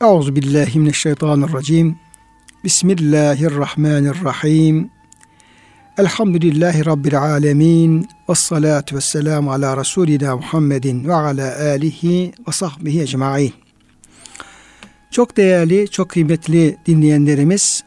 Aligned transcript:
Euzu 0.00 0.36
billahi 0.36 0.78
mineşşeytanirracim. 0.78 1.96
Bismillahirrahmanirrahim. 2.64 4.90
Elhamdülillahi 5.98 6.86
rabbil 6.86 7.22
alamin. 7.22 8.08
Ves 8.28 8.38
salatu 8.38 8.96
vesselam 8.96 9.48
ala 9.48 9.76
Resulina 9.76 10.36
Muhammedin 10.36 11.04
ve 11.04 11.14
ala 11.14 11.58
alihi 11.58 12.32
ve 12.48 12.52
sahbihi 12.52 13.02
ecmaîn. 13.02 13.52
Çok 15.10 15.36
değerli, 15.36 15.90
çok 15.90 16.08
kıymetli 16.08 16.76
dinleyenlerimiz, 16.86 17.84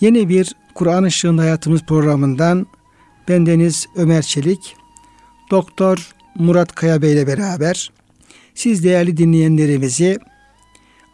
yeni 0.00 0.28
bir 0.28 0.54
Kur'an 0.74 1.04
Işığında 1.04 1.42
Hayatımız 1.42 1.82
programından 1.82 2.66
bendeniz 3.28 3.86
Ömer 3.96 4.22
Çelik, 4.22 4.76
Doktor 5.50 6.14
Murat 6.34 6.74
Kaya 6.74 7.02
Bey 7.02 7.12
ile 7.12 7.26
beraber 7.26 7.92
siz 8.54 8.84
değerli 8.84 9.16
dinleyenlerimizi 9.16 10.18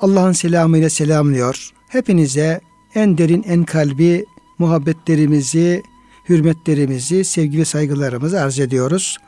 Allah'ın 0.01 0.33
selamıyla 0.33 0.91
selamlıyor. 0.91 1.71
Hepinize 1.89 2.61
en 2.95 3.19
derin, 3.19 3.43
en 3.49 3.65
kalbi 3.65 4.25
muhabbetlerimizi, 4.59 5.83
hürmetlerimizi, 6.29 7.25
sevgi 7.25 7.59
ve 7.59 7.65
saygılarımızı 7.65 8.41
arz 8.41 8.61
ediyoruz. 8.61 9.19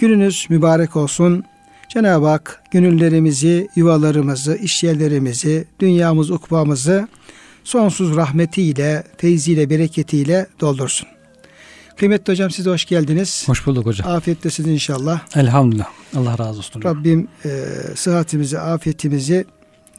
Gününüz 0.00 0.46
mübarek 0.48 0.96
olsun. 0.96 1.44
Cenab-ı 1.88 2.26
Hak 2.26 2.62
gönüllerimizi, 2.70 3.68
yuvalarımızı, 3.76 4.56
işyerlerimizi, 4.56 5.64
dünyamız, 5.80 6.30
ukbamızı 6.30 7.08
sonsuz 7.64 8.16
rahmetiyle, 8.16 9.04
feyziyle, 9.16 9.70
bereketiyle 9.70 10.46
doldursun. 10.60 11.08
Kıymetli 11.96 12.32
hocam 12.32 12.50
size 12.50 12.70
hoş 12.70 12.84
geldiniz. 12.84 13.48
Hoş 13.48 13.66
bulduk 13.66 13.86
hocam. 13.86 14.08
Afiyettesiniz 14.08 14.70
inşallah. 14.70 15.20
Elhamdülillah. 15.36 15.86
Allah 16.16 16.38
razı 16.38 16.58
olsun. 16.58 16.80
Hocam. 16.80 16.96
Rabbim 16.96 17.28
e, 17.44 17.48
sıhhatimizi, 17.94 18.58
afiyetimizi 18.58 19.44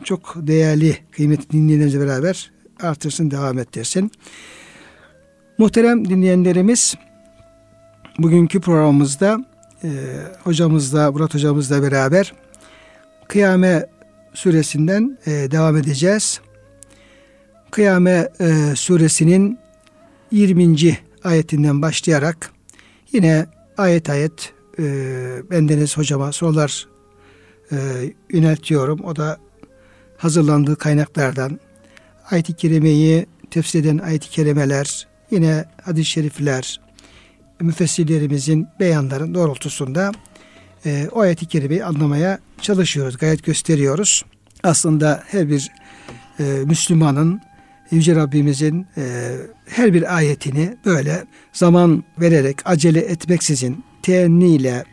çok 0.04 0.34
değerli, 0.38 0.98
kıymetli 1.12 1.52
dinleyenlerimizle 1.52 2.00
beraber 2.00 2.52
artırsın, 2.82 3.32
devam 3.32 3.60
ettirsin. 3.60 4.12
Muhterem 5.58 6.10
dinleyenlerimiz, 6.10 6.96
bugünkü 8.20 8.62
programımızda 8.62 9.46
e, 9.84 9.90
hocamızla, 10.44 11.12
Murat 11.12 11.34
hocamızla 11.34 11.82
beraber 11.82 12.34
Kıyame 13.28 13.86
suresinden 14.34 15.18
e, 15.26 15.32
devam 15.32 15.78
edeceğiz. 15.78 16.42
Kıyame 17.72 18.30
e, 18.40 18.76
suresinin 18.76 19.60
20. 20.32 20.98
ayetinden 21.24 21.82
başlayarak 21.82 22.52
yine 23.12 23.46
ayet 23.78 24.10
ayet 24.10 24.54
e, 24.80 24.84
bendeniz 25.52 25.98
hocama 25.98 26.32
sorular 26.32 26.88
e, 27.72 27.78
yöneltiyorum. 28.30 29.04
O 29.04 29.16
da 29.16 29.38
hazırlandığı 30.18 30.76
kaynaklardan 30.76 31.60
ayet-i 32.32 32.54
kerimeyi 32.54 33.26
tefsir 33.52 33.80
eden 33.80 33.98
ayet-i 33.98 34.30
kerimeler, 34.30 35.08
yine 35.32 35.66
hadis-i 35.82 36.10
şerifler, 36.10 36.82
müfessirlerimizin 37.60 38.68
beyanların 38.80 39.34
doğrultusunda 39.34 40.12
e, 40.86 41.08
o 41.12 41.20
ayet-i 41.20 41.46
kerimeyi 41.46 41.86
anlamaya 41.86 42.40
çalışıyoruz, 42.62 43.18
gayet 43.18 43.44
gösteriyoruz. 43.44 44.26
Aslında 44.64 45.24
her 45.28 45.50
bir 45.50 45.72
e, 46.40 46.44
Müslümanın 46.44 47.42
Yüce 47.92 48.16
Rabbimizin 48.16 48.88
e, 48.98 49.34
her 49.66 49.94
bir 49.94 50.16
ayetini 50.16 50.78
böyle 50.86 51.24
zaman 51.54 52.04
vererek, 52.20 52.58
acele 52.66 53.00
etmeksizin, 53.00 53.84
teenniyle, 54.02 54.84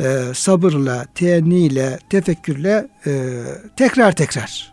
e, 0.00 0.34
sabırla, 0.34 1.06
teenniyle, 1.14 1.98
tefekkürle 2.10 2.88
e, 3.06 3.42
tekrar 3.76 4.12
tekrar 4.16 4.72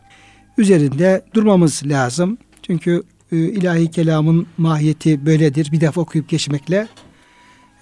üzerinde 0.58 1.26
durmamız 1.34 1.82
lazım. 1.86 2.38
Çünkü 2.64 3.04
e, 3.32 3.38
ilahi 3.38 3.92
kelamın 3.92 4.48
mahiyeti 4.58 5.26
böyledir. 5.26 5.72
Bir 5.72 5.82
defa 5.82 6.02
okuyup 6.02 6.30
geçmekle 6.30 6.88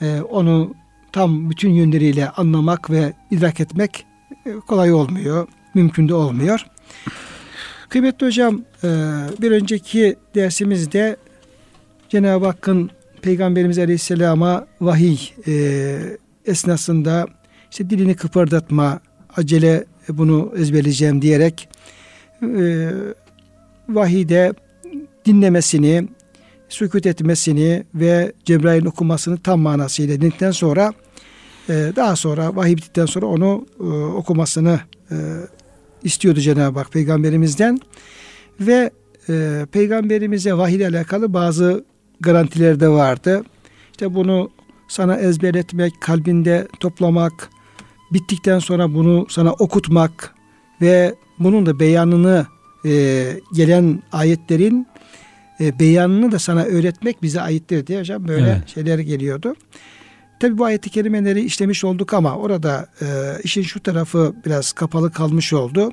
e, 0.01 0.21
onu 0.21 0.73
tam 1.11 1.49
bütün 1.49 1.69
yönleriyle 1.69 2.29
anlamak 2.29 2.89
ve 2.89 3.13
idrak 3.31 3.59
etmek 3.59 4.05
e, 4.45 4.51
kolay 4.67 4.93
olmuyor. 4.93 5.47
Mümkün 5.73 6.09
de 6.09 6.13
olmuyor. 6.13 6.65
Kıymetli 7.89 8.27
hocam 8.27 8.61
e, 8.83 8.87
bir 9.41 9.51
önceki 9.51 10.15
dersimizde 10.35 11.17
Cenab-ı 12.09 12.45
Hakk'ın 12.45 12.89
Peygamberimiz 13.21 13.79
Aleyhisselam'a 13.79 14.67
vahiy 14.81 15.17
e, 15.47 16.17
esnasında 16.45 17.27
işte 17.71 17.89
dilini 17.89 18.15
kıpırdatma, 18.15 18.99
acele 19.37 19.85
bunu 20.09 20.53
ezberleyeceğim 20.57 21.21
diyerek 21.21 21.69
e, 22.43 22.89
vahide 23.89 24.53
dinlemesini, 25.25 26.07
sükut 26.69 27.05
etmesini 27.05 27.83
ve 27.95 28.33
Cebrail'in 28.45 28.85
okumasını 28.85 29.37
tam 29.37 29.59
manasıyla 29.59 30.15
dinledikten 30.15 30.51
sonra 30.51 30.93
e, 31.69 31.73
daha 31.95 32.15
sonra 32.15 32.55
vahiy 32.55 32.75
bittikten 32.77 33.05
sonra 33.05 33.25
onu 33.25 33.65
e, 33.79 33.83
okumasını 33.93 34.79
e, 35.11 35.15
istiyordu 36.03 36.39
Cenab-ı 36.39 36.79
Hak 36.79 36.91
peygamberimizden 36.91 37.79
ve 38.59 38.91
e, 39.29 39.65
peygamberimize 39.71 40.53
vahiy 40.53 40.75
ile 40.75 40.87
alakalı 40.87 41.33
bazı 41.33 41.85
garantiler 42.19 42.79
de 42.79 42.89
vardı. 42.89 43.43
İşte 43.91 44.13
bunu 44.13 44.49
sana 44.87 45.15
ezberletmek, 45.15 46.01
kalbinde 46.01 46.67
toplamak, 46.79 47.49
bittikten 48.13 48.59
sonra 48.59 48.93
bunu 48.93 49.25
sana 49.29 49.53
okutmak 49.53 50.35
ve 50.81 51.15
bunun 51.39 51.65
da 51.65 51.79
beyanını 51.79 52.45
e, 52.85 52.91
gelen 53.53 54.03
ayetlerin 54.11 54.87
e, 55.59 55.79
beyanını 55.79 56.31
da 56.31 56.39
sana 56.39 56.63
öğretmek 56.63 57.21
bize 57.21 57.41
aittir 57.41 57.87
diye 57.87 57.99
hocam 57.99 58.27
böyle 58.27 58.47
evet. 58.47 58.67
şeyler 58.67 58.99
geliyordu. 58.99 59.55
Tabi 60.39 60.57
bu 60.57 60.65
ayeti 60.65 60.89
kerimeleri 60.89 61.41
işlemiş 61.41 61.83
olduk 61.83 62.13
ama 62.13 62.35
orada 62.35 62.87
e, 63.01 63.05
işin 63.43 63.61
şu 63.61 63.79
tarafı 63.79 64.35
biraz 64.45 64.71
kapalı 64.71 65.11
kalmış 65.11 65.53
oldu. 65.53 65.91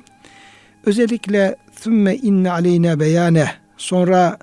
Özellikle 0.85 1.55
thümme 1.81 2.15
inne 2.15 2.51
aleyne 2.51 2.99
beyane 2.99 3.47
sonra 3.77 4.37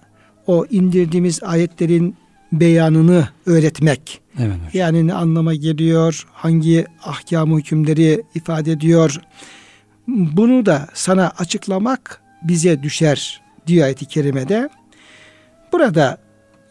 o 0.47 0.67
indirdiğimiz 0.71 1.43
ayetlerin 1.43 2.17
beyanını 2.53 3.29
öğretmek. 3.47 4.21
Evet. 4.39 4.57
Yani 4.73 5.07
ne 5.07 5.15
anlama 5.15 5.55
geliyor, 5.55 6.27
hangi 6.33 6.87
ahkamı 7.05 7.59
hükümleri 7.59 8.23
ifade 8.35 8.73
ediyor. 8.73 9.21
Bunu 10.09 10.67
da 10.67 10.89
sana 10.95 11.33
açıklamak 11.39 12.21
bize 12.43 12.83
düşer 12.83 13.43
diyor 13.67 13.85
ayet-i 13.85 14.07
kerimede. 14.07 14.69
Burada 15.73 16.19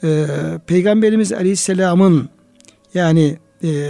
e, 0.04 0.26
Peygamberimiz 0.68 1.34
Aleyhisselam'ın 1.34 2.30
yani 2.94 3.38
e, 3.64 3.90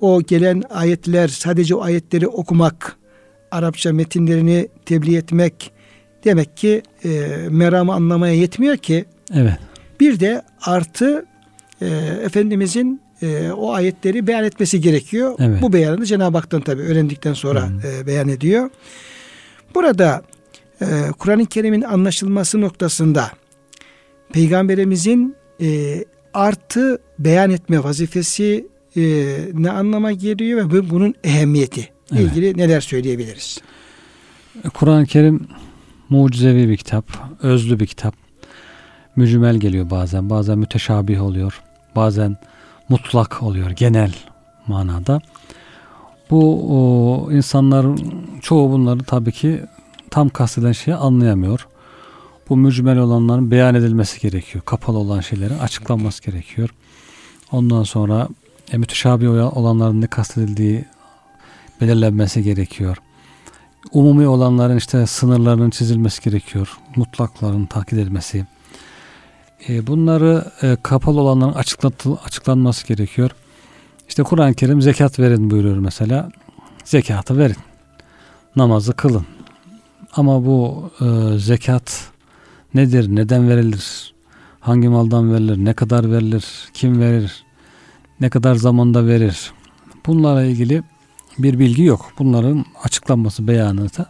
o 0.00 0.22
gelen 0.22 0.62
ayetler 0.70 1.28
sadece 1.28 1.74
o 1.74 1.82
ayetleri 1.82 2.28
okumak, 2.28 2.96
Arapça 3.50 3.92
metinlerini 3.92 4.68
tebliğ 4.86 5.16
etmek 5.16 5.72
demek 6.24 6.56
ki 6.56 6.82
e, 7.04 7.08
meramı 7.50 7.94
anlamaya 7.94 8.34
yetmiyor 8.34 8.76
ki. 8.76 9.04
Evet. 9.34 9.58
Bir 10.02 10.20
de 10.20 10.42
artı 10.62 11.26
e, 11.80 11.86
Efendimizin 12.24 13.00
e, 13.22 13.50
o 13.50 13.72
ayetleri 13.72 14.26
beyan 14.26 14.44
etmesi 14.44 14.80
gerekiyor. 14.80 15.34
Evet. 15.38 15.62
Bu 15.62 15.72
beyanı 15.72 16.06
Cenab-ı 16.06 16.38
Hak'tan 16.38 16.60
tabi 16.60 16.82
öğrendikten 16.82 17.34
sonra 17.34 17.68
e, 17.84 18.06
beyan 18.06 18.28
ediyor. 18.28 18.70
Burada 19.74 20.22
e, 20.80 20.86
Kur'an-ı 21.18 21.46
Kerim'in 21.46 21.82
anlaşılması 21.82 22.60
noktasında 22.60 23.30
Peygamberimizin 24.32 25.36
e, 25.60 26.04
artı 26.34 26.98
beyan 27.18 27.50
etme 27.50 27.84
vazifesi 27.84 28.66
e, 28.96 29.02
ne 29.52 29.70
anlama 29.70 30.12
geliyor 30.12 30.72
ve 30.72 30.90
bunun 30.90 31.14
ehemmiyeti 31.24 31.88
evet. 32.12 32.22
ilgili 32.22 32.58
neler 32.58 32.80
söyleyebiliriz? 32.80 33.60
Kur'an-ı 34.74 35.06
Kerim 35.06 35.46
mucizevi 36.08 36.68
bir 36.68 36.76
kitap, 36.76 37.04
özlü 37.42 37.80
bir 37.80 37.86
kitap. 37.86 38.21
Mücmel 39.16 39.56
geliyor 39.56 39.90
bazen, 39.90 40.30
bazen 40.30 40.58
müteşabih 40.58 41.22
oluyor, 41.22 41.62
bazen 41.96 42.36
mutlak 42.88 43.42
oluyor 43.42 43.70
genel 43.70 44.12
manada. 44.66 45.20
Bu 46.30 46.66
o, 46.70 47.32
insanların 47.32 47.98
çoğu 48.40 48.70
bunları 48.70 49.02
tabii 49.02 49.32
ki 49.32 49.60
tam 50.10 50.28
kasteden 50.28 50.72
şeyi 50.72 50.94
anlayamıyor. 50.94 51.66
Bu 52.48 52.56
mücmel 52.56 52.98
olanların 52.98 53.50
beyan 53.50 53.74
edilmesi 53.74 54.20
gerekiyor. 54.20 54.64
Kapalı 54.64 54.98
olan 54.98 55.20
şeylerin 55.20 55.58
açıklanması 55.58 56.22
gerekiyor. 56.22 56.74
Ondan 57.52 57.82
sonra 57.82 58.28
e, 58.72 58.78
müteşabih 58.78 59.56
olanların 59.56 60.00
ne 60.00 60.06
kastedildiği 60.06 60.84
belirlenmesi 61.80 62.42
gerekiyor. 62.42 62.96
Umumi 63.92 64.28
olanların 64.28 64.76
işte 64.76 65.06
sınırlarının 65.06 65.70
çizilmesi 65.70 66.22
gerekiyor. 66.22 66.78
Mutlakların 66.96 67.66
takip 67.66 67.92
edilmesi. 67.92 68.46
E, 69.68 69.86
bunları 69.86 70.44
e, 70.62 70.76
kapalı 70.82 71.20
olanların 71.20 71.54
açıklanması 72.24 72.86
gerekiyor. 72.86 73.30
İşte 74.08 74.22
Kur'an-ı 74.22 74.54
Kerim 74.54 74.82
zekat 74.82 75.18
verin 75.18 75.50
buyuruyor 75.50 75.76
mesela. 75.76 76.30
Zekatı 76.84 77.38
verin. 77.38 77.56
Namazı 78.56 78.92
kılın. 78.92 79.26
Ama 80.12 80.46
bu 80.46 80.90
e, 81.00 81.38
zekat 81.38 82.10
nedir, 82.74 83.16
neden 83.16 83.48
verilir, 83.48 84.14
hangi 84.60 84.88
maldan 84.88 85.32
verilir, 85.32 85.64
ne 85.64 85.74
kadar 85.74 86.12
verilir, 86.12 86.44
kim 86.74 87.00
verir, 87.00 87.44
ne 88.20 88.30
kadar 88.30 88.54
zamanda 88.54 89.06
verir. 89.06 89.52
Bunlarla 90.06 90.44
ilgili 90.44 90.82
bir 91.38 91.58
bilgi 91.58 91.82
yok. 91.82 92.12
Bunların 92.18 92.64
açıklanması, 92.84 93.48
beyanı 93.48 93.88
da 93.98 94.06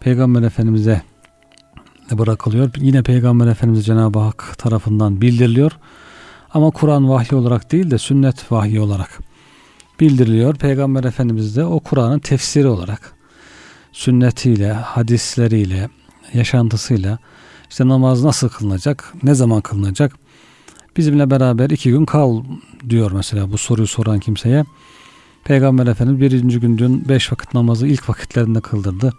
Peygamber 0.00 0.42
Efendimiz'e 0.42 1.02
bırakılıyor. 2.18 2.70
Yine 2.76 3.02
Peygamber 3.02 3.46
Efendimiz 3.46 3.86
Cenab-ı 3.86 4.18
Hak 4.18 4.58
tarafından 4.58 5.20
bildiriliyor. 5.20 5.72
Ama 6.54 6.70
Kur'an 6.70 7.08
vahyi 7.08 7.38
olarak 7.38 7.72
değil 7.72 7.90
de 7.90 7.98
sünnet 7.98 8.52
vahyi 8.52 8.80
olarak 8.80 9.18
bildiriliyor. 10.00 10.54
Peygamber 10.54 11.04
Efendimiz 11.04 11.56
de 11.56 11.64
o 11.64 11.80
Kur'an'ın 11.80 12.18
tefsiri 12.18 12.66
olarak 12.66 13.12
sünnetiyle, 13.92 14.72
hadisleriyle, 14.72 15.88
yaşantısıyla 16.34 17.18
işte 17.70 17.88
namaz 17.88 18.24
nasıl 18.24 18.48
kılınacak, 18.48 19.14
ne 19.22 19.34
zaman 19.34 19.60
kılınacak 19.60 20.16
bizimle 20.96 21.30
beraber 21.30 21.70
iki 21.70 21.90
gün 21.90 22.04
kal 22.04 22.42
diyor 22.88 23.10
mesela 23.10 23.52
bu 23.52 23.58
soruyu 23.58 23.86
soran 23.86 24.18
kimseye. 24.18 24.64
Peygamber 25.44 25.86
Efendimiz 25.86 26.20
birinci 26.20 26.60
gün 26.60 26.78
dün 26.78 27.08
beş 27.08 27.32
vakit 27.32 27.54
namazı 27.54 27.86
ilk 27.86 28.08
vakitlerinde 28.08 28.60
kıldırdı. 28.60 29.12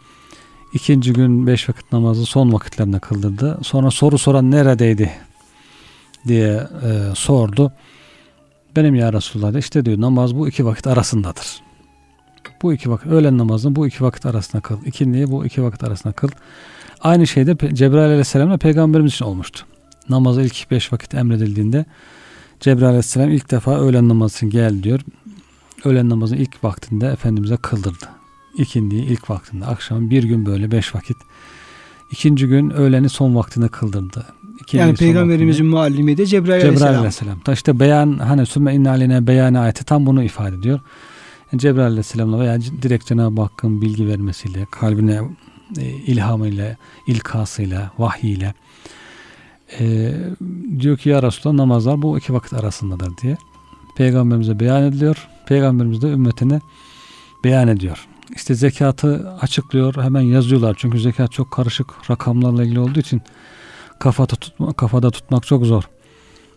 İkinci 0.74 1.14
gün 1.14 1.48
beş 1.48 1.70
vakit 1.70 1.92
namazı 1.92 2.26
son 2.26 2.54
vakitlerinde 2.54 3.00
kıldırdı. 3.00 3.60
Sonra 3.62 3.92
soru 3.92 4.18
soran 4.18 4.52
neredeydi 4.52 5.12
diye 6.28 6.68
e, 6.84 7.16
sordu. 7.16 7.72
Benim 8.76 8.96
ya 8.96 9.14
Resulullah 9.14 9.60
işte 9.60 9.86
diyor 9.86 10.02
namaz 10.02 10.36
bu 10.36 10.48
iki 10.48 10.66
vakit 10.66 10.88
arasındadır. 10.88 11.62
Bu 12.62 12.74
iki 12.74 12.92
vakit 12.92 13.08
öğlen 13.08 13.38
namazını 13.38 13.76
bu 13.76 13.88
iki 13.88 14.04
vakit 14.04 14.26
arasında 14.26 14.62
kıl. 14.62 14.86
İkindiyi 14.86 15.32
bu 15.32 15.46
iki 15.46 15.64
vakit 15.64 15.84
arasında 15.84 16.14
kıl. 16.14 16.30
Aynı 17.02 17.28
şey 17.28 17.48
de 17.48 17.76
Cebrail 17.76 18.06
aleyhisselamla 18.06 18.58
peygamberimiz 18.58 19.14
için 19.14 19.26
olmuştu. 19.26 19.66
Namazı 20.10 20.42
ilk 20.42 20.72
beş 20.72 20.94
vakit 20.94 21.14
emredildiğinde 21.14 21.86
Cebrail 22.60 22.88
aleyhisselam 22.88 23.30
ilk 23.30 23.52
defa 23.52 23.80
öğlen 23.80 24.10
namazını 24.10 24.50
gel 24.50 24.84
diyor. 24.84 25.00
Öğlen 25.86 26.10
namazını 26.10 26.40
ilk 26.40 26.64
vaktinde 26.64 27.08
Efendimiz'e 27.08 27.58
kıldırdı. 27.58 28.21
İkindiyi 28.58 29.04
ilk 29.04 29.30
vaktinde. 29.30 29.66
Akşam 29.66 30.10
bir 30.10 30.24
gün 30.24 30.46
böyle 30.46 30.72
beş 30.72 30.96
vakit. 30.96 31.18
İkinci 32.12 32.48
gün 32.48 32.70
öğleni 32.70 33.10
son 33.10 33.36
vaktinde 33.36 33.68
kıldırdı. 33.68 34.26
İkinci 34.62 34.78
yani 34.78 34.96
peygamberimizin 34.96 35.66
muallimi 35.66 36.18
de 36.18 36.26
Cebrail, 36.26 36.62
Cebrail 36.62 36.84
aleyhisselam. 36.84 37.00
aleyhisselam. 37.00 37.40
İşte 37.54 37.80
beyan 37.80 38.20
hani 38.20 38.46
sümme 38.46 38.76
inna 38.76 38.90
aleyne 38.90 39.28
beyan 39.28 39.54
ayeti 39.54 39.86
tam 39.86 40.06
bunu 40.06 40.24
ifade 40.24 40.56
ediyor. 40.56 40.80
Yani 41.52 41.62
Cebrail 41.62 41.88
aleyhisselamla 41.88 42.40
veya 42.40 42.60
direkt 42.82 43.06
Cenab-ı 43.06 43.42
Hakk'ın 43.42 43.82
bilgi 43.82 44.08
vermesiyle, 44.08 44.68
kalbine 44.72 45.22
e, 45.78 45.86
ilhamıyla, 45.86 46.78
ilkasıyla, 47.08 47.92
vahyiyle 48.00 48.54
e, 49.80 50.14
diyor 50.80 50.98
ki 50.98 51.10
ya 51.10 51.24
Resulallah 51.24 51.58
namazlar 51.58 52.02
bu 52.02 52.18
iki 52.18 52.34
vakit 52.34 52.54
arasındadır 52.54 53.18
diye. 53.18 53.38
Peygamberimize 53.98 54.60
beyan 54.60 54.84
ediliyor. 54.84 55.28
Peygamberimiz 55.48 56.02
de 56.02 56.08
ümmetine 56.08 56.62
beyan 57.44 57.68
ediyor. 57.68 58.08
İşte 58.36 58.56
zekatı 58.56 59.34
açıklıyor. 59.42 60.04
Hemen 60.04 60.22
yazıyorlar. 60.22 60.76
Çünkü 60.80 61.00
zekat 61.00 61.32
çok 61.32 61.52
karışık 61.52 61.88
rakamlarla 62.10 62.64
ilgili 62.64 62.80
olduğu 62.80 63.00
için 63.00 63.22
kafada, 64.00 64.36
tutma, 64.36 64.74
kafada 64.74 65.12
tutmak 65.12 65.48
çok 65.48 65.66
zor. 65.66 65.84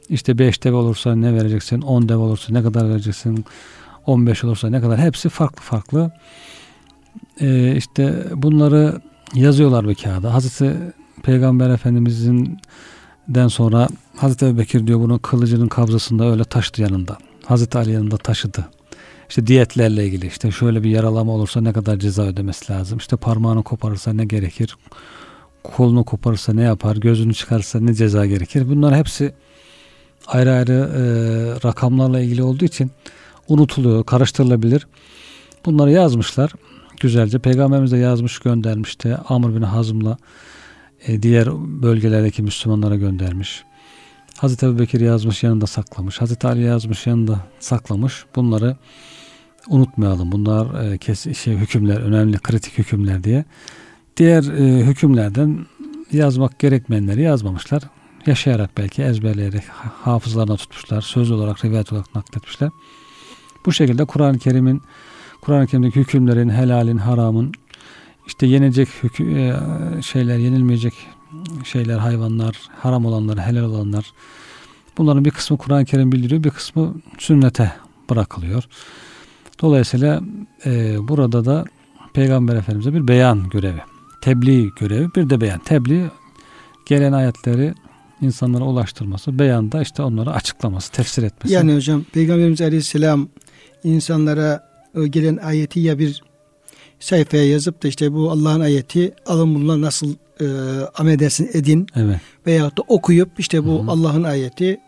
İşte 0.08 0.38
5 0.38 0.64
dev 0.64 0.74
olursa 0.74 1.16
ne 1.16 1.34
vereceksin? 1.34 1.80
10 1.80 2.08
dev 2.08 2.16
olursa 2.16 2.52
ne 2.52 2.62
kadar 2.62 2.88
vereceksin? 2.88 3.44
15 4.06 4.44
olursa 4.44 4.70
ne 4.70 4.80
kadar? 4.80 4.98
Hepsi 4.98 5.28
farklı 5.28 5.62
farklı. 5.62 6.12
Ee, 7.40 7.76
işte 7.76 8.24
bunları 8.34 9.00
yazıyorlar 9.34 9.88
bir 9.88 9.94
kağıda. 9.94 10.34
Hazreti 10.34 10.76
Peygamber 11.22 11.70
Efendimizin 11.70 12.58
den 13.28 13.48
sonra 13.48 13.88
Hazreti 14.16 14.46
Ebu 14.46 14.58
Bekir 14.58 14.86
diyor 14.86 15.00
bunu 15.00 15.18
kılıcının 15.18 15.68
kabzasında 15.68 16.30
öyle 16.30 16.44
taşıdı 16.44 16.82
yanında. 16.82 17.18
Hazreti 17.44 17.78
Ali 17.78 17.92
yanında 17.92 18.16
taşıdı. 18.16 18.66
İşte 19.28 19.46
diyetlerle 19.46 20.06
ilgili 20.06 20.26
işte 20.26 20.50
şöyle 20.50 20.82
bir 20.82 20.90
yaralama 20.90 21.32
olursa 21.32 21.60
ne 21.60 21.72
kadar 21.72 21.96
ceza 21.96 22.22
ödemesi 22.22 22.72
lazım. 22.72 22.98
İşte 22.98 23.16
parmağını 23.16 23.62
koparırsa 23.62 24.12
ne 24.12 24.24
gerekir? 24.24 24.76
Kolunu 25.64 26.04
koparırsa 26.04 26.52
ne 26.52 26.62
yapar? 26.62 26.96
Gözünü 26.96 27.34
çıkarırsa 27.34 27.80
ne 27.80 27.94
ceza 27.94 28.26
gerekir? 28.26 28.68
Bunlar 28.68 28.96
hepsi 28.96 29.34
ayrı 30.26 30.52
ayrı 30.52 30.72
e, 30.72 31.02
rakamlarla 31.68 32.20
ilgili 32.20 32.42
olduğu 32.42 32.64
için 32.64 32.90
unutuluyor, 33.48 34.04
karıştırılabilir. 34.04 34.86
Bunları 35.64 35.90
yazmışlar 35.90 36.52
güzelce. 37.00 37.38
Peygamberimiz 37.38 37.92
de 37.92 37.96
yazmış 37.96 38.38
göndermişti. 38.38 39.16
Amr 39.28 39.56
bin 39.56 39.62
Hazım'la 39.62 40.16
e, 41.06 41.22
diğer 41.22 41.48
bölgelerdeki 41.82 42.42
Müslümanlara 42.42 42.96
göndermiş. 42.96 43.64
Hazreti 44.38 44.66
Ebu 44.66 44.78
Bekir 44.78 45.00
yazmış 45.00 45.42
yanında 45.42 45.66
saklamış. 45.66 46.20
Hazreti 46.20 46.46
Ali 46.46 46.62
yazmış 46.62 47.06
yanında 47.06 47.40
saklamış. 47.60 48.24
Bunları 48.36 48.76
unutmayalım. 49.68 50.32
Bunlar 50.32 50.84
e, 50.84 50.98
kes, 50.98 51.38
şey, 51.38 51.54
hükümler, 51.54 52.00
önemli 52.00 52.38
kritik 52.38 52.78
hükümler 52.78 53.24
diye. 53.24 53.44
Diğer 54.16 54.42
e, 54.42 54.86
hükümlerden 54.86 55.66
yazmak 56.12 56.58
gerekmeyenleri 56.58 57.22
yazmamışlar. 57.22 57.82
Yaşayarak 58.26 58.70
belki 58.76 59.02
ezberleyerek 59.02 59.62
hafızlarına 60.02 60.56
tutmuşlar. 60.56 61.00
Söz 61.00 61.30
olarak, 61.30 61.64
rivayet 61.64 61.92
olarak 61.92 62.14
nakletmişler. 62.14 62.70
Bu 63.66 63.72
şekilde 63.72 64.04
Kur'an-ı 64.04 64.38
Kerim'in 64.38 64.82
Kur'an-ı 65.40 65.66
Kerim'deki 65.66 66.00
hükümlerin, 66.00 66.48
helalin, 66.48 66.96
haramın, 66.96 67.52
işte 68.26 68.46
yenilecek 68.46 68.88
hükü, 69.02 69.24
e, 69.38 69.52
şeyler, 70.02 70.38
yenilmeyecek 70.38 70.94
şeyler, 71.64 71.98
hayvanlar, 71.98 72.60
haram 72.82 73.06
olanlar, 73.06 73.38
helal 73.38 73.64
olanlar. 73.64 74.12
Bunların 74.98 75.24
bir 75.24 75.30
kısmı 75.30 75.58
Kur'an-ı 75.58 75.84
Kerim 75.84 76.12
bildiriyor, 76.12 76.44
bir 76.44 76.50
kısmı 76.50 76.94
sünnete 77.18 77.72
bırakılıyor. 78.10 78.64
Dolayısıyla 79.60 80.20
e, 80.66 80.96
burada 81.08 81.44
da 81.44 81.64
Peygamber 82.14 82.56
Efendimiz'e 82.56 82.94
bir 82.94 83.08
beyan 83.08 83.48
görevi, 83.48 83.80
tebliğ 84.20 84.70
görevi, 84.80 85.08
bir 85.16 85.30
de 85.30 85.40
beyan. 85.40 85.58
Tebliğ 85.58 86.10
gelen 86.86 87.12
ayetleri 87.12 87.74
insanlara 88.20 88.64
ulaştırması, 88.64 89.38
beyanda 89.38 89.82
işte 89.82 90.02
onları 90.02 90.32
açıklaması, 90.32 90.92
tefsir 90.92 91.22
etmesi. 91.22 91.54
Yani 91.54 91.74
hocam 91.74 92.04
Peygamberimiz 92.12 92.60
Aleyhisselam 92.60 93.28
insanlara 93.84 94.68
gelen 95.10 95.36
ayeti 95.36 95.80
ya 95.80 95.98
bir 95.98 96.22
sayfaya 97.00 97.48
yazıp 97.48 97.82
da 97.82 97.88
işte 97.88 98.12
bu 98.12 98.30
Allah'ın 98.30 98.60
ayeti 98.60 99.14
alın 99.26 99.54
bununla 99.54 99.80
nasıl 99.80 100.14
e, 100.40 100.46
amel 100.94 101.12
edersin 101.12 101.50
edin. 101.52 101.86
Evet. 101.96 102.20
Veyahut 102.46 102.78
da 102.78 102.82
okuyup 102.88 103.30
işte 103.38 103.64
bu 103.64 103.84
Allah'ın 103.88 104.22
ayeti 104.22 104.80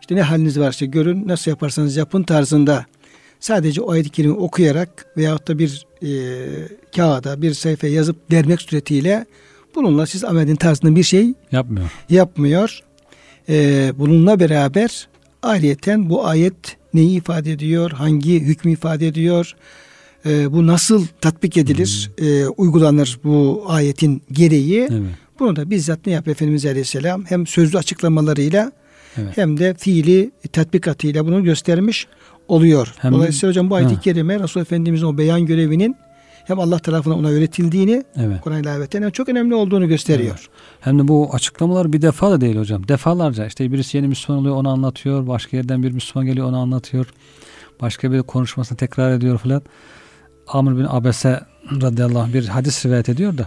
işte 0.00 0.14
ne 0.14 0.22
haliniz 0.22 0.60
varsa 0.60 0.84
görün 0.84 1.28
nasıl 1.28 1.50
yaparsanız 1.50 1.96
yapın 1.96 2.22
tarzında 2.22 2.86
sadece 3.40 3.80
o 3.80 3.90
ayet-i 3.90 4.10
kerime 4.10 4.34
okuyarak 4.34 5.06
veyahut 5.16 5.48
da 5.48 5.58
bir 5.58 5.86
e, 6.02 6.08
kağıda 6.96 7.42
bir 7.42 7.54
sayfaya 7.54 7.92
yazıp 7.92 8.30
dermek 8.30 8.62
suretiyle 8.62 9.26
bununla 9.74 10.06
siz 10.06 10.24
amel 10.24 10.42
edin 10.42 10.56
tarzında 10.56 10.96
bir 10.96 11.02
şey 11.02 11.34
yapmıyor. 11.52 11.90
Yapmıyor. 12.10 12.80
E, 13.48 13.92
bununla 13.98 14.40
beraber 14.40 15.08
ayrıyeten 15.42 16.10
bu 16.10 16.26
ayet 16.26 16.76
neyi 16.94 17.18
ifade 17.18 17.52
ediyor, 17.52 17.90
hangi 17.90 18.40
hükmü 18.40 18.72
ifade 18.72 19.06
ediyor, 19.06 19.54
e, 20.26 20.52
bu 20.52 20.66
nasıl 20.66 21.06
tatbik 21.20 21.56
edilir, 21.56 22.10
hmm. 22.18 22.28
e, 22.28 22.48
uygulanır 22.48 23.18
bu 23.24 23.64
ayetin 23.68 24.22
gereği. 24.32 24.80
Evet. 24.90 25.02
Bunu 25.38 25.56
da 25.56 25.70
bizzat 25.70 26.06
ne 26.06 26.12
yapıyor 26.12 26.36
Efendimiz 26.36 26.66
Aleyhisselam 26.66 27.24
hem 27.24 27.46
sözlü 27.46 27.78
açıklamalarıyla 27.78 28.72
evet. 29.16 29.36
hem 29.36 29.58
de 29.58 29.74
fiili 29.74 30.30
tatbikatıyla 30.52 31.26
bunu 31.26 31.44
göstermiş 31.44 32.06
oluyor. 32.48 32.94
Hem 32.98 33.12
Dolayısıyla 33.12 33.50
hocam 33.50 33.70
bu 33.70 33.74
ayet-i 33.74 34.00
kerime 34.00 34.40
Resul 34.40 34.60
Efendimizin 34.60 35.06
o 35.06 35.18
beyan 35.18 35.46
görevinin 35.46 35.96
hem 36.44 36.60
Allah 36.60 36.78
tarafından 36.78 37.18
ona 37.18 37.28
öğretildiğini 37.28 38.04
evet. 38.16 38.40
Kur'an 38.40 38.62
ilavetten 38.62 39.10
çok 39.10 39.28
önemli 39.28 39.54
olduğunu 39.54 39.88
gösteriyor. 39.88 40.36
Evet. 40.38 40.48
Hem 40.80 40.98
de 40.98 41.08
bu 41.08 41.30
açıklamalar 41.32 41.92
bir 41.92 42.02
defa 42.02 42.30
da 42.30 42.40
değil 42.40 42.56
hocam. 42.56 42.88
Defalarca 42.88 43.46
işte 43.46 43.72
birisi 43.72 43.96
yeni 43.96 44.08
Müslüman 44.08 44.40
oluyor 44.40 44.56
onu 44.56 44.68
anlatıyor. 44.68 45.26
Başka 45.26 45.56
yerden 45.56 45.82
bir 45.82 45.92
Müslüman 45.92 46.26
geliyor 46.26 46.46
onu 46.46 46.58
anlatıyor. 46.58 47.06
Başka 47.80 48.12
bir 48.12 48.22
konuşmasını 48.22 48.78
tekrar 48.78 49.12
ediyor 49.12 49.38
falan. 49.38 49.62
Amr 50.48 50.78
bin 50.78 50.86
Abese 50.88 51.40
radıyallahu 51.82 52.22
anh 52.22 52.32
bir 52.32 52.48
hadis 52.48 52.86
rivayet 52.86 53.08
ediyor 53.08 53.38
da 53.38 53.46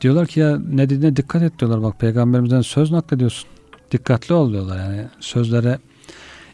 diyorlar 0.00 0.26
ki 0.26 0.40
ya 0.40 0.58
ne 0.58 0.90
dediğine 0.90 1.16
dikkat 1.16 1.42
et 1.42 1.58
diyorlar 1.58 1.82
bak 1.82 2.00
peygamberimizden 2.00 2.60
söz 2.60 2.90
naklediyorsun. 2.90 3.48
Dikkatli 3.90 4.34
ol 4.34 4.52
diyorlar 4.52 4.78
yani 4.78 5.06
sözlere 5.20 5.78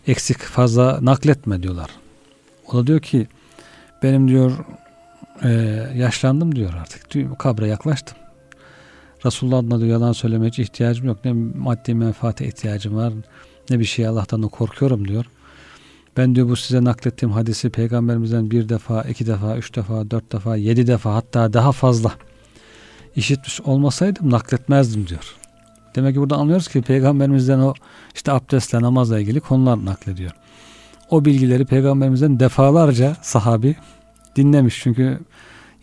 eksik 0.06 0.38
fazla 0.38 0.98
nakletme 1.02 1.62
diyorlar. 1.62 1.90
O 2.66 2.76
da 2.76 2.86
diyor 2.86 3.00
ki 3.00 3.26
benim 4.02 4.28
diyor 4.28 4.52
e, 5.42 5.50
yaşlandım 5.96 6.56
diyor 6.56 6.74
artık. 6.74 7.10
Diyor, 7.10 7.38
kabre 7.38 7.68
yaklaştım. 7.68 8.18
Resulullah 9.24 9.58
adına 9.58 9.78
diyor 9.78 9.90
yalan 9.90 10.12
söylemeye 10.12 10.50
hiç 10.50 10.58
ihtiyacım 10.58 11.06
yok. 11.06 11.24
Ne 11.24 11.32
maddi 11.32 11.94
menfaate 11.94 12.46
ihtiyacım 12.46 12.96
var 12.96 13.12
ne 13.70 13.80
bir 13.80 13.84
şey 13.84 14.06
Allah'tan 14.06 14.42
da 14.42 14.48
korkuyorum 14.48 15.08
diyor. 15.08 15.24
Ben 16.16 16.34
diyor 16.34 16.48
bu 16.48 16.56
size 16.56 16.84
naklettiğim 16.84 17.32
hadisi 17.32 17.70
peygamberimizden 17.70 18.50
bir 18.50 18.68
defa, 18.68 19.02
iki 19.02 19.26
defa, 19.26 19.56
üç 19.56 19.76
defa, 19.76 20.10
dört 20.10 20.32
defa, 20.32 20.56
yedi 20.56 20.86
defa 20.86 21.14
hatta 21.14 21.52
daha 21.52 21.72
fazla 21.72 22.12
işitmiş 23.16 23.60
olmasaydım 23.60 24.30
nakletmezdim 24.30 25.06
diyor. 25.06 25.36
Demek 25.94 26.14
ki 26.14 26.20
burada 26.20 26.36
anlıyoruz 26.36 26.68
ki 26.68 26.82
peygamberimizden 26.82 27.58
o 27.58 27.74
işte 28.14 28.32
abdestle 28.32 28.82
namazla 28.82 29.20
ilgili 29.20 29.40
konular 29.40 29.84
naklediyor. 29.84 30.30
O 31.10 31.24
bilgileri 31.24 31.64
peygamberimizden 31.64 32.40
defalarca 32.40 33.16
sahabi 33.22 33.76
dinlemiş. 34.36 34.80
Çünkü 34.82 35.18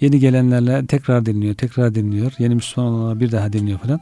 yeni 0.02 0.20
gelenlerle 0.20 0.86
tekrar 0.86 1.26
dinliyor, 1.26 1.56
tekrar 1.56 1.96
dinliyor. 1.96 2.34
Yeni 2.40 2.56
Müslüman 2.56 2.94
olanlar 2.94 3.20
bir 3.20 3.32
daha 3.32 3.54
dinliyor 3.54 3.80
falan. 3.80 4.00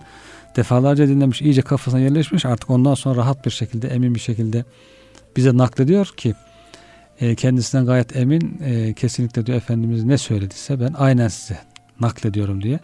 Defalarca 0.56 1.08
dinlemiş, 1.08 1.42
iyice 1.42 1.62
kafasına 1.62 2.00
yerleşmiş. 2.00 2.46
Artık 2.46 2.70
ondan 2.70 2.94
sonra 2.94 3.16
rahat 3.20 3.46
bir 3.46 3.52
şekilde, 3.52 3.88
emin 3.88 4.16
bir 4.16 4.20
şekilde 4.20 4.66
bize 5.38 5.58
naklediyor 5.58 6.06
ki 6.06 6.34
e, 7.22 7.36
kendisinden 7.36 7.86
gayet 7.86 8.16
emin 8.16 8.62
e, 8.66 8.94
kesinlikle 8.94 9.46
diyor 9.46 9.58
Efendimiz 9.58 10.04
ne 10.04 10.18
söylediyse 10.18 10.80
ben 10.80 10.94
aynen 10.98 11.28
size 11.28 11.60
naklediyorum 12.00 12.64
diye. 12.64 12.80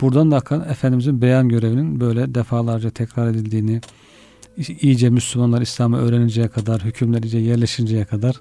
Buradan 0.00 0.30
da 0.30 0.66
Efendimizin 0.70 1.22
beyan 1.22 1.48
görevinin 1.48 2.00
böyle 2.00 2.34
defalarca 2.34 2.90
tekrar 2.90 3.28
edildiğini, 3.28 3.80
iyice 4.80 5.10
Müslümanlar 5.10 5.62
İslam'ı 5.62 5.98
öğreninceye 5.98 6.48
kadar, 6.48 6.84
hükümler 6.84 7.22
iyice 7.22 7.38
yerleşinceye 7.38 8.04
kadar, 8.04 8.40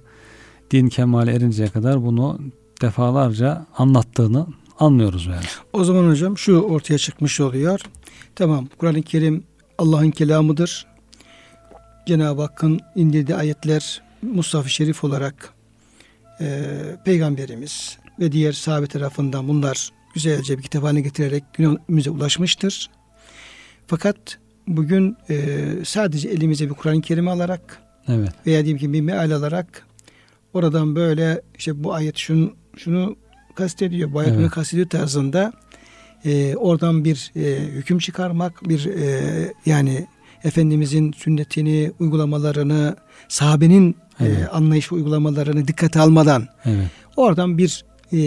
din 0.72 0.90
kemale 0.90 1.34
erinceye 1.34 1.70
kadar 1.70 2.04
bunu 2.04 2.40
defalarca 2.82 3.66
anlattığını 3.78 4.48
anlıyoruz 4.80 5.26
yani. 5.26 5.46
O 5.74 5.84
zaman 5.84 6.10
hocam 6.10 6.38
şu 6.38 6.62
ortaya 6.62 6.98
çıkmış 6.98 7.42
oluyor. 7.42 7.82
Tamam 8.36 8.68
Kur'an-ı 8.78 9.02
Kerim 9.02 9.44
Allah'ın 9.78 10.12
kelamıdır. 10.12 10.88
Cenab-ı 12.08 12.42
Hakk'ın 12.42 12.80
indirdiği 12.96 13.36
ayetler 13.36 14.02
Mustafa 14.22 14.70
Şerif 14.70 15.04
olarak 15.04 15.54
e, 16.42 16.70
Peygamberimiz 17.06 17.98
ve 18.20 18.32
diğer 18.32 18.52
sahabe 18.52 18.88
tarafından 18.88 19.48
bunlar 19.48 19.90
güzelce 20.14 20.58
bir 20.58 20.64
kitap 20.64 20.84
haline 20.84 21.02
getirerek 21.02 21.44
günümüze 21.54 22.10
ulaşmıştır. 22.10 22.90
Fakat 23.88 24.18
bugün 24.68 25.18
e, 25.30 25.66
sadece 25.84 26.30
elimize 26.30 26.70
bir 26.70 26.74
Kur'an-ı 26.74 27.02
Kerim 27.02 27.28
alarak 27.28 27.82
evet. 28.08 28.30
veya 28.48 28.64
diyelim 28.66 28.80
ki 28.80 28.94
bir 28.94 29.02
meal 29.02 29.32
alarak 29.32 29.88
oradan 30.54 30.96
böyle 30.96 31.42
işte 31.58 31.84
bu 31.84 31.94
ayet 31.94 32.18
şunu, 32.18 32.54
şunu 32.78 33.16
kastediyor, 33.56 34.14
bu 34.14 34.20
ayet 34.20 34.32
evet. 34.32 34.40
bunu 34.40 34.50
kastediyor 34.50 34.90
tarzında 34.90 35.54
e, 36.26 36.56
oradan 36.56 37.06
bir 37.06 37.32
e, 37.36 37.60
hüküm 37.60 38.00
çıkarmak, 38.00 38.70
bir 38.70 38.86
e, 38.86 39.54
yani 39.66 40.08
Efendimizin 40.44 41.12
sünnetini, 41.12 41.92
uygulamalarını, 42.00 42.96
sahabenin 43.28 43.96
e, 44.20 44.26
evet. 44.26 44.38
e, 44.38 44.48
anlayış 44.48 44.92
uygulamalarını 44.92 45.68
dikkate 45.68 46.00
almadan 46.00 46.48
evet. 46.66 46.88
oradan 47.16 47.58
bir 47.58 47.86
e, 48.12 48.18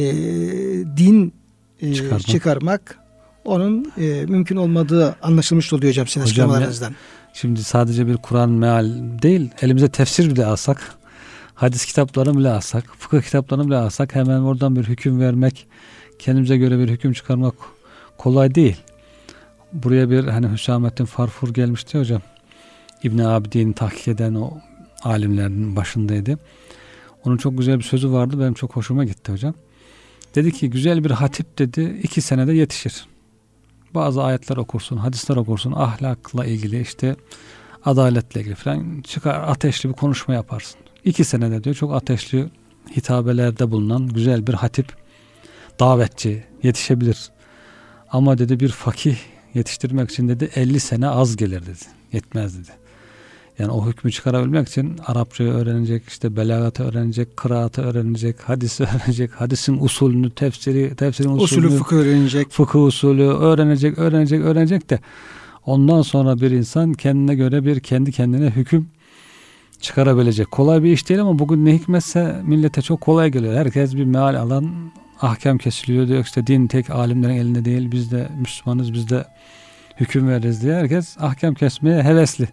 din 0.97 1.35
e, 1.81 1.95
çıkarmak. 1.95 2.27
çıkarmak 2.27 2.99
onun 3.45 3.93
e, 3.99 4.27
mümkün 4.29 4.57
olmadığı 4.57 5.17
anlaşılmış 5.23 5.73
oluyor 5.73 5.91
hocam 5.91 6.07
sizin 6.07 6.21
açıklamalarınızdan. 6.21 6.95
Şimdi 7.33 7.65
sadece 7.65 8.07
bir 8.07 8.17
Kur'an 8.17 8.51
meal 8.51 8.91
değil, 9.23 9.51
elimize 9.63 9.89
tefsir 9.89 10.31
bile 10.31 10.47
alsak, 10.47 10.95
hadis 11.55 11.85
kitaplarını 11.85 12.39
bile 12.39 12.51
alsak, 12.51 12.85
fıkıh 12.99 13.23
kitaplarını 13.23 13.67
bile 13.67 13.77
alsak 13.77 14.15
hemen 14.15 14.41
oradan 14.41 14.77
bir 14.77 14.85
hüküm 14.85 15.21
vermek, 15.21 15.67
kendimize 16.19 16.57
göre 16.57 16.79
bir 16.79 16.89
hüküm 16.89 17.13
çıkarmak 17.13 17.55
kolay 18.19 18.55
değil. 18.55 18.77
Buraya 19.73 20.11
bir 20.11 20.25
hani 20.25 20.49
Hüsamettin 20.53 21.05
Farfur 21.05 21.55
gelmişti 21.55 21.99
hocam. 21.99 22.23
İbn 23.03 23.19
Abidin'i 23.19 23.75
tahkik 23.75 24.09
eden 24.09 24.35
o 24.35 24.59
alimlerin 25.03 25.77
başındaydı. 25.77 26.39
Onun 27.25 27.37
çok 27.37 27.59
güzel 27.59 27.79
bir 27.79 27.85
sözü 27.85 28.13
vardı. 28.13 28.41
Benim 28.41 28.55
çok 28.55 28.77
hoşuma 28.77 29.05
gitti 29.05 29.33
hocam. 29.33 29.55
Dedi 30.37 30.53
ki 30.53 30.71
güzel 30.71 31.05
bir 31.05 31.11
hatip 31.11 31.59
dedi 31.59 32.01
iki 32.03 32.21
senede 32.21 32.53
yetişir. 32.53 33.07
Bazı 33.95 34.23
ayetler 34.23 34.57
okursun, 34.57 34.97
hadisler 34.97 35.37
okursun, 35.37 35.73
ahlakla 35.73 36.45
ilgili 36.47 36.81
işte 36.81 37.17
adaletle 37.85 38.41
ilgili 38.41 38.55
falan 38.55 39.03
çıkar 39.03 39.49
ateşli 39.49 39.89
bir 39.89 39.95
konuşma 39.95 40.35
yaparsın. 40.35 40.81
İki 41.05 41.25
senede 41.25 41.65
diyor 41.65 41.77
çok 41.77 41.95
ateşli 41.95 42.51
hitabelerde 42.97 43.71
bulunan 43.71 44.09
güzel 44.09 44.47
bir 44.47 44.55
hatip, 44.55 44.97
davetçi 45.81 46.45
yetişebilir. 46.63 47.31
Ama 48.09 48.39
dedi 48.39 48.61
bir 48.61 48.69
fakih 48.69 49.17
yetiştirmek 49.55 50.11
için 50.11 50.29
dedi 50.29 50.51
50 50.55 50.81
sene 50.81 51.09
az 51.09 51.37
gelir 51.37 51.63
dedi. 51.63 51.85
Yetmez 52.13 52.59
dedi. 52.59 52.71
Yani 53.59 53.71
o 53.71 53.87
hükmü 53.87 54.13
çıkarabilmek 54.13 54.69
için 54.69 54.97
Arapçayı 55.07 55.51
öğrenecek, 55.51 56.03
işte 56.09 56.37
belagatı 56.37 56.85
öğrenecek, 56.85 57.37
kıraatı 57.37 57.83
öğrenecek, 57.83 58.41
hadisi 58.41 58.85
öğrenecek, 58.95 59.31
hadisin 59.33 59.79
usulünü, 59.81 60.31
tefsiri, 60.31 60.97
tefsirin 60.97 61.29
usulünü, 61.29 61.67
usulü 61.67 61.79
fıkıh 61.79 61.97
öğrenecek. 61.97 62.51
Fıkıh 62.51 62.83
usulü 62.83 63.23
öğrenecek, 63.23 63.99
öğrenecek, 63.99 64.41
öğrenecek 64.41 64.91
de 64.91 65.01
ondan 65.67 66.03
sonra 66.03 66.41
bir 66.41 66.51
insan 66.51 66.93
kendine 66.93 67.35
göre 67.35 67.65
bir 67.65 67.81
kendi 67.81 68.13
kendine 68.13 68.51
hüküm 68.51 68.89
çıkarabilecek. 69.81 70.51
Kolay 70.51 70.83
bir 70.83 70.93
iş 70.93 71.09
değil 71.09 71.21
ama 71.21 71.39
bugün 71.39 71.65
ne 71.65 71.75
hikmetse 71.75 72.41
millete 72.45 72.83
çok 72.83 73.01
kolay 73.01 73.31
geliyor. 73.31 73.55
Herkes 73.55 73.95
bir 73.95 74.05
meal 74.05 74.35
alan 74.35 74.71
ahkam 75.21 75.59
kesiliyor 75.59 76.09
diyor 76.09 76.25
işte 76.25 76.47
din 76.47 76.67
tek 76.67 76.91
alimlerin 76.91 77.35
elinde 77.35 77.65
değil 77.65 77.93
biz 77.93 78.13
de 78.13 78.29
Müslümanız 78.41 78.93
biz 78.93 79.11
de 79.11 79.25
hüküm 80.01 80.29
veririz 80.29 80.63
diye 80.63 80.75
herkes 80.75 81.17
ahkam 81.21 81.55
kesmeye 81.55 82.03
hevesli. 82.03 82.49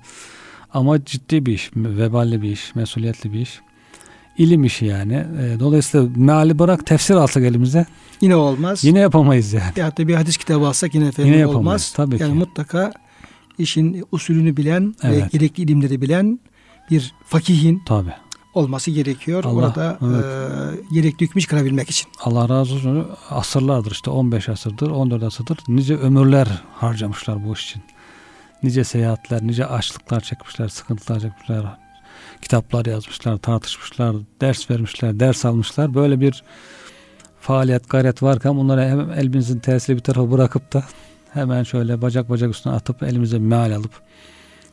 Ama 0.74 1.06
ciddi 1.06 1.46
bir 1.46 1.54
iş, 1.54 1.72
veballi 1.76 2.42
bir 2.42 2.52
iş, 2.52 2.76
mesuliyetli 2.76 3.34
bir 3.34 3.40
iş. 3.40 3.62
İlim 4.38 4.64
işi 4.64 4.86
yani. 4.86 5.14
E, 5.14 5.60
dolayısıyla 5.60 6.08
meali 6.16 6.60
bırak 6.60 6.86
tefsir 6.86 7.16
alsak 7.16 7.44
elimize. 7.44 7.86
Yine 8.22 8.36
olmaz. 8.36 8.84
Yine 8.84 9.00
yapamayız 9.00 9.54
yani. 9.54 9.72
Ya 9.76 9.98
da 9.98 10.08
bir 10.08 10.16
hadis 10.16 10.38
kitabı 10.38 10.68
alsak 10.68 10.96
yine 10.96 11.08
efendim 11.08 11.34
yine 11.34 11.48
olmaz. 11.48 11.94
Tabii 11.96 12.22
yani 12.22 12.32
ki. 12.32 12.38
mutlaka 12.40 12.92
işin 13.58 14.06
usulünü 14.12 14.58
bilen 14.58 14.96
evet. 15.04 15.24
ve 15.24 15.28
gerekli 15.32 15.64
ilimleri 15.64 16.02
bilen 16.02 16.40
bir 16.92 17.14
fakihin 17.26 17.82
Tabii. 17.86 18.14
olması 18.54 18.92
gerekiyor. 18.92 19.44
Allah, 19.44 19.54
Orada 19.54 19.98
evet. 20.02 20.26
e, 20.80 20.96
gerekli 20.96 21.26
hükmü 21.26 21.42
çıkarabilmek 21.42 21.90
için. 21.90 22.08
Allah 22.24 22.50
razı 22.50 22.74
olsun. 22.74 23.08
Asırlardır 23.30 23.92
işte 23.92 24.10
15 24.10 24.50
asırdır, 24.50 24.92
14 24.92 25.24
asırdır 25.24 25.58
nice 25.68 25.96
ömürler 25.96 26.48
harcamışlar 26.74 27.46
bu 27.46 27.54
iş 27.54 27.70
için 27.70 27.84
nice 28.64 28.84
seyahatler, 28.84 29.48
nice 29.48 29.66
açlıklar 29.66 30.22
çekmişler, 30.22 30.68
sıkıntılar 30.68 31.20
çekmişler, 31.20 31.64
kitaplar 32.42 32.86
yazmışlar, 32.86 33.38
tartışmışlar, 33.38 34.16
ders 34.42 34.72
vermişler, 34.72 35.20
ders 35.20 35.46
almışlar. 35.46 35.94
Böyle 35.94 36.20
bir 36.20 36.44
faaliyet, 37.40 37.90
gayret 37.90 38.24
varken 38.24 38.56
bunları 38.56 38.82
hemen 38.82 39.10
elimizin 39.18 39.60
tersiyle 39.60 39.98
bir 39.98 40.04
tarafa 40.04 40.32
bırakıp 40.32 40.74
da 40.74 40.84
hemen 41.34 41.64
şöyle 41.64 42.02
bacak 42.02 42.30
bacak 42.30 42.50
üstüne 42.50 42.74
atıp 42.74 43.04
elimize 43.04 43.40
meal 43.40 43.76
alıp 43.76 43.92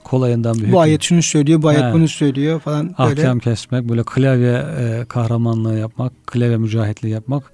kolayından 0.04 0.54
bir 0.54 0.72
Bu 0.72 0.80
ayet 0.80 1.02
şunu 1.02 1.22
söylüyor, 1.22 1.62
bu 1.62 1.68
ayet 1.68 1.82
He. 1.82 1.92
bunu 1.92 2.08
söylüyor 2.08 2.60
falan 2.60 2.94
böyle. 2.98 3.22
Ahkam 3.22 3.38
kesmek, 3.38 3.88
böyle 3.88 4.02
klavye 4.02 4.64
e, 4.78 5.04
kahramanlığı 5.08 5.78
yapmak, 5.78 6.26
klavye 6.26 6.56
mücahitliği 6.56 7.14
yapmak. 7.14 7.52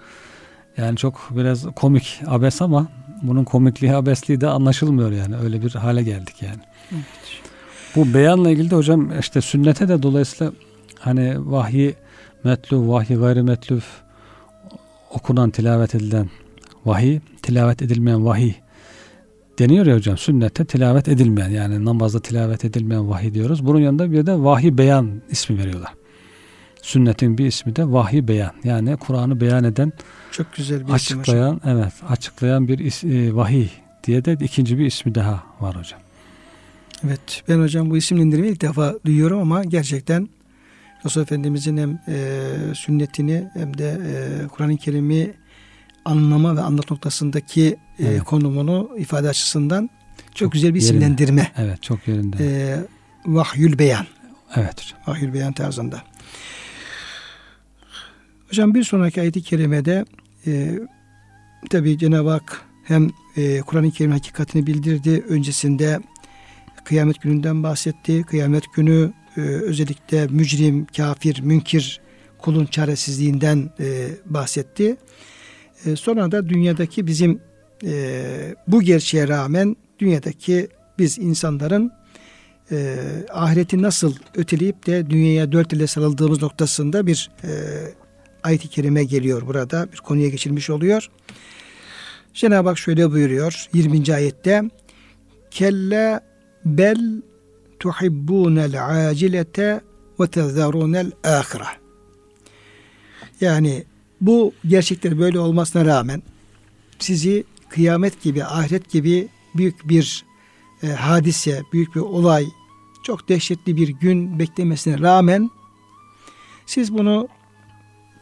Yani 0.76 0.96
çok 0.96 1.28
biraz 1.30 1.66
komik, 1.76 2.20
abes 2.26 2.62
ama 2.62 2.86
bunun 3.22 3.44
komikliği, 3.44 3.94
abesliği 3.94 4.40
de 4.40 4.46
anlaşılmıyor 4.46 5.12
yani. 5.12 5.36
Öyle 5.36 5.62
bir 5.62 5.70
hale 5.70 6.02
geldik 6.02 6.42
yani. 6.42 6.60
Evet. 6.92 7.04
Bu 7.96 8.14
beyanla 8.14 8.50
ilgili 8.50 8.70
de 8.70 8.76
hocam 8.76 9.18
işte 9.20 9.40
sünnete 9.40 9.88
de 9.88 10.02
dolayısıyla 10.02 10.52
hani 10.98 11.50
vahyi 11.50 11.94
metlu, 12.44 12.88
vahyi 12.88 13.18
gayri 13.18 13.42
metluf 13.42 13.84
okunan, 15.10 15.50
tilavet 15.50 15.94
edilen 15.94 16.30
vahiy, 16.84 17.20
tilavet 17.42 17.82
edilmeyen 17.82 18.26
vahiy 18.26 18.52
deniyor 19.58 19.86
ya 19.86 19.96
hocam 19.96 20.16
sünnette 20.16 20.64
tilavet 20.64 21.08
edilmeyen 21.08 21.50
yani 21.50 21.84
namazda 21.84 22.20
tilavet 22.20 22.64
edilmeyen 22.64 23.08
vahiy 23.08 23.34
diyoruz. 23.34 23.66
Bunun 23.66 23.80
yanında 23.80 24.12
bir 24.12 24.26
de 24.26 24.38
vahiy 24.38 24.78
beyan 24.78 25.22
ismi 25.30 25.58
veriyorlar. 25.58 25.92
Sünnetin 26.86 27.38
bir 27.38 27.46
ismi 27.46 27.76
de 27.76 27.92
vahiy 27.92 28.28
beyan. 28.28 28.52
Yani 28.64 28.96
Kur'an'ı 28.96 29.40
beyan 29.40 29.64
eden 29.64 29.92
çok 30.30 30.52
güzel 30.52 30.88
bir 30.88 30.92
açıklayan 30.92 31.56
isim 31.56 31.70
evet 31.70 31.92
açıklayan 32.08 32.68
bir 32.68 32.78
is, 32.78 33.04
e, 33.04 33.34
vahiy 33.34 33.68
diye 34.04 34.24
de 34.24 34.36
ikinci 34.40 34.78
bir 34.78 34.86
ismi 34.86 35.14
daha 35.14 35.42
var 35.60 35.76
hocam. 35.76 36.00
Evet 37.04 37.42
ben 37.48 37.60
hocam 37.60 37.90
bu 37.90 37.96
isimlendirmeyi 37.96 38.52
ilk 38.52 38.60
defa 38.60 38.94
duyuyorum 39.06 39.38
ama 39.38 39.64
gerçekten 39.64 40.28
Resul 41.04 41.22
Efendimizin 41.22 41.76
hem 41.76 41.98
e, 42.08 42.74
sünnetini 42.74 43.48
hem 43.54 43.78
de 43.78 44.00
e, 44.06 44.46
Kur'an-ı 44.48 44.76
Kerim'i 44.76 45.34
anlama 46.04 46.56
ve 46.56 46.60
anlat 46.60 46.90
noktasındaki 46.90 47.76
e, 47.98 48.04
evet. 48.04 48.22
konumunu 48.22 48.90
ifade 48.98 49.28
açısından 49.28 49.90
çok, 50.26 50.36
çok 50.36 50.52
güzel 50.52 50.74
bir 50.74 50.80
yerinde. 50.80 50.96
isimlendirme. 50.96 51.52
Evet 51.56 51.82
çok 51.82 52.08
yerinde. 52.08 52.36
E, 52.40 52.78
vahyül 53.26 53.78
beyan. 53.78 54.06
Evet 54.56 54.82
hocam. 54.82 55.00
Vahyül 55.06 55.34
beyan 55.34 55.52
tarzında. 55.52 56.02
Hocam 58.48 58.74
bir 58.74 58.84
sonraki 58.84 59.20
ayet-i 59.20 59.42
kerimede 59.42 60.04
e, 60.46 60.78
tabi 61.70 61.98
Cenab-ı 61.98 62.30
Hak 62.30 62.62
hem 62.84 63.10
e, 63.36 63.60
Kur'an-ı 63.60 63.90
Kerim 63.90 64.10
hakikatini 64.10 64.66
bildirdi. 64.66 65.24
Öncesinde 65.28 66.00
kıyamet 66.84 67.22
gününden 67.22 67.62
bahsetti. 67.62 68.22
Kıyamet 68.22 68.64
günü 68.74 69.12
e, 69.36 69.40
özellikle 69.40 70.26
mücrim, 70.26 70.86
kafir, 70.96 71.40
münkir 71.40 72.00
kulun 72.38 72.66
çaresizliğinden 72.66 73.70
e, 73.80 74.08
bahsetti. 74.26 74.96
E, 75.86 75.96
sonra 75.96 76.32
da 76.32 76.48
dünyadaki 76.48 77.06
bizim 77.06 77.40
e, 77.84 78.54
bu 78.68 78.82
gerçeğe 78.82 79.28
rağmen 79.28 79.76
dünyadaki 79.98 80.68
biz 80.98 81.18
insanların 81.18 81.92
e, 82.72 82.96
ahireti 83.32 83.82
nasıl 83.82 84.14
öteleyip 84.34 84.86
de 84.86 85.10
dünyaya 85.10 85.52
dört 85.52 85.72
ile 85.72 85.86
sarıldığımız 85.86 86.42
noktasında 86.42 87.06
bir 87.06 87.30
e, 87.44 87.50
ayet-i 88.46 88.68
kerime 88.68 89.04
geliyor 89.04 89.46
burada. 89.46 89.88
Bir 89.92 89.96
konuya 89.96 90.28
geçilmiş 90.28 90.70
oluyor. 90.70 91.10
Cenab-ı 92.34 92.68
Hak 92.68 92.78
şöyle 92.78 93.12
buyuruyor 93.12 93.66
20. 93.72 94.14
ayette 94.14 94.62
Kelle 95.50 96.20
bel 96.64 97.22
tuhibbunel 97.80 99.06
acilete 99.08 99.80
ve 100.20 100.26
tezarunel 100.26 101.12
ahire. 101.24 101.64
Yani 103.40 103.84
bu 104.20 104.52
gerçekler 104.66 105.18
böyle 105.18 105.38
olmasına 105.38 105.84
rağmen 105.84 106.22
sizi 106.98 107.44
kıyamet 107.68 108.22
gibi, 108.22 108.44
ahiret 108.44 108.90
gibi 108.90 109.28
büyük 109.56 109.88
bir 109.88 110.24
e, 110.82 110.86
hadise, 110.86 111.62
büyük 111.72 111.94
bir 111.94 112.00
olay, 112.00 112.46
çok 113.02 113.28
dehşetli 113.28 113.76
bir 113.76 113.88
gün 113.88 114.38
beklemesine 114.38 114.98
rağmen 114.98 115.50
siz 116.66 116.94
bunu 116.94 117.28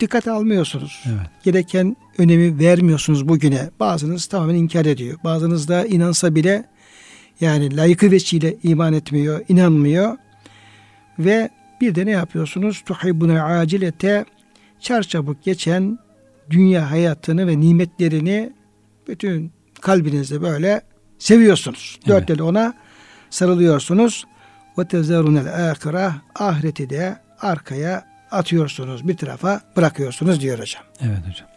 dikkat 0.00 0.28
almıyorsunuz. 0.28 1.04
Evet. 1.06 1.30
Gereken 1.42 1.96
önemi 2.18 2.58
vermiyorsunuz 2.58 3.28
bugüne. 3.28 3.70
Bazınız 3.80 4.26
tamamen 4.26 4.54
inkar 4.54 4.86
ediyor. 4.86 5.18
Bazınız 5.24 5.68
da 5.68 5.86
inansa 5.86 6.34
bile 6.34 6.64
yani 7.40 7.76
layıkı 7.76 8.10
veçiyle 8.10 8.56
iman 8.62 8.92
etmiyor, 8.92 9.40
inanmıyor. 9.48 10.16
Ve 11.18 11.50
bir 11.80 11.94
de 11.94 12.06
ne 12.06 12.10
yapıyorsunuz? 12.10 12.82
Tuhibbune 12.86 13.42
acilete 13.42 14.24
çarçabuk 14.80 15.44
geçen 15.44 15.98
dünya 16.50 16.90
hayatını 16.90 17.46
ve 17.46 17.60
nimetlerini 17.60 18.52
bütün 19.08 19.52
kalbinizde 19.80 20.42
böyle 20.42 20.82
seviyorsunuz. 21.18 21.98
Evet. 21.98 22.08
Dört 22.08 22.30
elle 22.30 22.42
ona 22.42 22.74
sarılıyorsunuz. 23.30 24.26
Ve 24.78 24.88
tezerunel 24.88 25.70
ahire 25.70 26.10
ahireti 26.34 26.90
de 26.90 27.16
arkaya 27.40 28.13
atıyorsunuz 28.34 29.08
bir 29.08 29.16
tarafa 29.16 29.60
bırakıyorsunuz 29.76 30.40
diyor 30.40 30.58
hocam. 30.58 30.82
Evet 31.00 31.18
hocam. 31.18 31.48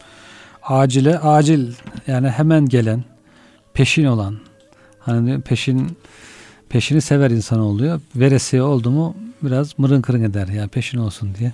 Acile 0.63 1.19
acil 1.19 1.73
yani 2.07 2.29
hemen 2.29 2.65
gelen 2.65 3.03
peşin 3.73 4.05
olan 4.05 4.37
hani 4.99 5.41
peşin 5.41 5.97
peşini 6.69 7.01
sever 7.01 7.31
insan 7.31 7.59
oluyor. 7.59 8.01
Veresiye 8.15 8.61
oldu 8.61 8.91
mu 8.91 9.15
biraz 9.41 9.79
mırın 9.79 10.01
kırın 10.01 10.23
eder 10.23 10.47
yani 10.47 10.67
peşin 10.67 10.97
olsun 10.97 11.35
diye. 11.39 11.51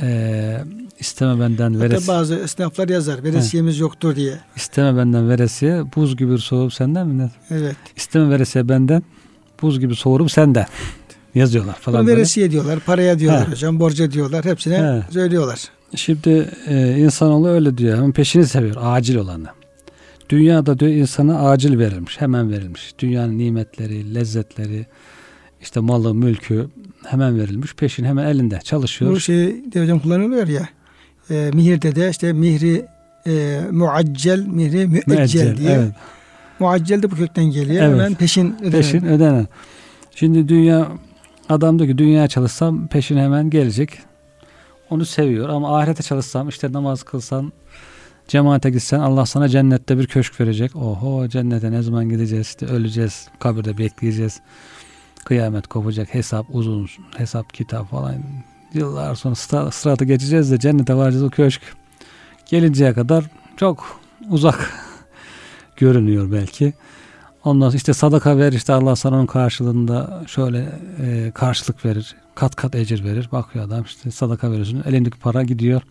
Ee, 0.00 0.60
isteme 0.98 1.40
benden 1.40 1.80
veresiye. 1.80 2.00
Hatta 2.00 2.12
bazı 2.20 2.34
esnaflar 2.34 2.88
yazar 2.88 3.24
veresiyemiz 3.24 3.76
He. 3.76 3.80
yoktur 3.80 4.16
diye. 4.16 4.38
İsteme 4.56 4.96
benden 4.96 5.28
veresiye 5.28 5.84
buz 5.96 6.16
gibi 6.16 6.38
soğup 6.38 6.74
senden 6.74 7.06
mi? 7.06 7.30
Evet. 7.50 7.76
İsteme 7.96 8.30
veresiye 8.30 8.68
benden 8.68 9.02
buz 9.62 9.80
gibi 9.80 9.96
soğurum 9.96 10.28
senden 10.28 10.66
yazıyorlar 11.34 11.74
falan. 11.74 12.06
Veresiye 12.06 12.50
diyorlar, 12.50 12.80
paraya 12.80 13.18
diyorlar 13.18 13.46
He. 13.46 13.50
hocam, 13.52 13.80
borca 13.80 14.12
diyorlar. 14.12 14.44
Hepsine 14.44 14.78
He. 14.78 15.12
söylüyorlar. 15.12 15.60
Şimdi 15.94 16.48
e, 16.68 16.98
insanoğlu 16.98 17.48
öyle 17.48 17.78
diyor. 17.78 17.96
Hemen 17.96 18.12
peşini 18.12 18.46
seviyor. 18.46 18.76
Acil 18.80 19.16
olanı. 19.16 19.46
Dünyada 20.28 20.78
diyor 20.78 20.90
insana 20.90 21.50
acil 21.50 21.78
verilmiş. 21.78 22.20
Hemen 22.20 22.50
verilmiş. 22.50 22.94
Dünyanın 22.98 23.38
nimetleri, 23.38 24.14
lezzetleri, 24.14 24.86
işte 25.62 25.80
malı, 25.80 26.14
mülkü 26.14 26.68
hemen 27.06 27.38
verilmiş. 27.38 27.74
Peşin 27.74 28.04
hemen 28.04 28.26
elinde 28.26 28.60
çalışıyor. 28.64 29.10
Bu 29.10 29.20
şey 29.20 29.36
de 29.72 29.82
hocam 29.82 29.98
kullanılıyor 29.98 30.48
ya. 30.48 30.68
E, 31.30 31.50
mihirde 31.54 31.96
de 31.96 32.10
işte 32.10 32.32
mihri 32.32 32.86
e, 33.26 33.60
muaccel, 33.70 34.46
mihri 34.46 34.86
müeccel, 34.86 35.16
müeccel 35.18 35.56
diye. 35.56 35.70
Evet. 35.70 35.92
Muaccel 36.58 37.02
de 37.02 37.10
bu 37.10 37.16
kökten 37.16 37.44
geliyor. 37.44 37.82
Evet. 37.82 37.94
Hemen 37.94 38.14
peşin 38.14 38.56
ödenen. 38.60 38.70
Peşin 38.70 39.06
ödenen. 39.06 39.46
Şimdi 40.14 40.48
dünya 40.48 40.88
adam 41.48 41.78
diyor 41.78 41.90
ki 41.90 41.98
dünya 41.98 42.28
çalışsam 42.28 42.88
peşin 42.88 43.16
hemen 43.16 43.50
gelecek. 43.50 43.98
Onu 44.90 45.04
seviyor 45.04 45.48
ama 45.48 45.78
ahirete 45.78 46.02
çalışsam 46.02 46.48
işte 46.48 46.72
namaz 46.72 47.02
kılsan 47.02 47.52
cemaate 48.28 48.70
gitsen 48.70 49.00
Allah 49.00 49.26
sana 49.26 49.48
cennette 49.48 49.98
bir 49.98 50.06
köşk 50.06 50.40
verecek. 50.40 50.76
Oho 50.76 51.28
cennete 51.28 51.70
ne 51.70 51.82
zaman 51.82 52.08
gideceğiz 52.08 52.46
işte 52.46 52.66
öleceğiz 52.66 53.28
kabirde 53.38 53.78
bekleyeceğiz. 53.78 54.40
Kıyamet 55.24 55.66
kopacak 55.66 56.14
hesap 56.14 56.46
uzun 56.50 56.88
hesap 57.16 57.54
kitap 57.54 57.90
falan 57.90 58.14
yıllar 58.74 59.14
sonra 59.14 59.70
sıratı 59.70 60.04
geçeceğiz 60.04 60.50
de 60.50 60.58
cennete 60.58 60.94
varacağız 60.94 61.22
o 61.22 61.30
köşk 61.30 61.62
gelinceye 62.46 62.92
kadar 62.92 63.24
çok 63.56 64.00
uzak 64.30 64.70
görünüyor 65.76 66.32
belki. 66.32 66.72
Ondan 67.44 67.68
sonra 67.68 67.76
işte 67.76 67.92
sadaka 67.94 68.38
ver 68.38 68.52
işte 68.52 68.72
Allah 68.72 68.96
sana 68.96 69.16
onun 69.16 69.26
karşılığında 69.26 70.22
şöyle 70.26 70.68
e, 71.02 71.30
karşılık 71.34 71.84
verir. 71.84 72.14
Kat 72.34 72.56
kat 72.56 72.74
ecir 72.74 73.04
verir. 73.04 73.28
Bakıyor 73.32 73.64
adam 73.64 73.82
işte 73.82 74.10
sadaka 74.10 74.50
veriyorsun. 74.50 74.82
Elindeki 74.86 75.18
para 75.18 75.42
gidiyor. 75.42 75.82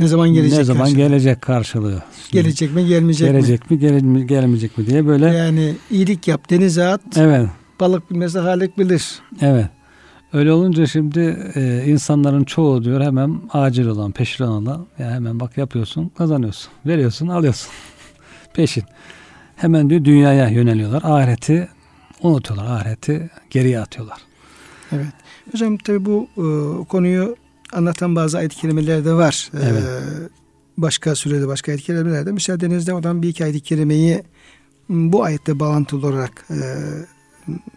Ne 0.00 0.06
zaman 0.08 0.28
gelecek? 0.28 0.58
Ne 0.58 0.64
zaman 0.64 0.80
karşılığı? 0.80 0.96
gelecek 0.98 1.42
karşılığı? 1.42 2.02
Şimdi, 2.22 2.42
gelecek 2.42 2.74
mi 2.74 2.86
gelmeyecek 2.86 3.28
gelecek 3.28 3.70
mi? 3.70 3.78
Gelecek 3.78 4.02
mi 4.02 4.26
gelmeyecek 4.26 4.78
mi 4.78 4.86
diye 4.86 5.06
böyle. 5.06 5.26
Yani 5.26 5.74
iyilik 5.90 6.28
yap 6.28 6.50
denize 6.50 6.84
at. 6.84 7.00
Evet. 7.16 7.48
Balık 7.80 8.10
bilmese 8.10 8.38
halik 8.38 8.78
bilir. 8.78 9.18
Evet. 9.40 9.66
Öyle 10.32 10.52
olunca 10.52 10.86
şimdi 10.86 11.52
e, 11.54 11.84
insanların 11.86 12.44
çoğu 12.44 12.84
diyor 12.84 13.00
hemen 13.00 13.40
acil 13.52 13.86
olan, 13.86 14.12
peşin 14.12 14.44
olan 14.44 14.86
ya 14.98 15.10
hemen 15.10 15.40
bak 15.40 15.58
yapıyorsun, 15.58 16.08
kazanıyorsun, 16.08 16.72
veriyorsun, 16.86 17.28
alıyorsun. 17.28 17.70
Peşin 18.54 18.84
hemen 19.64 19.90
diyor 19.90 20.04
dünyaya 20.04 20.48
yöneliyorlar. 20.48 21.02
Ahireti 21.04 21.68
unutuyorlar. 22.22 22.66
Ahireti 22.66 23.30
geriye 23.50 23.80
atıyorlar. 23.80 24.18
Evet. 24.92 25.06
Hocam 25.52 25.76
tabi 25.76 26.04
bu 26.04 26.28
e, 26.36 26.44
konuyu 26.88 27.36
anlatan 27.72 28.16
bazı 28.16 28.38
ayet 28.38 28.54
kelimeler 28.54 29.04
de 29.04 29.12
var. 29.12 29.50
E, 29.54 29.58
evet. 29.62 29.82
E, 29.82 30.00
başka 30.78 31.14
sürede 31.14 31.48
başka 31.48 31.72
ayet 31.72 31.82
kelimelerde. 31.82 32.32
Müsaadenizle 32.32 32.94
oradan 32.94 33.22
bir 33.22 33.28
iki 33.28 33.44
ayet 33.44 33.62
kelimeyi 33.62 34.22
bu 34.88 35.24
ayette 35.24 35.60
bağlantılı 35.60 36.06
olarak 36.06 36.46
e, 36.50 36.56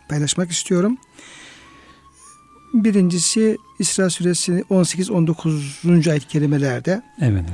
paylaşmak 0.10 0.52
istiyorum. 0.52 0.98
Birincisi 2.74 3.58
İsra 3.80 4.10
suresi 4.10 4.52
18-19. 4.70 6.10
ayet 6.12 6.28
kelimelerde. 6.28 7.02
Evet. 7.22 7.46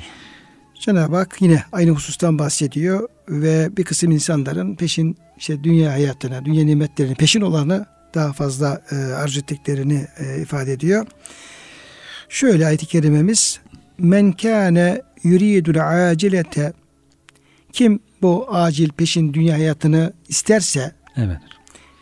Cenab-ı 0.86 1.16
Hak 1.16 1.42
yine 1.42 1.64
aynı 1.72 1.92
husustan 1.92 2.40
bahsediyor 2.40 3.10
ve 3.30 3.78
bir 3.78 3.84
kısım 3.84 4.12
insanların 4.12 4.76
peşin 4.76 5.18
işte 5.38 5.64
dünya 5.64 5.92
hayatına, 5.92 6.46
dünya 6.46 6.66
nimetlerinin 6.66 7.16
peşin 7.16 7.42
olanı 7.42 7.86
daha 8.14 8.34
fazla 8.34 8.82
e, 8.92 8.96
arzu 8.96 9.40
ettiklerini 9.40 10.08
e, 10.18 10.42
ifade 10.42 10.74
ediyor. 10.74 11.06
Şöyle 12.30 12.68
ayet-i 12.68 12.86
kerimemiz 12.86 13.60
men 13.98 14.32
kâne 14.32 15.02
yuridul 15.24 16.10
acilete 16.10 16.74
kim 17.74 18.00
bu 18.22 18.56
acil 18.56 18.90
peşin 18.90 19.34
dünya 19.34 19.54
hayatını 19.54 20.14
isterse 20.30 20.96
evet. 21.18 21.38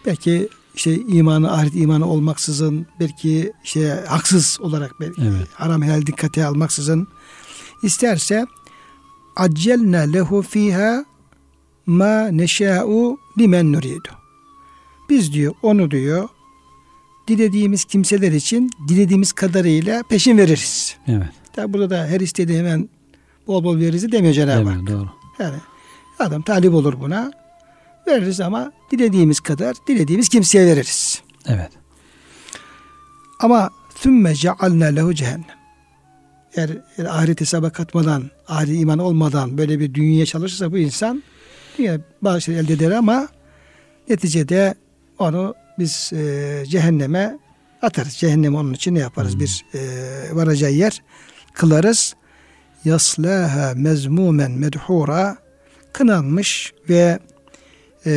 belki 0.06 0.50
işte 0.76 0.96
imanı 0.96 1.54
ahiret 1.54 1.76
imanı 1.76 2.06
olmaksızın 2.06 2.88
belki 3.00 3.54
işte 3.64 4.04
haksız 4.08 4.58
olarak 4.62 4.92
belki 5.00 5.22
evet. 5.22 5.48
haram 5.54 5.82
helal 5.82 6.06
dikkate 6.06 6.46
almaksızın 6.46 7.08
isterse 7.84 8.46
accelne 9.36 10.14
lehu 10.14 10.42
fiha 10.42 11.06
ma 11.86 12.28
neşâ'u 12.28 13.18
limen 13.40 13.74
nuridu. 13.74 14.10
Biz 15.10 15.34
diyor 15.34 15.54
onu 15.62 15.92
diyor 15.92 16.30
dilediğimiz 17.28 17.86
kimseler 17.86 18.32
için 18.32 18.72
dilediğimiz 18.88 19.32
kadarıyla 19.32 20.04
peşin 20.04 20.38
veririz. 20.38 20.98
Evet. 21.08 21.30
Tabi 21.54 21.74
burada 21.74 21.90
da 21.90 22.08
her 22.08 22.20
istediği 22.20 22.58
hemen 22.60 22.90
bol 23.48 23.64
bol 23.64 23.78
veririz 23.78 24.12
demiyor 24.12 24.34
Cenab-ı 24.34 24.70
Hak. 24.70 24.88
Doğru. 24.88 25.10
Yani 25.40 25.56
adam 26.20 26.42
talip 26.42 26.74
olur 26.74 27.00
buna. 27.00 27.32
Veririz 28.08 28.40
ama 28.40 28.72
dilediğimiz 28.92 29.40
kadar 29.40 29.76
dilediğimiz 29.88 30.30
kimseye 30.30 30.66
veririz. 30.66 31.22
Evet. 31.48 31.72
Ama 33.40 33.70
sümme 33.96 34.36
cealne 34.36 34.96
lehu 34.96 35.14
cehennem 35.14 35.61
eğer, 36.56 36.70
eğer 36.98 37.06
ahiret 37.06 37.42
hesaba 37.42 37.70
katmadan, 37.70 38.24
ahiret 38.48 38.80
iman 38.80 39.00
olmadan 39.00 39.58
böyle 39.58 39.80
bir 39.80 39.94
dünyaya 39.94 40.26
çalışırsa 40.26 40.72
bu 40.72 40.78
insan 40.78 41.24
dünya 41.78 42.00
bazı 42.22 42.42
şeyler 42.42 42.60
elde 42.64 42.74
eder 42.74 42.92
ama 42.92 43.28
neticede 44.10 44.76
onu 45.20 45.56
biz 45.80 46.14
e, 46.14 46.64
cehenneme 46.68 47.40
atarız. 47.82 48.14
Cehennem 48.14 48.56
onun 48.56 48.74
için 48.74 48.96
ne 48.96 49.00
yaparız? 49.00 49.34
Hmm. 49.34 49.40
Bir 49.40 49.66
e, 49.74 49.80
varacağı 50.36 50.72
yer 50.72 51.02
kılarız. 51.54 52.16
Yaslaha 52.86 53.74
mezmumen 53.76 54.52
medhura 54.52 55.38
kınanmış 55.94 56.74
ve 56.90 57.20
e, 58.06 58.14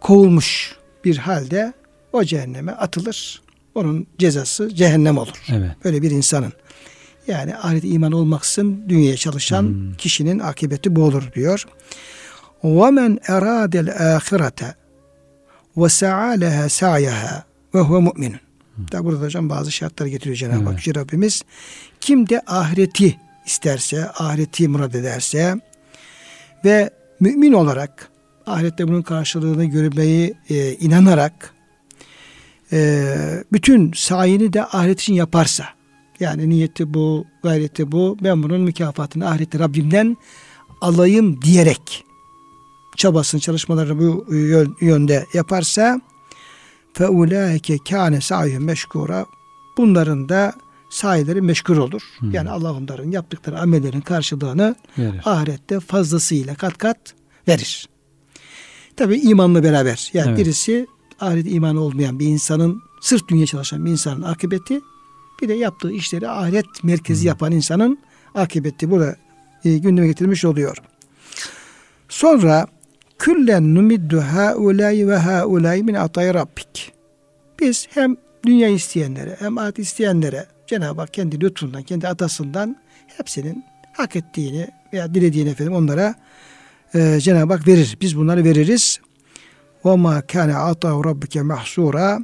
kovulmuş 0.00 0.76
bir 1.04 1.16
halde 1.16 1.72
o 2.12 2.24
cehenneme 2.24 2.72
atılır 2.72 3.42
Onun 3.75 4.07
cezası 4.17 4.75
cehennem 4.75 5.17
olur. 5.17 5.43
Evet. 5.49 5.71
Böyle 5.83 6.01
bir 6.01 6.11
insanın. 6.11 6.53
Yani 7.27 7.55
ahiret 7.55 7.83
iman 7.85 8.11
olmaksın 8.11 8.83
dünyaya 8.89 9.17
çalışan 9.17 9.63
hmm. 9.63 9.93
kişinin 9.93 10.39
akıbeti 10.39 10.95
bu 10.95 11.03
olur 11.03 11.31
diyor. 11.35 11.65
وَمَنْ 12.63 13.19
اَرَادَ 13.19 13.73
الْآخِرَةَ 13.85 14.73
وَسَعَى 15.77 16.39
لَهَا 16.43 16.65
سَعْيَهَا 16.69 17.41
وَهُوَ 17.73 18.09
مُؤْمِنٌ 18.09 18.35
Da 18.91 19.05
burada 19.05 19.25
hocam 19.25 19.49
bazı 19.49 19.71
şartlar 19.71 20.05
getiriyor 20.05 20.35
Cenab-ı 20.35 20.69
evet. 20.69 20.87
Hak. 20.87 20.95
Rabbimiz 20.95 21.41
kim 22.01 22.29
de 22.29 22.41
ahireti 22.47 23.17
isterse, 23.45 24.09
ahireti 24.09 24.67
murad 24.67 24.93
ederse 24.93 25.55
ve 26.65 26.89
mümin 27.19 27.53
olarak 27.53 28.09
ahirette 28.45 28.87
bunun 28.87 29.01
karşılığını 29.01 29.65
görmeyi 29.65 30.33
e, 30.49 30.73
inanarak 30.73 31.53
e, 32.72 33.14
bütün 33.52 33.92
sayini 33.94 34.52
de 34.52 34.64
ahiret 34.64 35.00
için 35.00 35.14
yaparsa 35.14 35.64
yani 36.20 36.48
niyeti 36.48 36.94
bu, 36.94 37.24
gayreti 37.42 37.92
bu. 37.92 38.16
Ben 38.22 38.42
bunun 38.42 38.60
mükafatını 38.60 39.28
ahirette 39.28 39.58
Rabbimden 39.58 40.16
alayım 40.80 41.42
diyerek 41.42 42.04
çabasını, 42.96 43.40
çalışmalarını 43.40 43.98
bu 43.98 44.26
yönde 44.80 45.26
yaparsa 45.34 46.00
fe 46.94 47.08
ulaike 47.08 47.78
kâne 47.78 48.20
sa'yhum 48.20 48.64
meşkura 48.64 49.26
bunların 49.78 50.28
da 50.28 50.52
sahileri 50.90 51.42
meşgul 51.42 51.76
olur. 51.76 52.02
Hmm. 52.18 52.30
Yani 52.30 52.50
Allah 52.50 52.72
onların 52.72 53.10
yaptıkları 53.10 53.60
amellerin 53.60 54.00
karşılığını 54.00 54.76
verir. 54.98 55.20
ahirette 55.24 55.80
fazlasıyla 55.80 56.54
kat 56.54 56.78
kat 56.78 57.14
verir. 57.48 57.88
Tabi 58.96 59.16
imanla 59.16 59.62
beraber. 59.62 60.10
Yani 60.14 60.28
evet. 60.28 60.38
birisi 60.38 60.86
ahiret 61.22 61.46
imanı 61.52 61.80
olmayan 61.80 62.18
bir 62.18 62.26
insanın 62.26 62.82
sırf 63.00 63.28
dünya 63.28 63.46
çalışan 63.46 63.86
bir 63.86 63.90
insanın 63.90 64.22
akıbeti 64.22 64.80
bir 65.42 65.48
de 65.48 65.54
yaptığı 65.54 65.92
işleri 65.92 66.28
ahiret 66.28 66.66
merkezi 66.84 67.26
yapan 67.26 67.52
insanın 67.52 67.98
akıbeti 68.34 68.90
burada 68.90 69.16
e, 69.64 69.78
gündeme 69.78 70.06
getirilmiş 70.06 70.44
oluyor. 70.44 70.76
Sonra 72.08 72.66
küllen 73.18 73.74
numiddu 73.74 74.20
haulay 74.20 75.08
ve 75.08 75.16
haulay 75.16 75.82
min 75.82 75.94
atay 75.94 76.34
rabbik. 76.34 76.92
Biz 77.60 77.88
hem 77.90 78.16
dünya 78.46 78.68
isteyenlere 78.68 79.36
hem 79.38 79.58
ahiret 79.58 79.78
isteyenlere 79.78 80.46
Cenab-ı 80.66 81.00
Hak 81.00 81.14
kendi 81.14 81.40
lütfundan, 81.40 81.82
kendi 81.82 82.08
atasından 82.08 82.76
hepsinin 83.16 83.64
hak 83.92 84.16
ettiğini 84.16 84.68
veya 84.92 85.14
dilediğini 85.14 85.50
efendim 85.50 85.74
onlara 85.74 86.14
e, 86.94 87.20
Cenab-ı 87.20 87.52
Hak 87.52 87.68
verir. 87.68 87.96
Biz 88.00 88.16
bunları 88.16 88.44
veririz. 88.44 89.00
Ve 89.84 89.96
ma 89.96 90.22
kana 90.22 90.58
ata'u 90.58 91.04
rabbike 91.04 91.42
mahsura 91.42 92.18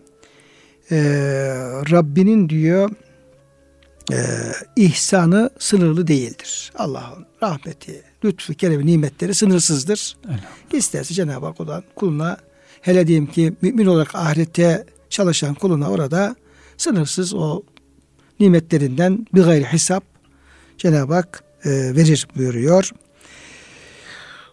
Rabbinin 1.90 2.48
diyor 2.48 2.90
e, 4.12 4.16
ihsanı 4.76 5.50
sınırlı 5.58 6.06
değildir. 6.06 6.72
Allah'ın 6.74 7.26
rahmeti, 7.42 8.02
lütfu, 8.24 8.54
keremi, 8.54 8.86
nimetleri 8.86 9.34
sınırsızdır. 9.34 10.16
İsterse 10.72 11.14
Cenab-ı 11.14 11.46
Hak 11.46 11.60
olan 11.60 11.84
kuluna 11.96 12.36
hele 12.80 13.06
diyeyim 13.06 13.26
ki 13.26 13.52
mümin 13.62 13.86
olarak 13.86 14.14
ahirette 14.14 14.86
çalışan 15.10 15.54
kuluna 15.54 15.90
orada 15.90 16.36
sınırsız 16.76 17.34
o 17.34 17.62
nimetlerinden 18.40 19.26
bir 19.34 19.42
gayri 19.42 19.64
hesap 19.64 20.04
Cenab-ı 20.78 21.14
Hak 21.14 21.44
e, 21.64 21.70
verir 21.70 22.28
buyuruyor. 22.36 22.90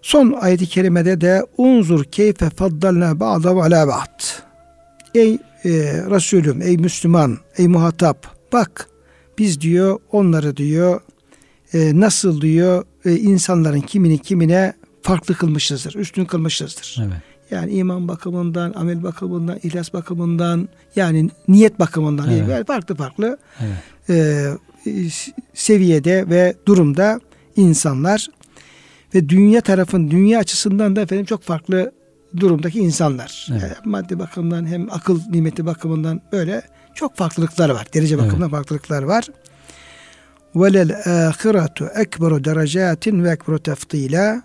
Son 0.05 0.37
ayet-i 0.41 0.65
kerimede 0.65 1.21
de 1.21 1.45
unzur 1.57 2.03
keyfe 2.03 2.49
faddalna 2.49 3.19
ba'dahu 3.19 3.61
ala 3.61 3.87
ba'd. 3.87 4.21
Ey 5.15 5.33
e, 5.33 5.69
Resulüm, 6.09 6.61
ey 6.61 6.77
Müslüman, 6.77 7.37
ey 7.57 7.67
muhatap 7.67 8.27
bak 8.53 8.89
biz 9.37 9.61
diyor 9.61 9.99
onları 10.11 10.57
diyor 10.57 11.01
e, 11.73 11.99
nasıl 11.99 12.41
diyor 12.41 12.85
e, 13.05 13.15
insanların 13.15 13.81
kimini 13.81 14.17
kimine 14.17 14.73
farklı 15.01 15.35
kılmışızdır, 15.35 15.95
üstün 15.95 16.25
kılmışızdır. 16.25 16.97
Evet. 16.99 17.21
Yani 17.51 17.71
iman 17.71 18.07
bakımından, 18.07 18.73
amel 18.73 19.03
bakımından, 19.03 19.59
ihlas 19.63 19.93
bakımından, 19.93 20.69
yani 20.95 21.29
niyet 21.47 21.79
bakımından 21.79 22.29
evet. 22.31 22.49
yani 22.49 22.65
farklı 22.65 22.95
farklı 22.95 23.37
evet. 23.59 24.59
e, 24.85 25.09
seviyede 25.53 26.29
ve 26.29 26.55
durumda 26.65 27.19
insanlar 27.55 28.27
ve 29.15 29.29
dünya 29.29 29.61
tarafın 29.61 30.11
dünya 30.11 30.39
açısından 30.39 30.95
da 30.95 31.01
efendim 31.01 31.25
çok 31.25 31.41
farklı 31.41 31.91
durumdaki 32.37 32.79
insanlar. 32.79 33.47
Evet. 33.51 33.85
Maddi 33.85 34.19
bakımdan 34.19 34.65
hem 34.65 34.87
akıl 34.91 35.19
nimeti 35.29 35.65
bakımından 35.65 36.21
böyle 36.31 36.61
çok 36.95 37.15
farklılıklar 37.15 37.69
var. 37.69 37.87
Derece 37.93 38.17
bakımından 38.17 38.41
evet. 38.41 38.51
farklılıklar 38.51 39.03
var. 39.03 39.27
Velel 40.55 40.91
ahiretu 41.05 41.85
ekberu 41.95 42.43
derecatin 42.43 43.23
ve 43.23 43.31
ekberu 43.31 43.59
teftila. 43.59 44.41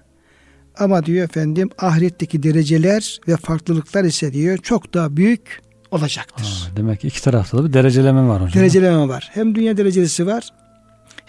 Ama 0.79 1.07
diyor 1.07 1.25
efendim 1.25 1.71
ahiretteki 1.79 2.43
dereceler 2.43 3.21
ve 3.29 3.37
farklılıklar 3.37 4.05
ise 4.05 4.33
diyor 4.33 4.59
çok 4.59 4.95
daha 4.95 5.17
büyük 5.17 5.61
olacaktır. 5.91 6.69
Aa, 6.73 6.77
demek 6.77 7.01
ki 7.01 7.09
iki 7.09 7.23
tarafta 7.23 7.59
da 7.59 7.69
bir 7.69 7.73
dereceleme 7.73 8.29
var 8.29 8.43
hocam. 8.43 8.63
Dereceleme 8.63 9.09
var. 9.09 9.31
Hem 9.33 9.55
dünya 9.55 9.77
derecesi 9.77 10.27
var 10.27 10.51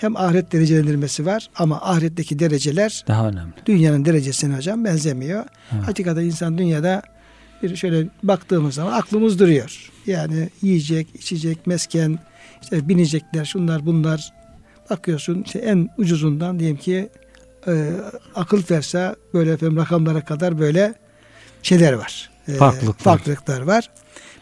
hem 0.01 0.17
ahiret 0.17 0.51
derecelendirmesi 0.51 1.25
var 1.25 1.49
ama 1.55 1.81
ahiretteki 1.81 2.39
dereceler 2.39 3.03
daha 3.07 3.27
önemli. 3.27 3.53
Dünyanın 3.65 4.05
derecesine 4.05 4.55
hocam 4.55 4.85
benzemiyor. 4.85 5.45
Evet. 5.73 5.87
Hakikaten 5.87 6.23
insan 6.23 6.57
dünyada 6.57 7.01
bir 7.63 7.75
şöyle 7.75 8.07
baktığımız 8.23 8.75
zaman 8.75 8.91
aklımız 8.93 9.39
duruyor. 9.39 9.91
Yani 10.07 10.49
yiyecek, 10.61 11.07
içecek, 11.13 11.67
mesken, 11.67 12.19
işte 12.61 12.87
binecekler, 12.89 13.45
şunlar 13.45 13.85
bunlar. 13.85 14.33
Bakıyorsun 14.89 15.43
işte 15.45 15.59
en 15.59 15.89
ucuzundan 15.97 16.59
diyelim 16.59 16.77
ki 16.77 17.09
e, 17.67 17.91
akıl 18.35 18.63
verse 18.71 19.15
böyle 19.33 19.51
efendim 19.51 19.77
rakamlara 19.77 20.25
kadar 20.25 20.59
böyle 20.59 20.93
şeyler 21.63 21.93
var. 21.93 22.29
E, 22.47 22.53
Farklılıklar. 22.53 23.03
Farklılıklar 23.03 23.61
var. 23.61 23.89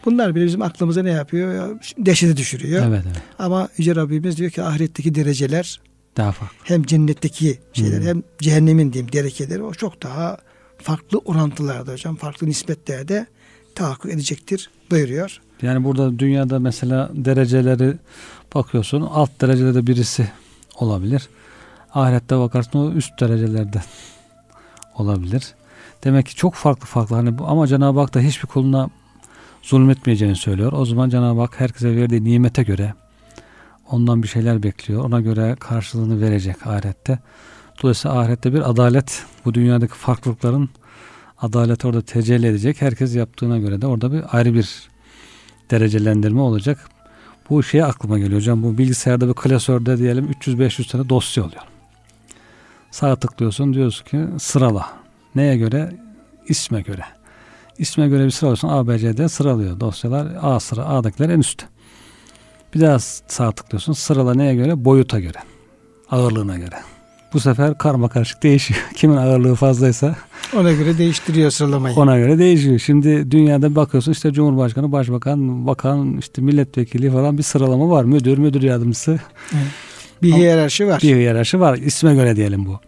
Bunlar 0.04 0.34
bile 0.34 0.44
bizim 0.44 0.62
aklımıza 0.62 1.02
ne 1.02 1.10
yapıyor? 1.10 1.78
Dehşete 1.98 2.36
düşürüyor. 2.36 2.86
Evet, 2.88 3.02
evet. 3.06 3.22
Ama 3.38 3.68
Yüce 3.76 3.96
Rabbimiz 3.96 4.36
diyor 4.36 4.50
ki 4.50 4.62
ahiretteki 4.62 5.14
dereceler 5.14 5.80
daha 6.16 6.32
farklı. 6.32 6.56
Hem 6.64 6.82
cennetteki 6.82 7.58
şeyler 7.72 8.00
hmm. 8.00 8.06
hem 8.06 8.22
cehennemin 8.38 8.92
diyeyim 8.92 9.12
dereceleri 9.12 9.62
o 9.62 9.74
çok 9.74 10.02
daha 10.02 10.38
farklı 10.78 11.18
orantılarda 11.18 11.92
hocam, 11.92 12.16
farklı 12.16 12.46
nispetlerde 12.46 13.26
tahakkuk 13.74 14.12
edecektir 14.12 14.70
buyuruyor. 14.90 15.40
Yani 15.62 15.84
burada 15.84 16.18
dünyada 16.18 16.58
mesela 16.58 17.10
dereceleri 17.14 17.94
bakıyorsun 18.54 19.00
alt 19.00 19.40
derecelerde 19.40 19.86
birisi 19.86 20.28
olabilir. 20.74 21.28
Ahirette 21.94 22.38
bakarsın 22.38 22.78
o 22.78 22.92
üst 22.92 23.20
derecelerde 23.20 23.82
olabilir. 24.94 25.54
Demek 26.04 26.26
ki 26.26 26.36
çok 26.36 26.54
farklı 26.54 26.86
farklı 26.86 27.16
hani 27.16 27.38
bu, 27.38 27.46
ama 27.46 27.66
Cenab-ı 27.66 28.00
Hak 28.00 28.14
da 28.14 28.20
hiçbir 28.20 28.48
kuluna 28.48 28.90
zulmetmeyeceğini 29.62 30.36
söylüyor. 30.36 30.72
O 30.72 30.84
zaman 30.84 31.08
Cenab-ı 31.08 31.40
Hak 31.40 31.60
herkese 31.60 31.96
verdiği 31.96 32.24
nimete 32.24 32.62
göre 32.62 32.94
ondan 33.90 34.22
bir 34.22 34.28
şeyler 34.28 34.62
bekliyor. 34.62 35.04
Ona 35.04 35.20
göre 35.20 35.56
karşılığını 35.60 36.20
verecek 36.20 36.66
ahirette. 36.66 37.18
Dolayısıyla 37.82 38.20
ahirette 38.20 38.54
bir 38.54 38.70
adalet 38.70 39.24
bu 39.44 39.54
dünyadaki 39.54 39.94
farklılıkların 39.94 40.70
adalet 41.38 41.84
orada 41.84 42.02
tecelli 42.02 42.46
edecek. 42.46 42.82
Herkes 42.82 43.16
yaptığına 43.16 43.58
göre 43.58 43.82
de 43.82 43.86
orada 43.86 44.12
bir 44.12 44.36
ayrı 44.36 44.54
bir 44.54 44.88
derecelendirme 45.70 46.40
olacak. 46.40 46.88
Bu 47.50 47.62
şeye 47.62 47.84
aklıma 47.84 48.18
geliyor 48.18 48.40
hocam. 48.40 48.62
Bu 48.62 48.78
bilgisayarda 48.78 49.28
bir 49.28 49.34
klasörde 49.34 49.98
diyelim 49.98 50.30
300-500 50.30 50.90
tane 50.90 51.08
dosya 51.08 51.44
oluyor. 51.44 51.62
Sağ 52.90 53.16
tıklıyorsun 53.16 53.74
diyorsun 53.74 54.04
ki 54.04 54.20
sırala. 54.38 54.86
Neye 55.34 55.56
göre? 55.56 55.96
İsme 56.48 56.80
göre. 56.80 57.02
İsme 57.80 58.08
göre 58.08 58.24
bir 58.24 58.30
sıralıyorsun. 58.30 58.68
A, 58.68 58.88
B, 58.88 58.98
C, 58.98 59.16
D 59.16 59.28
sıralıyor 59.28 59.80
dosyalar. 59.80 60.28
A 60.42 60.60
sıra, 60.60 60.84
A'dakiler 60.86 61.28
en 61.28 61.38
üstte. 61.38 61.64
Bir 62.74 62.80
daha 62.80 62.98
sağ 63.28 63.52
tıklıyorsun. 63.52 63.92
Sırala 63.92 64.34
neye 64.34 64.54
göre? 64.54 64.84
Boyuta 64.84 65.20
göre. 65.20 65.38
Ağırlığına 66.10 66.56
göre. 66.56 66.76
Bu 67.32 67.40
sefer 67.40 67.78
karma 67.78 68.08
karışık 68.08 68.42
değişiyor. 68.42 68.80
Kimin 68.96 69.16
ağırlığı 69.16 69.54
fazlaysa 69.54 70.16
ona 70.56 70.72
göre 70.72 70.98
değiştiriyor 70.98 71.50
sıralamayı. 71.50 71.96
Ona 71.96 72.18
göre 72.18 72.38
değişiyor. 72.38 72.78
Şimdi 72.78 73.30
dünyada 73.30 73.76
bakıyorsun 73.76 74.12
işte 74.12 74.32
Cumhurbaşkanı, 74.32 74.92
Başbakan, 74.92 75.66
Bakan, 75.66 76.16
işte 76.16 76.42
milletvekili 76.42 77.10
falan 77.10 77.38
bir 77.38 77.42
sıralama 77.42 77.90
var. 77.90 78.04
Müdür, 78.04 78.38
müdür 78.38 78.62
yardımcısı. 78.62 79.20
Evet. 79.54 79.66
Bir 80.22 80.32
hiyerarşi 80.32 80.86
var. 80.86 81.00
Bir 81.02 81.16
hiyerarşi 81.16 81.60
var. 81.60 81.76
İsme 81.76 82.14
göre 82.14 82.36
diyelim 82.36 82.66
bu. 82.66 82.80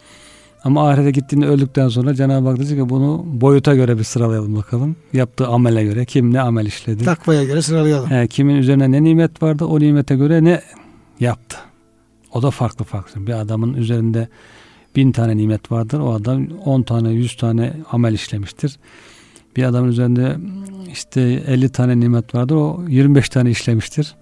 Ama 0.64 0.88
ahirete 0.88 1.10
gittiğinde 1.10 1.46
öldükten 1.46 1.88
sonra 1.88 2.14
Cenab-ı 2.14 2.48
Hak 2.48 2.56
diyecek 2.56 2.78
ki 2.78 2.88
bunu 2.88 3.24
boyuta 3.26 3.74
göre 3.74 3.98
bir 3.98 4.04
sıralayalım 4.04 4.56
bakalım. 4.56 4.96
Yaptığı 5.12 5.46
amele 5.46 5.84
göre 5.84 6.04
kim 6.04 6.32
ne 6.32 6.40
amel 6.40 6.66
işledi. 6.66 7.04
Takvaya 7.04 7.44
göre 7.44 7.62
sıralayalım. 7.62 8.10
He, 8.10 8.26
kimin 8.26 8.56
üzerine 8.56 8.92
ne 8.92 9.04
nimet 9.04 9.42
vardı 9.42 9.64
o 9.64 9.80
nimete 9.80 10.16
göre 10.16 10.44
ne 10.44 10.62
yaptı. 11.20 11.56
O 12.32 12.42
da 12.42 12.50
farklı 12.50 12.84
farklı. 12.84 13.26
Bir 13.26 13.32
adamın 13.32 13.74
üzerinde 13.74 14.28
bin 14.96 15.12
tane 15.12 15.36
nimet 15.36 15.72
vardır. 15.72 16.00
O 16.00 16.12
adam 16.12 16.46
on 16.64 16.82
tane, 16.82 17.10
yüz 17.10 17.36
tane 17.36 17.72
amel 17.90 18.14
işlemiştir. 18.14 18.78
Bir 19.56 19.64
adamın 19.64 19.88
üzerinde 19.88 20.36
işte 20.92 21.20
elli 21.46 21.68
tane 21.68 22.00
nimet 22.00 22.34
vardır. 22.34 22.54
O 22.54 22.84
yirmi 22.88 23.14
beş 23.14 23.28
tane 23.28 23.50
işlemiştir. 23.50 24.14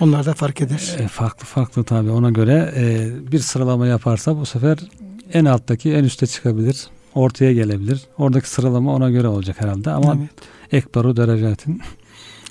Onlar 0.00 0.26
da 0.26 0.34
fark 0.34 0.60
eder. 0.60 0.96
E, 0.98 1.08
farklı 1.08 1.46
farklı 1.46 1.84
tabi 1.84 2.10
ona 2.10 2.30
göre 2.30 2.72
e, 2.76 3.10
bir 3.32 3.38
sıralama 3.38 3.86
yaparsa 3.86 4.36
bu 4.36 4.46
sefer 4.46 4.78
en 5.34 5.44
alttaki 5.44 5.92
en 5.92 6.04
üste 6.04 6.26
çıkabilir. 6.26 6.86
Ortaya 7.14 7.52
gelebilir. 7.52 8.02
Oradaki 8.18 8.50
sıralama 8.50 8.94
ona 8.94 9.10
göre 9.10 9.28
olacak 9.28 9.60
herhalde 9.60 9.90
ama 9.90 10.16
evet. 10.18 10.30
ekberu 10.72 11.16
derecatin 11.16 11.82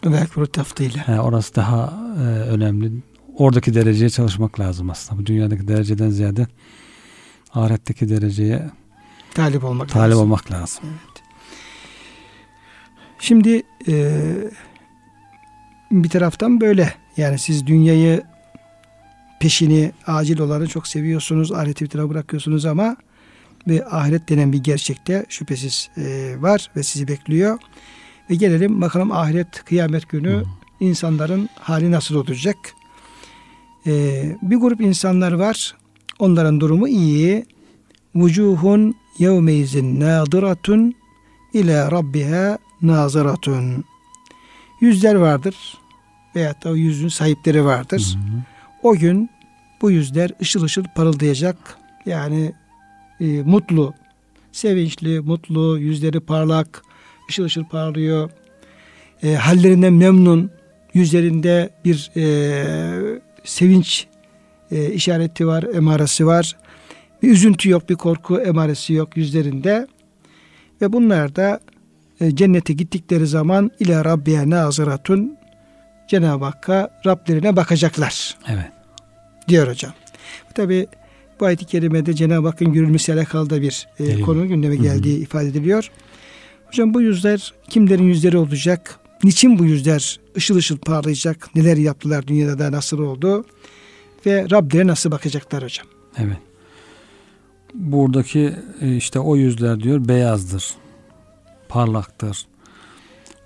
ve 0.05 0.17
ekberu 0.17 0.47
taftiyle. 0.47 0.99
He, 0.99 1.19
orası 1.19 1.55
daha 1.55 1.93
e, 2.17 2.21
önemli. 2.25 2.91
Oradaki 3.37 3.73
dereceye 3.73 4.09
çalışmak 4.09 4.59
lazım 4.59 4.89
aslında. 4.89 5.21
Bu 5.21 5.25
dünyadaki 5.25 5.67
dereceden 5.67 6.09
ziyade 6.09 6.47
ahiretteki 7.53 8.09
dereceye 8.09 8.69
talip 9.33 9.63
olmak 9.63 9.89
talip 9.89 10.11
lazım. 10.11 10.23
olmak 10.23 10.51
lazım. 10.51 10.83
Evet. 10.83 11.23
Şimdi 13.19 13.63
e, 13.87 14.21
bir 15.91 16.09
taraftan 16.09 16.61
böyle 16.61 16.93
yani 17.17 17.39
siz 17.39 17.67
dünyayı 17.67 18.23
peşini 19.43 19.91
acil 20.07 20.39
olanı 20.39 20.67
çok 20.67 20.87
seviyorsunuz. 20.87 21.51
Ahireti 21.51 21.85
bir 21.85 21.89
tarafa 21.89 22.09
bırakıyorsunuz 22.09 22.65
ama 22.65 22.95
ve 23.67 23.85
ahiret 23.85 24.29
denen 24.29 24.53
bir 24.53 24.57
gerçekte 24.57 25.25
şüphesiz 25.29 25.89
e, 25.97 26.35
var 26.39 26.71
ve 26.75 26.83
sizi 26.83 27.07
bekliyor. 27.07 27.59
Ve 28.29 28.35
gelelim 28.35 28.81
bakalım 28.81 29.11
ahiret 29.11 29.63
kıyamet 29.65 30.09
günü 30.09 30.43
hmm. 30.43 30.87
insanların 30.87 31.49
hali 31.59 31.91
nasıl 31.91 32.15
olacak? 32.15 32.57
E, 33.87 33.91
bir 34.41 34.55
grup 34.55 34.81
insanlar 34.81 35.31
var. 35.31 35.75
Onların 36.19 36.59
durumu 36.59 36.87
iyi. 36.87 37.45
Vucuhun 38.15 38.95
yevmeyzin 39.19 39.99
nadiratun 39.99 40.95
ila 41.53 41.91
rabbiha 41.91 42.57
naziratun. 42.81 43.83
Yüzler 44.81 45.15
vardır 45.15 45.77
veyahut 46.35 46.63
da 46.63 46.69
o 46.69 46.75
yüzün 46.75 47.07
sahipleri 47.07 47.65
vardır. 47.65 48.15
Hı 48.15 48.37
hı. 48.37 48.52
O 48.83 48.95
gün 48.95 49.29
bu 49.81 49.91
yüzler 49.91 50.31
ışıl 50.41 50.63
ışıl 50.63 50.83
parıldayacak. 50.95 51.77
Yani 52.05 52.53
e, 53.19 53.25
mutlu, 53.25 53.93
sevinçli, 54.51 55.19
mutlu, 55.19 55.77
yüzleri 55.79 56.19
parlak, 56.19 56.83
ışıl 57.29 57.43
ışıl 57.43 57.63
parlıyor. 57.63 58.31
E, 59.23 59.33
hallerinden 59.33 59.93
memnun, 59.93 60.51
yüzlerinde 60.93 61.69
bir 61.85 62.11
e, 62.15 63.21
sevinç 63.43 64.07
e, 64.71 64.91
işareti 64.91 65.47
var, 65.47 65.63
emaresi 65.63 66.25
var. 66.25 66.57
Bir 67.23 67.31
üzüntü 67.31 67.69
yok, 67.69 67.89
bir 67.89 67.95
korku 67.95 68.39
emaresi 68.39 68.93
yok 68.93 69.17
yüzlerinde. 69.17 69.87
Ve 70.81 70.93
bunlar 70.93 71.35
da 71.35 71.59
e, 72.21 72.35
cennete 72.35 72.73
gittikleri 72.73 73.27
zaman 73.27 73.71
ile 73.79 74.05
Rabbiye 74.05 74.49
naziratun 74.49 75.37
Cenab-ı 76.07 76.45
Hakk'a 76.45 76.89
Rablerine 77.05 77.55
bakacaklar. 77.55 78.37
Evet. 78.47 78.71
Diyor 79.47 79.67
hocam. 79.67 79.93
Tabi 80.55 80.87
bu 81.39 81.45
ayet-i 81.45 81.65
kerimede 81.65 82.13
Cenab-ı 82.13 82.47
Hakk'ın 82.47 82.73
görülmesiyle 82.73 83.19
alakalı 83.19 83.49
da 83.49 83.61
bir 83.61 83.87
e, 83.99 84.21
konu 84.21 84.47
gündeme 84.47 84.75
geldiği 84.75 85.15
Hı-hı. 85.15 85.23
ifade 85.23 85.47
ediliyor. 85.47 85.91
Hocam 86.65 86.93
bu 86.93 87.01
yüzler 87.01 87.53
kimlerin 87.69 88.03
yüzleri 88.03 88.37
olacak? 88.37 88.99
Niçin 89.23 89.59
bu 89.59 89.65
yüzler 89.65 90.19
ışıl 90.37 90.55
ışıl 90.55 90.77
parlayacak? 90.77 91.55
Neler 91.55 91.77
yaptılar 91.77 92.27
dünyada 92.27 92.59
da 92.59 92.71
nasıl 92.71 92.99
oldu? 92.99 93.45
Ve 94.25 94.49
Rablerine 94.51 94.87
nasıl 94.87 95.11
bakacaklar 95.11 95.63
hocam? 95.63 95.87
Evet. 96.17 96.37
Buradaki 97.73 98.55
e, 98.81 98.95
işte 98.95 99.19
o 99.19 99.35
yüzler 99.35 99.79
diyor 99.79 100.07
beyazdır, 100.07 100.73
parlaktır, 101.69 102.45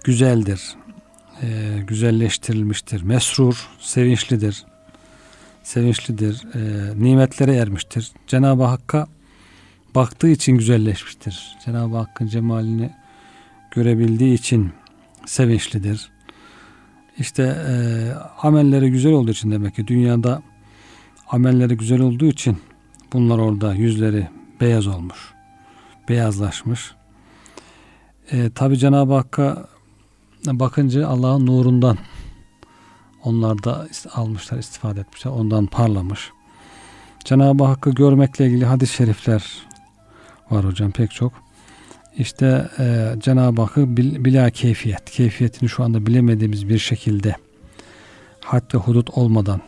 güzeldir, 0.03 0.61
e, 1.43 1.79
güzelleştirilmiştir. 1.87 3.01
Mesrur, 3.01 3.69
sevinçlidir. 3.79 4.65
Sevinçlidir. 5.63 6.43
E, 6.55 6.59
nimetlere 7.03 7.55
ermiştir. 7.55 8.11
Cenab-ı 8.27 8.63
Hakk'a 8.63 9.07
baktığı 9.95 10.27
için 10.27 10.57
güzelleşmiştir. 10.57 11.57
Cenab-ı 11.65 11.97
Hakk'ın 11.97 12.27
cemalini 12.27 12.91
görebildiği 13.71 14.33
için 14.33 14.71
sevinçlidir. 15.25 16.09
İşte 17.17 17.43
e, 17.43 17.73
amelleri 18.41 18.91
güzel 18.91 19.11
olduğu 19.11 19.31
için 19.31 19.51
demek 19.51 19.75
ki 19.75 19.87
dünyada 19.87 20.41
amelleri 21.29 21.77
güzel 21.77 22.01
olduğu 22.01 22.25
için 22.25 22.57
bunlar 23.13 23.37
orada 23.37 23.73
yüzleri 23.73 24.27
beyaz 24.61 24.87
olmuş. 24.87 25.33
Beyazlaşmış. 26.09 26.91
E, 28.31 28.49
Tabi 28.49 28.77
Cenab-ı 28.77 29.13
Hakk'a 29.13 29.67
bakınca 30.45 31.07
Allah'ın 31.07 31.45
nurundan 31.45 31.97
onlar 33.23 33.63
da 33.63 33.87
almışlar, 34.13 34.57
istifade 34.57 34.99
etmişler. 34.99 35.31
Ondan 35.31 35.65
parlamış. 35.65 36.31
Cenab-ı 37.25 37.63
Hakk'ı 37.63 37.89
görmekle 37.89 38.45
ilgili 38.45 38.65
hadis-i 38.65 38.93
şerifler 38.93 39.43
var 40.51 40.65
hocam 40.65 40.91
pek 40.91 41.11
çok. 41.11 41.33
İşte 42.17 42.69
e, 42.79 43.15
Cenab-ı 43.19 43.61
Hakk'ı 43.61 43.97
bil, 43.97 44.25
bila 44.25 44.49
keyfiyet, 44.49 45.05
keyfiyetini 45.11 45.69
şu 45.69 45.83
anda 45.83 46.05
bilemediğimiz 46.05 46.69
bir 46.69 46.79
şekilde 46.79 47.35
had 48.41 48.73
ve 48.73 48.77
hudut 48.77 49.09
olmadan 49.09 49.61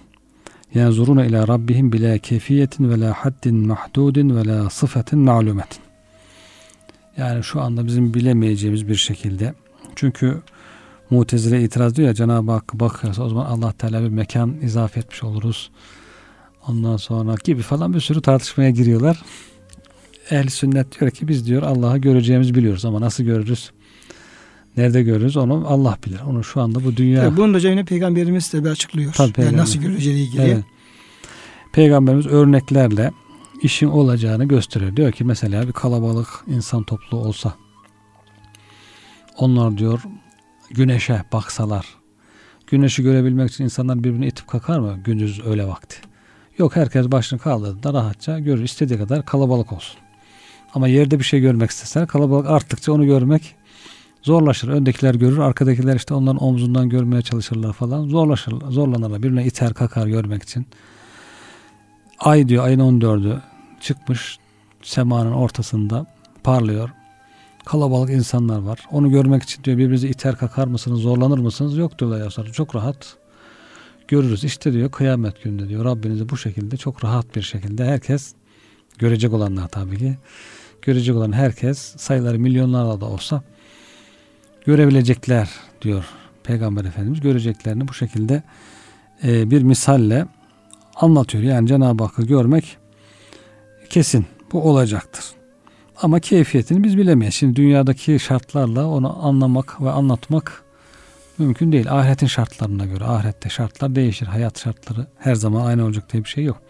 yani 0.74 0.94
zuruna 0.94 1.26
ila 1.26 1.48
rabbihim 1.48 1.92
bila 1.92 2.18
keyfiyetin 2.18 2.90
ve 2.90 3.00
la 3.00 3.14
haddin 3.14 3.68
mahdudin 3.68 4.36
ve 4.36 4.46
la 4.46 4.70
sıfetin 4.70 5.20
ma'lumetin. 5.20 5.82
Yani 7.18 7.44
şu 7.44 7.62
anda 7.62 7.88
bizim 7.88 8.14
bilemeyeceğimiz 8.14 8.88
bir 8.88 8.96
şekilde. 8.96 9.54
Çünkü 9.96 10.42
Mutezile 11.10 11.64
itiraz 11.64 11.96
diyor 11.96 12.08
ya 12.08 12.14
Cenab-ı 12.14 12.52
Hakk'a 12.52 12.80
bakıyorsa 12.80 13.24
o 13.24 13.30
zaman 13.30 13.46
Allah 13.46 13.72
Teala 13.72 14.04
bir 14.04 14.10
mekan 14.10 14.56
izafe 14.62 15.00
etmiş 15.00 15.24
oluruz. 15.24 15.72
Ondan 16.68 16.98
sonra 16.98 17.36
gibi 17.44 17.62
falan 17.62 17.94
bir 17.94 18.00
sürü 18.00 18.22
tartışmaya 18.22 18.70
giriyorlar. 18.70 19.22
Ehl 20.30 20.48
sünnet 20.48 21.00
diyor 21.00 21.12
ki 21.12 21.28
biz 21.28 21.48
diyor 21.48 21.64
Allah'ı 21.64 21.98
göreceğimizi 21.98 22.56
biliyoruz 22.56 22.86
ama 22.86 23.02
nasıl 23.02 23.24
görürüz? 23.24 23.72
Nerede 24.78 25.04
görürüz 25.04 25.38
onu 25.38 25.64
Allah 25.68 25.98
bilir. 26.06 26.20
Onu 26.28 26.44
şu 26.44 26.62
anda 26.62 26.84
bu 26.84 26.98
dünya... 26.98 27.24
Evet, 27.24 27.34
bunu 27.38 27.54
da 27.54 27.70
yine 27.70 27.86
Peygamberimiz 27.86 28.54
de 28.54 28.64
bir 28.64 28.70
açıklıyor. 28.70 29.14
Tabii, 29.14 29.34
peygamber. 29.34 29.58
yani 29.58 29.62
nasıl 29.62 29.80
göreceğiyle 29.80 30.24
ilgili. 30.24 30.42
Evet. 30.42 30.64
Peygamberimiz 31.74 32.28
örneklerle 32.28 33.12
işin 33.62 33.88
olacağını 33.88 34.46
gösteriyor. 34.46 34.96
Diyor 34.96 35.12
ki 35.12 35.24
mesela 35.24 35.68
bir 35.68 35.74
kalabalık 35.74 36.28
insan 36.48 36.84
topluluğu 36.84 37.22
olsa 37.24 37.54
onlar 39.38 39.78
diyor 39.78 40.02
güneşe 40.72 41.24
baksalar 41.34 41.86
güneşi 42.68 43.04
görebilmek 43.04 43.52
için 43.52 43.64
insanlar 43.64 44.04
birbirini 44.04 44.28
itip 44.28 44.48
kakar 44.48 44.80
mı 44.80 45.00
gündüz 45.04 45.46
öyle 45.46 45.68
vakti? 45.68 45.98
Yok 46.58 46.76
herkes 46.76 47.12
başını 47.12 47.40
kaldırdığında 47.40 47.94
rahatça 47.94 48.40
görür. 48.40 48.64
istediği 48.64 48.98
kadar 48.98 49.26
kalabalık 49.26 49.74
olsun. 49.74 50.00
Ama 50.74 50.88
yerde 50.88 51.20
bir 51.20 51.24
şey 51.24 51.40
görmek 51.40 51.70
isteseler 51.70 52.08
kalabalık 52.08 52.50
arttıkça 52.50 52.92
onu 52.94 53.06
görmek 53.06 53.56
zorlaşır. 54.22 54.68
Öndekiler 54.68 55.16
görür, 55.16 55.38
arkadakiler 55.38 55.96
işte 55.96 56.14
onların 56.14 56.44
omzundan 56.44 56.90
görmeye 56.90 57.22
çalışırlar 57.22 57.74
falan. 57.74 58.08
Zorlaşır, 58.08 58.54
zorlanırlar. 58.70 59.24
Birine 59.24 59.46
iter 59.46 59.74
kakar 59.74 60.08
görmek 60.08 60.44
için. 60.44 60.68
Ay 62.20 62.50
diyor 62.50 62.66
ayın 62.66 62.80
14'ü 62.80 63.42
çıkmış 63.82 64.40
semanın 64.84 65.32
ortasında 65.32 66.06
parlıyor 66.44 66.90
kalabalık 67.72 68.10
insanlar 68.10 68.60
var. 68.60 68.80
Onu 68.92 69.12
görmek 69.12 69.44
için 69.44 69.64
diyor 69.64 69.78
birbirinizi 69.78 70.10
iter 70.10 70.36
kakar 70.36 70.68
mısınız, 70.68 71.00
zorlanır 71.00 71.38
mısınız? 71.38 71.78
Yok 71.78 72.00
diyorlar 72.00 72.20
ya 72.20 72.52
çok 72.52 72.76
rahat 72.76 73.18
görürüz. 74.08 74.44
İşte 74.44 74.74
diyor 74.74 74.92
kıyamet 74.92 75.44
gününde 75.44 75.70
diyor 75.70 75.86
Rabbinizi 75.86 76.30
bu 76.30 76.38
şekilde 76.38 76.78
çok 76.78 77.04
rahat 77.04 77.36
bir 77.36 77.42
şekilde 77.42 77.86
herkes 77.86 78.34
görecek 78.98 79.34
olanlar 79.34 79.68
tabii 79.68 79.98
ki 79.98 80.18
görecek 80.82 81.16
olan 81.16 81.32
herkes 81.32 81.78
sayıları 81.78 82.40
milyonlarla 82.40 83.02
da 83.02 83.06
olsa 83.06 83.44
görebilecekler 84.66 85.50
diyor 85.82 86.06
Peygamber 86.44 86.86
Efendimiz 86.86 87.22
göreceklerini 87.22 87.88
bu 87.88 87.94
şekilde 87.94 88.44
e, 89.24 89.52
bir 89.52 89.64
misalle 89.64 90.26
anlatıyor. 90.96 91.44
Yani 91.44 91.68
Cenab-ı 91.68 92.04
Hakk'ı 92.04 92.26
görmek 92.26 92.78
kesin 93.90 94.26
bu 94.52 94.62
olacaktır. 94.62 95.39
Ama 96.02 96.20
keyfiyetini 96.20 96.84
biz 96.84 96.98
bilemeyiz. 96.98 97.34
Şimdi 97.34 97.56
dünyadaki 97.56 98.20
şartlarla 98.20 98.88
onu 98.88 99.26
anlamak 99.26 99.82
ve 99.82 99.90
anlatmak 99.90 100.64
mümkün 101.38 101.72
değil. 101.72 101.92
Ahiretin 101.92 102.28
şartlarına 102.28 102.86
göre. 102.86 103.04
Ahirette 103.04 103.50
şartlar 103.50 103.96
değişir. 103.96 104.26
Hayat 104.26 104.60
şartları 104.60 105.08
her 105.18 105.36
zaman 105.36 105.66
aynı 105.66 105.86
olacak 105.86 106.14
diye 106.14 106.24
bir 106.24 106.30
şey 106.30 106.44
yok. 106.44 106.62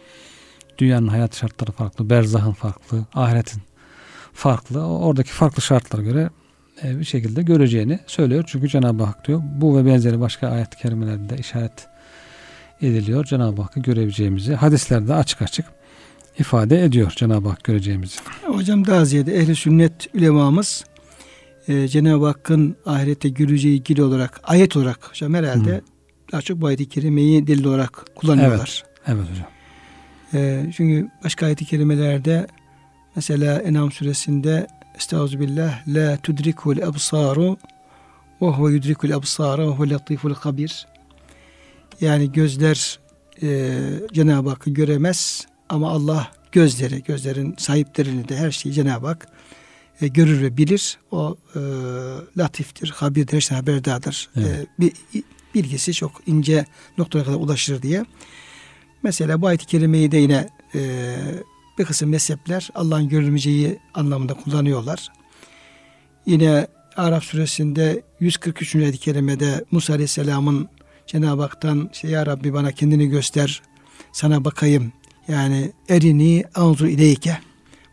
Dünyanın 0.77 1.07
hayat 1.07 1.35
şartları 1.35 1.71
farklı. 1.71 2.09
Berzahın 2.09 2.53
farklı. 2.53 3.05
Ahiretin 3.13 3.61
farklı. 4.33 4.85
Oradaki 4.85 5.31
farklı 5.31 5.61
şartlara 5.61 6.01
göre 6.01 6.29
e, 6.83 6.99
bir 6.99 7.05
şekilde 7.05 7.43
göreceğini 7.43 7.99
söylüyor. 8.07 8.43
Çünkü 8.47 8.67
Cenab-ı 8.67 9.03
Hak 9.03 9.27
diyor 9.27 9.41
bu 9.43 9.77
ve 9.77 9.85
benzeri 9.85 10.19
başka 10.19 10.47
ayet-i 10.47 10.77
kerimelerde 10.77 11.37
işaret 11.37 11.87
ediliyor. 12.81 13.25
Cenab-ı 13.25 13.61
Hakk'ı 13.61 13.79
görebileceğimizi 13.79 14.55
hadislerde 14.55 15.13
açık 15.13 15.41
açık 15.41 15.65
ifade 16.39 16.83
ediyor 16.83 17.13
Cenab-ı 17.15 17.49
Hak 17.49 17.63
göreceğimizi. 17.63 18.19
Hocam 18.45 18.85
daha 18.85 19.05
ziyade 19.05 19.35
ehli 19.35 19.55
sünnet 19.55 20.15
ulemamız 20.15 20.85
e, 21.67 21.87
Cenab-ı 21.87 22.25
Hakk'ın 22.25 22.75
ahirette 22.85 23.29
göreceği 23.29 23.77
ilgili 23.77 24.03
olarak 24.03 24.41
ayet 24.43 24.77
olarak 24.77 25.09
hocam 25.11 25.33
herhalde 25.33 25.71
Hı. 25.71 25.81
daha 26.31 26.41
çok 26.41 26.61
bu 26.61 26.67
ayet-i 26.67 26.89
kerimeyi 26.89 27.47
delil 27.47 27.65
olarak 27.65 28.05
kullanıyorlar. 28.15 28.83
Evet, 29.07 29.17
evet 29.17 29.31
hocam. 29.31 29.47
E, 30.33 30.71
çünkü 30.75 31.09
başka 31.23 31.45
ayet-i 31.45 31.65
kerimelerde 31.65 32.47
mesela 33.15 33.59
Enam 33.59 33.91
suresinde 33.91 34.67
Estağfirullah 34.95 35.87
la 35.87 36.17
tudrikul 36.17 36.77
ebsaru 36.77 37.57
ve 38.41 38.45
huve 38.45 38.73
yudrikul 38.73 39.09
ebsara 39.09 39.67
ve 39.67 39.71
huve 39.71 39.89
latiful 39.89 40.33
habir. 40.33 40.87
Yani 42.01 42.31
gözler 42.31 42.99
e, 43.41 43.79
Cenab-ı 44.13 44.49
Hakk'ı 44.49 44.69
göremez 44.69 45.47
ama 45.69 45.89
Allah 45.89 46.31
gözleri, 46.51 47.03
gözlerin 47.03 47.55
sahiplerini 47.57 48.29
de 48.29 48.37
her 48.37 48.51
şeyi 48.51 48.73
Cenab-ı 48.73 49.07
Hak 49.07 49.27
e, 50.01 50.07
görür 50.07 50.41
ve 50.41 50.57
bilir. 50.57 50.97
O 51.11 51.37
e, 51.55 51.59
latiftir, 52.37 52.89
habirdir, 52.89 53.33
her 53.33 53.41
şeyden 53.41 53.61
haberdardır. 53.61 54.29
Evet. 54.35 54.47
E, 54.47 54.67
bir, 54.79 54.93
bilgisi 55.55 55.93
çok 55.93 56.11
ince 56.25 56.65
noktalara 56.97 57.25
kadar 57.25 57.37
ulaşır 57.37 57.81
diye. 57.81 58.05
Mesela 59.03 59.41
bu 59.41 59.47
ayet-i 59.47 59.65
kerimeyi 59.65 60.11
de 60.11 60.17
yine 60.17 60.49
e, 60.75 61.15
bir 61.79 61.85
kısım 61.85 62.09
mezhepler 62.09 62.69
Allah'ın 62.75 63.09
görülmeyeceği 63.09 63.79
anlamında 63.93 64.33
kullanıyorlar. 64.33 65.07
Yine 66.25 66.67
Araf 66.97 67.23
suresinde 67.23 68.03
143. 68.19 68.75
ayet-i 68.75 68.97
kerimede 68.97 69.65
Musa 69.71 69.93
aleyhisselamın 69.93 70.69
Cenab-ı 71.07 71.41
Hak'tan 71.41 71.89
işte, 71.93 72.07
Ya 72.07 72.25
Rabbi 72.25 72.53
bana 72.53 72.71
kendini 72.71 73.07
göster, 73.07 73.61
sana 74.11 74.45
bakayım. 74.45 74.93
Yani 75.29 75.71
erini 75.89 76.43
anzu 76.55 76.87
ileyke. 76.87 77.37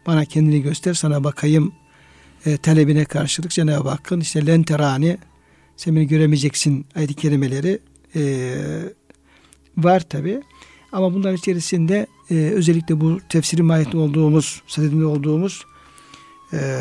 Bana 0.06 0.24
kendini 0.24 0.62
göster, 0.62 0.94
sana 0.94 1.24
bakayım 1.24 1.72
e, 2.46 2.56
talebine 2.56 3.04
karşılık 3.04 3.50
Cenab-ı 3.50 3.88
Hakk'ın 3.88 4.20
işte 4.20 4.46
lenterani 4.46 5.18
sen 5.76 5.96
beni 5.96 6.06
göremeyeceksin 6.06 6.86
ayet-i 6.94 7.14
kerimeleri 7.14 7.78
e, 8.16 8.52
var 9.76 10.00
tabi. 10.00 10.42
Ama 10.92 11.14
bunların 11.14 11.36
içerisinde 11.36 12.06
e, 12.30 12.34
özellikle 12.34 13.00
bu 13.00 13.18
tefsiri 13.28 13.62
mahiyetinde 13.62 13.96
olduğumuz, 13.96 14.62
sadedinde 14.66 15.04
olduğumuz 15.04 15.64
e, 16.52 16.80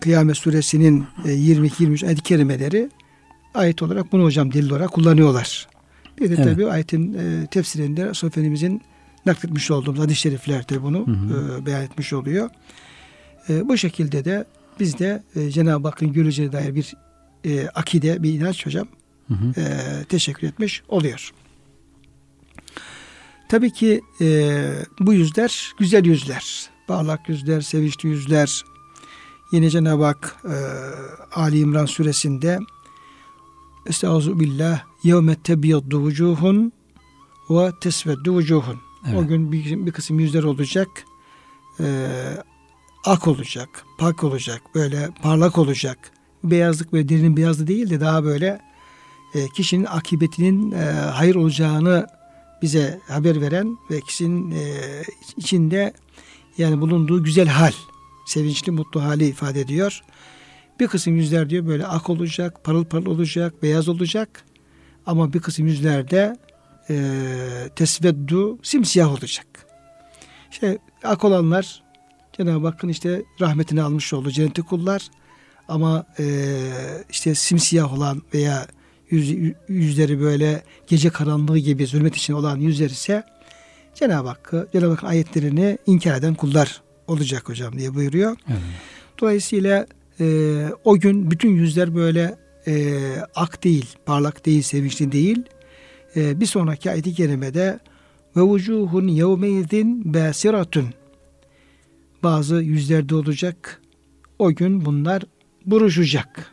Kıyamet 0.00 0.36
suresinin 0.36 1.06
e, 1.24 1.28
22-23 1.28 2.06
ayet-i 2.06 2.22
kerimeleri 2.22 2.90
ayet 3.54 3.82
olarak 3.82 4.12
bunu 4.12 4.24
hocam 4.24 4.52
delil 4.52 4.70
olarak 4.70 4.92
kullanıyorlar. 4.92 5.68
Bir 6.20 6.30
de 6.30 6.34
Evet. 6.34 6.44
tabi 6.44 6.66
ayetin 6.66 7.14
e, 7.14 7.46
tefsirinde 7.46 8.06
Resul 8.06 8.28
Efendimizin 8.28 8.82
nakletmiş 9.26 9.70
olduğumuz 9.70 10.00
hadis-i 10.00 10.20
şeriflerde 10.20 10.82
bunu 10.82 11.06
Hı 11.06 11.10
hı. 11.10 11.58
e, 11.62 11.66
beyan 11.66 11.82
etmiş 11.82 12.12
oluyor. 12.12 12.50
E, 13.48 13.68
bu 13.68 13.76
şekilde 13.76 14.24
de 14.24 14.44
biz 14.80 14.98
de 14.98 15.22
e, 15.36 15.50
Cenab-ı 15.50 15.88
Hakk'ın 15.88 16.12
göreceğine 16.12 16.52
dair 16.52 16.74
bir 16.74 16.94
e, 17.44 17.68
akide, 17.68 18.22
bir 18.22 18.32
inanç 18.32 18.66
hocam 18.66 18.88
Hı 19.28 19.34
hı. 19.34 19.60
e, 19.60 19.64
teşekkür 20.08 20.48
etmiş 20.48 20.82
oluyor. 20.88 21.30
Tabii 23.48 23.72
ki 23.72 24.00
e, 24.20 24.58
bu 25.00 25.12
yüzler 25.12 25.72
güzel 25.78 26.04
yüzler. 26.04 26.70
Parlak 26.86 27.28
yüzler, 27.28 27.60
sevinçli 27.60 28.08
yüzler. 28.08 28.62
Yine 29.52 29.70
Cenab-ı 29.70 30.04
Hak 30.04 30.36
e, 30.44 30.54
Ali 31.34 31.58
İmran 31.58 31.86
suresinde 31.86 32.58
Estaizu 33.86 34.40
billah 34.40 34.89
yevme 35.02 35.34
tebyaddu 35.34 36.00
vucuhun 36.00 36.72
ve 37.50 37.72
tesveddu 37.80 38.32
vucuhun. 38.32 38.76
Evet. 39.08 39.18
O 39.18 39.26
gün 39.26 39.52
bir, 39.52 39.86
bir 39.86 39.92
kısım 39.92 40.20
yüzler 40.20 40.42
olacak. 40.42 40.88
E, 41.80 42.08
ak 43.04 43.28
olacak, 43.28 43.84
pak 43.98 44.24
olacak, 44.24 44.62
böyle 44.74 45.08
parlak 45.22 45.58
olacak. 45.58 46.12
Beyazlık 46.44 46.92
böyle 46.92 47.08
derinin 47.08 47.36
beyazlı 47.36 47.66
değil 47.66 47.90
de 47.90 48.00
daha 48.00 48.24
böyle 48.24 48.60
e, 49.34 49.48
kişinin 49.48 49.84
akıbetinin 49.84 50.72
e, 50.72 50.84
hayır 50.92 51.34
olacağını 51.34 52.06
bize 52.62 53.00
haber 53.08 53.40
veren 53.40 53.78
ve 53.90 54.00
kişinin 54.00 54.50
e, 54.50 54.80
içinde 55.36 55.92
yani 56.58 56.80
bulunduğu 56.80 57.24
güzel 57.24 57.48
hal, 57.48 57.72
sevinçli 58.26 58.72
mutlu 58.72 59.02
hali 59.02 59.26
ifade 59.26 59.60
ediyor. 59.60 60.02
Bir 60.80 60.86
kısım 60.86 61.16
yüzler 61.16 61.50
diyor 61.50 61.66
böyle 61.66 61.86
ak 61.86 62.10
olacak, 62.10 62.64
parıl 62.64 62.84
parıl 62.84 63.06
olacak, 63.06 63.62
beyaz 63.62 63.88
olacak. 63.88 64.44
Ama 65.06 65.32
bir 65.32 65.40
kısım 65.40 65.66
yüzlerde 65.66 66.36
e, 66.90 66.96
tesveddu 67.76 68.58
simsiyah 68.62 69.12
olacak. 69.12 69.46
İşte 70.50 70.78
ak 71.04 71.24
olanlar 71.24 71.82
Cenab-ı 72.32 72.66
Hakk'ın 72.66 72.88
işte 72.88 73.22
rahmetini 73.40 73.82
almış 73.82 74.12
olduğu 74.12 74.30
cenneti 74.30 74.62
kullar. 74.62 75.08
Ama 75.68 76.06
e, 76.18 76.24
işte 77.10 77.34
simsiyah 77.34 77.94
olan 77.94 78.22
veya 78.34 78.66
yüz, 79.10 79.54
yüzleri 79.68 80.20
böyle 80.20 80.62
gece 80.86 81.10
karanlığı 81.10 81.58
gibi 81.58 81.86
zulmet 81.86 82.16
içinde 82.16 82.36
olan 82.36 82.56
yüzler 82.56 82.90
ise 82.90 83.24
Cenab-ı 83.94 84.28
Hakk'ı, 84.28 84.68
Cenab-ı 84.72 84.90
Hakk'ın 84.90 85.06
ayetlerini 85.06 85.78
inkar 85.86 86.18
eden 86.18 86.34
kullar 86.34 86.82
olacak 87.06 87.48
hocam 87.48 87.78
diye 87.78 87.94
buyuruyor. 87.94 88.36
Evet. 88.48 88.58
Dolayısıyla 89.20 89.86
e, 90.20 90.66
o 90.84 90.98
gün 90.98 91.30
bütün 91.30 91.50
yüzler 91.50 91.94
böyle 91.94 92.38
e, 92.70 92.96
ak 93.34 93.64
değil, 93.64 93.86
parlak 94.06 94.46
değil, 94.46 94.62
sevinçli 94.62 95.12
değil. 95.12 95.42
E, 96.16 96.40
bir 96.40 96.46
sonraki 96.46 96.90
ayet-i 96.90 97.14
kerimede 97.14 97.78
ve 98.36 98.40
vucuhun 98.40 99.08
yevmeydin 99.08 100.14
basiratun 100.14 100.88
bazı 102.22 102.56
yüzlerde 102.56 103.14
olacak. 103.14 103.80
O 104.38 104.52
gün 104.54 104.84
bunlar 104.84 105.22
buruşacak. 105.66 106.52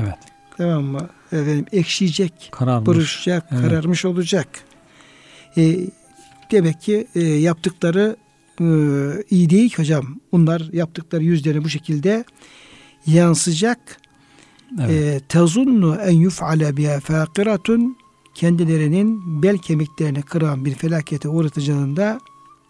Evet. 0.00 0.18
Tamam 0.56 0.84
mı? 0.84 1.08
Efendim 1.32 1.66
ekşiyecek, 1.72 2.48
Kararmış. 2.52 2.86
buruşacak, 2.86 3.46
Evet. 3.50 3.62
kararmış 3.62 4.04
olacak. 4.04 4.48
E, 5.56 5.76
demek 6.50 6.80
ki 6.80 7.06
e, 7.14 7.20
yaptıkları 7.20 8.16
e, 8.60 8.64
iyi 9.30 9.50
değil 9.50 9.74
hocam. 9.76 10.20
Bunlar 10.32 10.68
yaptıkları 10.72 11.24
yüzlerine 11.24 11.64
bu 11.64 11.68
şekilde 11.68 12.24
yansıyacak. 13.06 14.01
Evet. 14.80 15.22
E, 15.22 15.26
tezunnu 15.28 15.94
en 15.96 16.12
yuf'ale 16.12 16.76
biha 16.76 17.00
fakiratun 17.00 17.96
kendilerinin 18.34 19.42
bel 19.42 19.58
kemiklerini 19.58 20.22
kıran 20.22 20.64
bir 20.64 20.74
felakete 20.74 21.28
uğratacağını 21.28 21.96
da 21.96 22.20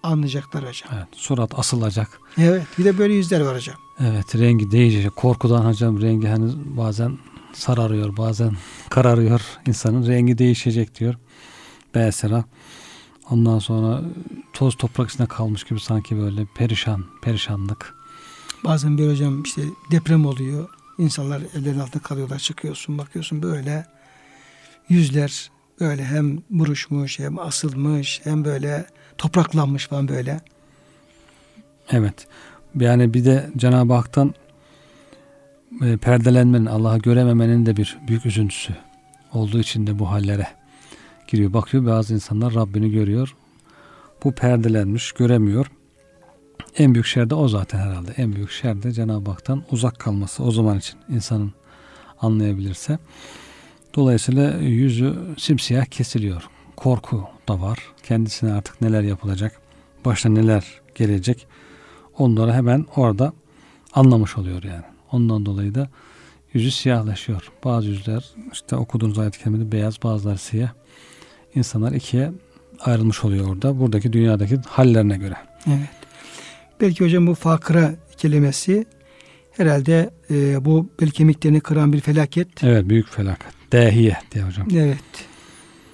anlayacaklar 0.02 0.62
hocam. 0.68 0.90
evet. 0.94 1.06
Surat 1.12 1.58
asılacak. 1.58 2.20
Evet 2.38 2.66
bir 2.78 2.84
de 2.84 2.98
böyle 2.98 3.14
yüzler 3.14 3.40
var 3.40 3.56
hocam. 3.56 3.76
Evet 4.00 4.36
rengi 4.36 4.70
değişecek. 4.70 5.16
Korkudan 5.16 5.64
hocam 5.64 6.00
rengi 6.02 6.28
hani 6.28 6.52
bazen 6.76 7.18
sararıyor 7.52 8.16
bazen 8.16 8.52
kararıyor. 8.90 9.40
insanın 9.66 10.06
rengi 10.06 10.38
değişecek 10.38 11.00
diyor. 11.00 11.14
Besera. 11.94 12.44
Ondan 13.30 13.58
sonra 13.58 14.02
toz 14.52 14.76
toprak 14.76 15.10
içinde 15.10 15.26
kalmış 15.26 15.64
gibi 15.64 15.80
sanki 15.80 16.18
böyle 16.18 16.46
perişan, 16.54 17.04
perişanlık. 17.22 17.94
Bazen 18.64 18.98
bir 18.98 19.10
hocam 19.10 19.42
işte 19.42 19.62
deprem 19.90 20.26
oluyor. 20.26 20.68
İnsanlar 21.02 21.42
ellerin 21.54 21.78
altında 21.78 22.02
kalıyorlar. 22.02 22.38
Çıkıyorsun 22.38 22.98
bakıyorsun 22.98 23.42
böyle 23.42 23.86
yüzler 24.88 25.50
böyle 25.80 26.04
hem 26.04 26.38
buruşmuş 26.50 27.18
hem 27.18 27.38
asılmış 27.38 28.20
hem 28.24 28.44
böyle 28.44 28.86
topraklanmış 29.18 29.86
falan 29.88 30.08
böyle. 30.08 30.40
Evet. 31.90 32.26
Yani 32.80 33.14
bir 33.14 33.24
de 33.24 33.50
Cenab-ı 33.56 33.92
Hak'tan 33.92 34.34
e, 35.82 35.96
perdelenmenin, 35.96 36.66
Allah'ı 36.66 36.98
görememenin 36.98 37.66
de 37.66 37.76
bir 37.76 37.98
büyük 38.08 38.26
üzüntüsü 38.26 38.76
olduğu 39.32 39.60
için 39.60 39.86
de 39.86 39.98
bu 39.98 40.10
hallere 40.10 40.46
giriyor. 41.28 41.52
Bakıyor 41.52 41.86
bazı 41.86 42.14
insanlar 42.14 42.54
Rabbini 42.54 42.90
görüyor. 42.90 43.34
Bu 44.24 44.32
perdelenmiş, 44.32 45.12
göremiyor. 45.12 45.66
En 46.78 46.94
büyük 46.94 47.06
şer 47.06 47.30
de 47.30 47.34
o 47.34 47.48
zaten 47.48 47.78
herhalde. 47.78 48.12
En 48.16 48.32
büyük 48.32 48.50
şer 48.50 48.82
de 48.82 48.92
Cenab-ı 48.92 49.30
Hak'tan 49.30 49.62
uzak 49.70 49.98
kalması 49.98 50.44
o 50.44 50.50
zaman 50.50 50.78
için 50.78 50.98
insanın 51.08 51.52
anlayabilirse. 52.20 52.98
Dolayısıyla 53.94 54.58
yüzü 54.58 55.14
simsiyah 55.38 55.84
kesiliyor. 55.84 56.48
Korku 56.76 57.28
da 57.48 57.60
var. 57.60 57.78
Kendisine 58.02 58.52
artık 58.52 58.80
neler 58.80 59.02
yapılacak, 59.02 59.60
başına 60.04 60.32
neler 60.32 60.64
gelecek 60.94 61.46
onları 62.18 62.52
hemen 62.52 62.86
orada 62.96 63.32
anlamış 63.92 64.38
oluyor 64.38 64.62
yani. 64.62 64.84
Ondan 65.12 65.46
dolayı 65.46 65.74
da 65.74 65.88
yüzü 66.52 66.70
siyahlaşıyor. 66.70 67.52
Bazı 67.64 67.88
yüzler 67.88 68.24
işte 68.52 68.76
okuduğunuz 68.76 69.18
ayet-i 69.18 69.72
beyaz 69.72 70.02
bazıları 70.02 70.38
siyah. 70.38 70.70
İnsanlar 71.54 71.92
ikiye 71.92 72.32
ayrılmış 72.80 73.24
oluyor 73.24 73.48
orada. 73.48 73.80
Buradaki 73.80 74.12
dünyadaki 74.12 74.56
hallerine 74.66 75.16
göre. 75.16 75.36
Evet. 75.66 76.01
Belki 76.82 77.04
hocam 77.04 77.26
bu 77.26 77.34
fakıra 77.34 77.94
kelimesi 78.16 78.86
herhalde 79.50 80.10
e, 80.30 80.64
bu 80.64 80.88
bel 81.00 81.10
kemiklerini 81.10 81.60
kıran 81.60 81.92
bir 81.92 82.00
felaket. 82.00 82.64
Evet 82.64 82.88
büyük 82.88 83.08
felaket. 83.08 83.52
Dehiye 83.72 84.16
diye 84.32 84.44
hocam. 84.44 84.68
Evet. 84.76 84.98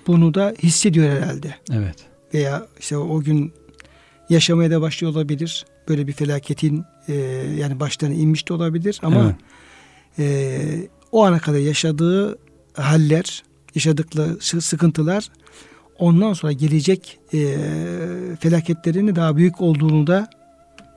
Bunu 0.06 0.34
da 0.34 0.54
hissediyor 0.62 1.08
herhalde. 1.10 1.54
Evet. 1.72 1.96
Veya 2.34 2.66
işte 2.80 2.96
o 2.96 3.20
gün 3.20 3.52
yaşamaya 4.30 4.70
da 4.70 4.80
başlıyor 4.80 5.12
olabilir. 5.12 5.66
Böyle 5.88 6.06
bir 6.06 6.12
felaketin 6.12 6.84
e, 7.08 7.14
yani 7.58 7.80
başlarına 7.80 8.14
inmiş 8.14 8.48
de 8.48 8.52
olabilir 8.52 9.00
ama 9.02 9.24
Evet. 9.24 9.34
e, 10.18 10.88
o 11.12 11.24
ana 11.24 11.38
kadar 11.38 11.58
yaşadığı 11.58 12.38
haller 12.74 13.42
yaşadıkları 13.74 14.40
sıkıntılar 14.40 15.28
ondan 15.98 16.32
sonra 16.32 16.52
gelecek 16.52 17.18
e, 17.34 17.56
felaketlerin 18.40 19.16
daha 19.16 19.36
büyük 19.36 19.60
olduğunu 19.60 20.06
da 20.06 20.30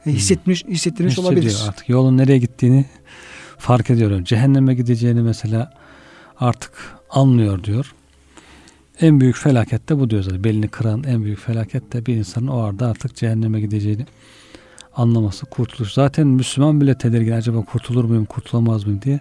hissetmiş 0.06 0.66
hissettirmiş 0.66 1.20
olabilir. 1.20 1.58
Artık 1.68 1.90
yolun 1.90 2.18
nereye 2.18 2.38
gittiğini 2.38 2.86
fark 3.58 3.90
ediyorum. 3.90 4.24
Cehenneme 4.24 4.74
gideceğini 4.74 5.22
mesela 5.22 5.74
artık 6.40 6.72
anlıyor 7.10 7.64
diyor. 7.64 7.94
En 9.02 9.20
büyük 9.20 9.38
felaket 9.38 9.90
de 9.90 10.00
bu 10.00 10.10
diyor 10.10 10.24
zaten. 10.24 10.44
Belini 10.44 10.68
kıran 10.68 11.04
en 11.04 11.24
büyük 11.24 11.40
felaket 11.40 11.94
de 11.94 12.06
bir 12.06 12.16
insanın 12.16 12.48
o 12.48 12.60
arada 12.60 12.88
artık 12.88 13.16
cehenneme 13.16 13.62
gideceğini 13.62 14.06
anlaması, 14.96 15.46
kurtuluş. 15.46 15.94
Zaten 15.94 16.28
Müslüman 16.28 16.82
bile 16.82 16.98
tedirgin 16.98 17.32
acaba 17.32 17.66
kurtulur 17.66 18.04
muyum, 18.04 18.26
kurtulamaz 18.26 18.84
mıyım 18.84 19.02
diye. 19.02 19.20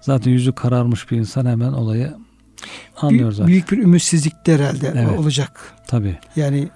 Zaten 0.00 0.30
yüzü 0.30 0.52
kararmış 0.52 1.10
bir 1.10 1.16
insan 1.16 1.46
hemen 1.46 1.72
olayı 1.72 2.14
anlıyor 2.96 3.32
zaten. 3.32 3.46
Büyük 3.46 3.72
bir 3.72 3.78
ümitsizlik 3.78 4.46
de 4.46 4.54
herhalde 4.54 4.92
evet. 4.96 5.18
olacak. 5.18 5.74
Tabii. 5.86 6.18
Yani 6.36 6.68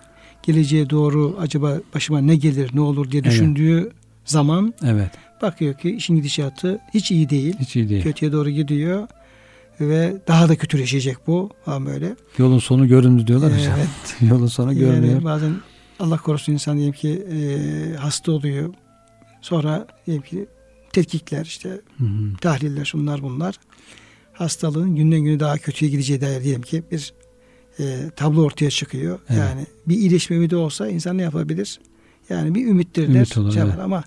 geleceğe 0.47 0.91
doğru 0.91 1.37
acaba 1.41 1.81
başıma 1.95 2.21
ne 2.21 2.37
gelir, 2.37 2.71
ne 2.75 2.81
olur 2.81 3.11
diye 3.11 3.25
düşündüğü 3.25 3.79
evet. 3.79 3.93
zaman 4.25 4.75
evet. 4.85 5.11
bakıyor 5.43 5.75
ki 5.75 5.91
işin 5.91 6.17
gidişatı 6.17 6.81
hiç 6.95 7.11
iyi 7.11 7.31
değil. 7.31 7.57
Hiç 7.61 7.77
iyi 7.77 7.89
değil. 7.89 8.03
Kötüye 8.03 8.33
doğru 8.33 8.51
gidiyor 8.51 9.09
ve 9.81 10.17
daha 10.29 10.49
da 10.49 10.57
kötüleşecek 10.57 11.27
bu 11.27 11.51
falan 11.65 11.87
böyle. 11.87 12.17
Yolun 12.39 12.59
sonu 12.59 12.89
göründü 12.89 13.27
diyorlar 13.27 13.51
evet. 13.51 13.61
hocam. 13.61 13.79
Yolun 14.31 14.47
sonu 14.47 14.73
yani 14.73 14.81
görünüyor. 14.81 15.25
Bazen 15.25 15.55
Allah 16.01 16.17
korusun 16.17 16.53
insan 16.53 16.77
diyelim 16.77 16.95
ki 16.95 17.27
e, 17.33 17.97
hasta 17.97 18.33
oluyor. 18.33 18.75
Sonra 19.41 19.87
diyelim 20.07 20.23
ki 20.23 20.47
tetkikler 20.93 21.45
işte 21.45 21.69
hı 21.99 22.05
hı. 22.05 22.37
tahliller 22.41 22.85
şunlar 22.85 23.23
bunlar. 23.23 23.55
Hastalığın 24.33 24.97
günden 24.97 25.21
güne 25.21 25.41
daha 25.41 25.59
kötüye 25.59 25.91
gideceği 25.91 26.21
dair 26.21 26.45
diyelim 26.45 26.63
ki 26.63 26.83
bir 26.91 27.15
e, 27.79 28.11
tablo 28.17 28.43
ortaya 28.43 28.71
çıkıyor. 28.71 29.19
Evet. 29.31 29.41
Yani 29.41 29.67
bir 29.89 29.97
iyileşme 29.97 30.37
ümidi 30.37 30.57
olsa 30.57 30.89
insan 30.89 31.19
ne 31.19 31.23
yapabilir? 31.23 31.81
Yani 32.29 32.55
bir 32.55 32.67
ümittir 32.67 33.09
Ümit 33.09 33.37
der. 33.37 33.41
Olur, 33.41 33.55
evet. 33.57 33.79
Ama 33.83 34.05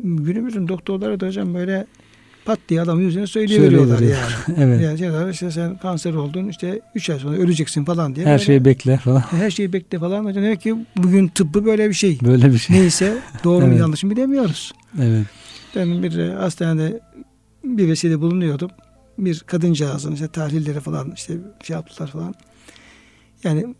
günümüzün 0.00 0.68
doktorları 0.68 1.20
da 1.20 1.26
hocam 1.26 1.54
böyle 1.54 1.86
pat 2.44 2.58
diye 2.68 2.80
adamın 2.80 3.02
yüzüne 3.02 3.26
söyleyiveriyorlar 3.26 4.00
yani. 4.00 4.14
evet. 4.56 4.80
Yani 4.82 4.98
şey, 4.98 5.30
işte 5.30 5.50
sen 5.50 5.78
kanser 5.78 6.14
oldun 6.14 6.48
işte 6.48 6.80
3 6.94 7.10
ay 7.10 7.18
sonra 7.18 7.36
öleceksin 7.36 7.84
falan 7.84 8.14
diye. 8.14 8.26
Her 8.26 8.32
böyle, 8.32 8.44
şeyi 8.44 8.64
bekle 8.64 8.96
falan. 8.96 9.20
Her 9.30 9.50
şeyi 9.50 9.72
bekle 9.72 9.98
falan. 9.98 10.24
Hocam 10.24 10.44
demek 10.44 10.60
ki 10.60 10.76
bugün 10.96 11.28
tıbbı 11.28 11.64
böyle 11.64 11.88
bir 11.88 11.94
şey. 11.94 12.18
Böyle 12.24 12.52
bir 12.52 12.58
şey. 12.58 12.76
Neyse 12.76 13.18
doğru 13.44 13.66
mu 13.66 13.74
yanlış 13.78 14.04
mı 14.04 14.10
bilemiyoruz. 14.10 14.72
Evet. 15.02 15.26
Ben 15.76 16.02
bir 16.02 16.18
e, 16.18 16.34
hastanede 16.34 17.00
bir 17.64 17.88
vesile 17.88 18.20
bulunuyordum. 18.20 18.70
Bir 19.18 19.38
kadıncağızın 19.38 20.12
işte 20.12 20.28
tahlilleri 20.28 20.80
falan 20.80 21.12
işte 21.16 21.34
şey 21.62 21.74
yaptılar 21.74 22.08
falan. 22.08 22.34
Yani 23.44 23.74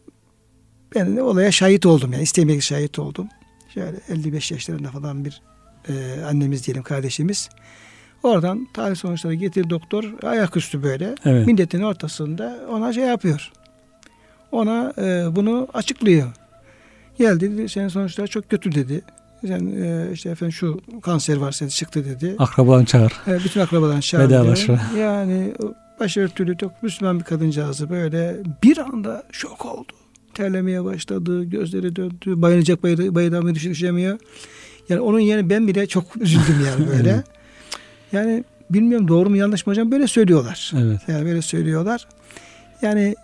ben 0.94 1.16
de 1.16 1.22
olaya 1.22 1.52
şahit 1.52 1.86
oldum 1.86 2.12
yani 2.12 2.22
istemeyerek 2.22 2.62
şahit 2.62 2.98
oldum. 2.98 3.28
Şöyle 3.74 4.00
55 4.08 4.50
yaşlarında 4.50 4.90
falan 4.90 5.24
bir 5.24 5.42
e, 5.88 6.22
annemiz 6.24 6.66
diyelim 6.66 6.82
kardeşimiz. 6.82 7.48
Oradan 8.22 8.68
tarih 8.72 8.96
sonuçları 8.96 9.34
getir 9.34 9.70
doktor 9.70 10.04
ayaküstü 10.22 10.82
böyle 10.82 11.14
evet. 11.24 11.46
milletin 11.46 11.82
ortasında 11.82 12.60
ona 12.70 12.92
şey 12.92 13.04
yapıyor. 13.04 13.52
Ona 14.52 14.92
e, 14.98 15.36
bunu 15.36 15.68
açıklıyor. 15.74 16.32
Geldi 17.18 17.52
dedi 17.52 17.68
senin 17.68 17.88
sonuçlar 17.88 18.26
çok 18.26 18.50
kötü 18.50 18.72
dedi. 18.72 19.02
Sen 19.46 19.66
e, 19.82 20.12
işte 20.12 20.30
efendim 20.30 20.52
şu 20.52 20.80
kanser 21.02 21.36
var 21.36 21.52
seni 21.52 21.70
çıktı 21.70 22.04
dedi. 22.04 22.34
Akrabadan 22.38 22.84
çağır. 22.84 23.12
E, 23.26 23.38
bütün 23.38 23.60
akrabadan 23.60 24.00
çağır. 24.00 24.28
Vedalaşma. 24.28 24.80
Yani 24.98 25.54
başörtülü 26.00 26.58
çok 26.58 26.82
Müslüman 26.82 27.18
bir 27.18 27.24
kadıncağızı 27.24 27.90
böyle 27.90 28.36
bir 28.62 28.78
anda 28.78 29.22
şok 29.32 29.66
oldu. 29.66 29.92
Terlemeye 30.34 30.84
başladı, 30.84 31.44
gözleri 31.44 31.96
döndü, 31.96 32.42
bayılacak 32.42 32.82
bayılamıyor, 32.82 33.54
düşüremiyor. 33.54 34.18
Yani 34.88 35.00
onun 35.00 35.20
yerine 35.20 35.50
ben 35.50 35.68
bile 35.68 35.86
çok 35.86 36.16
üzüldüm 36.20 36.66
yani 36.66 36.88
böyle. 36.88 37.22
Yani 38.12 38.44
bilmiyorum 38.70 39.08
doğru 39.08 39.30
mu 39.30 39.36
yanlış 39.36 39.66
mı 39.66 39.70
hocam 39.70 39.90
böyle 39.90 40.06
söylüyorlar. 40.06 40.72
Evet. 40.78 41.00
Yani 41.08 41.24
böyle 41.24 41.42
söylüyorlar. 41.42 42.08
Yani 42.82 43.14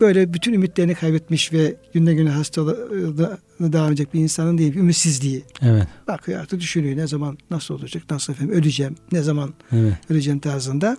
böyle 0.00 0.34
bütün 0.34 0.52
ümitlerini 0.52 0.94
kaybetmiş 0.94 1.52
ve 1.52 1.74
günde 1.92 2.14
güne 2.14 2.30
hastalığına 2.30 3.38
devam 3.60 3.88
edecek 3.88 4.14
bir 4.14 4.20
insanın 4.20 4.58
değil, 4.58 4.74
ümitsizliği. 4.74 5.44
Evet. 5.62 5.86
Bakıyor 6.08 6.40
artık 6.40 6.60
düşünüyor 6.60 6.96
ne 6.96 7.06
zaman 7.06 7.38
nasıl 7.50 7.74
olacak, 7.74 8.02
nasıl 8.10 8.32
efendim 8.32 8.54
öleceğim, 8.54 8.96
ne 9.12 9.22
zaman 9.22 9.54
evet. 9.72 9.92
öleceğim 10.10 10.38
tarzında. 10.38 10.96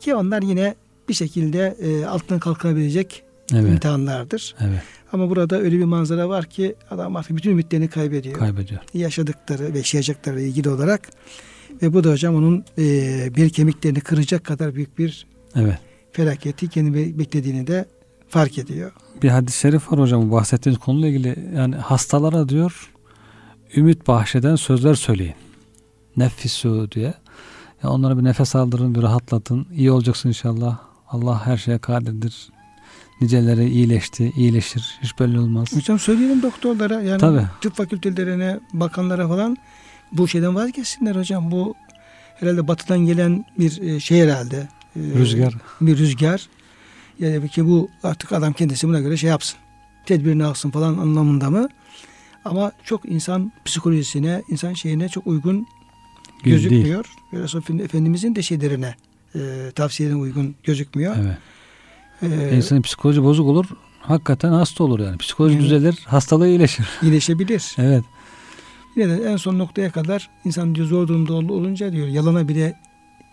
Ki 0.00 0.14
onlar 0.14 0.42
yine 0.42 0.74
bir 1.08 1.14
şekilde 1.14 1.76
e, 1.80 2.04
altından 2.04 2.40
kalkabilecek 2.40 3.22
evet. 3.52 3.70
imtihanlardır. 3.70 4.54
Evet. 4.60 4.82
Ama 5.12 5.30
burada 5.30 5.60
öyle 5.60 5.78
bir 5.78 5.84
manzara 5.84 6.28
var 6.28 6.44
ki 6.44 6.74
adam 6.90 7.16
artık 7.16 7.36
bütün 7.36 7.50
ümitlerini 7.50 7.88
kaybediyor. 7.88 8.38
Kaybediyor. 8.38 8.80
Yaşadıkları 8.94 9.74
ve 9.74 9.78
yaşayacakları 9.78 10.40
ilgili 10.40 10.68
olarak 10.68 11.10
ve 11.82 11.94
bu 11.94 12.04
da 12.04 12.10
hocam 12.10 12.34
onun 12.34 12.64
e, 12.78 13.36
bir 13.36 13.50
kemiklerini 13.50 14.00
kıracak 14.00 14.44
kadar 14.44 14.74
büyük 14.74 14.98
bir 14.98 15.26
evet. 15.56 15.78
felaketi 16.12 16.68
kendi 16.68 17.18
beklediğini 17.18 17.66
de 17.66 17.84
fark 18.28 18.58
ediyor. 18.58 18.92
Bir 19.22 19.28
hadis-i 19.28 19.58
şerif 19.58 19.92
var 19.92 20.00
hocam 20.00 20.32
bahsettiğiniz 20.32 20.80
konuyla 20.80 21.08
ilgili. 21.08 21.36
Yani 21.56 21.74
hastalara 21.76 22.48
diyor 22.48 22.92
ümit 23.76 24.06
bahşeden 24.08 24.56
sözler 24.56 24.94
söyleyin. 24.94 25.34
Nefisu 26.16 26.88
diye. 26.92 27.14
Yani 27.82 27.92
onlara 27.92 28.18
bir 28.18 28.24
nefes 28.24 28.56
aldırın, 28.56 28.94
bir 28.94 29.02
rahatlatın. 29.02 29.66
İyi 29.72 29.90
olacaksın 29.90 30.28
inşallah. 30.28 30.78
Allah 31.08 31.46
her 31.46 31.56
şeye 31.56 31.78
kadirdir. 31.78 32.48
Niceleri 33.20 33.70
iyileşti, 33.70 34.32
iyileşir. 34.36 34.98
Hiç 35.02 35.18
belli 35.18 35.38
olmaz. 35.38 35.68
Hocam 35.76 35.98
söyleyelim 35.98 36.42
doktorlara 36.42 37.02
yani 37.02 37.20
Tabii. 37.20 37.46
tıp 37.60 37.74
fakültelerine, 37.76 38.60
bakanlara 38.72 39.28
falan 39.28 39.56
bu 40.12 40.28
şeyden 40.28 40.54
vazgeçsinler 40.54 41.16
hocam. 41.16 41.50
Bu 41.50 41.74
herhalde 42.34 42.68
batıdan 42.68 42.98
gelen 42.98 43.44
bir 43.58 43.82
e, 43.82 44.00
şey 44.00 44.20
herhalde. 44.20 44.68
E, 44.96 45.00
rüzgar. 45.00 45.54
Bir 45.80 45.98
rüzgar. 45.98 46.48
Yani 47.18 47.48
ki 47.48 47.66
bu 47.66 47.90
artık 48.02 48.32
adam 48.32 48.52
kendisi 48.52 48.88
buna 48.88 49.00
göre 49.00 49.16
şey 49.16 49.30
yapsın. 49.30 49.58
Tedbirini 50.06 50.44
alsın 50.44 50.70
falan 50.70 50.98
anlamında 50.98 51.50
mı? 51.50 51.68
Ama 52.44 52.72
çok 52.84 53.04
insan 53.04 53.52
psikolojisine, 53.64 54.42
insan 54.48 54.74
şeyine 54.74 55.08
çok 55.08 55.26
uygun 55.26 55.66
gözükmüyor. 56.44 57.06
Ve 57.32 57.38
Resulullah 57.42 57.84
Efendimizin 57.84 58.36
de 58.36 58.42
şeylerine, 58.42 58.94
e, 59.34 59.70
tavsiyelerine 59.74 60.20
uygun 60.20 60.54
gözükmüyor. 60.64 61.16
Evet. 61.16 61.38
Ee, 62.22 62.56
İnsanın 62.56 62.82
psikoloji 62.82 63.22
bozuk 63.22 63.46
olur. 63.46 63.66
Hakikaten 64.00 64.52
hasta 64.52 64.84
olur 64.84 65.00
yani. 65.00 65.18
Psikoloji 65.18 65.54
evet. 65.54 65.64
düzelir, 65.64 65.98
hastalığı 66.06 66.48
iyileşir. 66.48 66.86
İyileşebilir. 67.02 67.74
evet. 67.78 68.04
Yine 68.96 69.08
de 69.08 69.32
en 69.32 69.36
son 69.36 69.58
noktaya 69.58 69.90
kadar 69.90 70.30
insan 70.44 70.74
diyor 70.74 70.86
zor 70.86 71.08
durumda 71.08 71.34
olunca 71.34 71.92
diyor 71.92 72.06
yalana 72.06 72.48
bile 72.48 72.74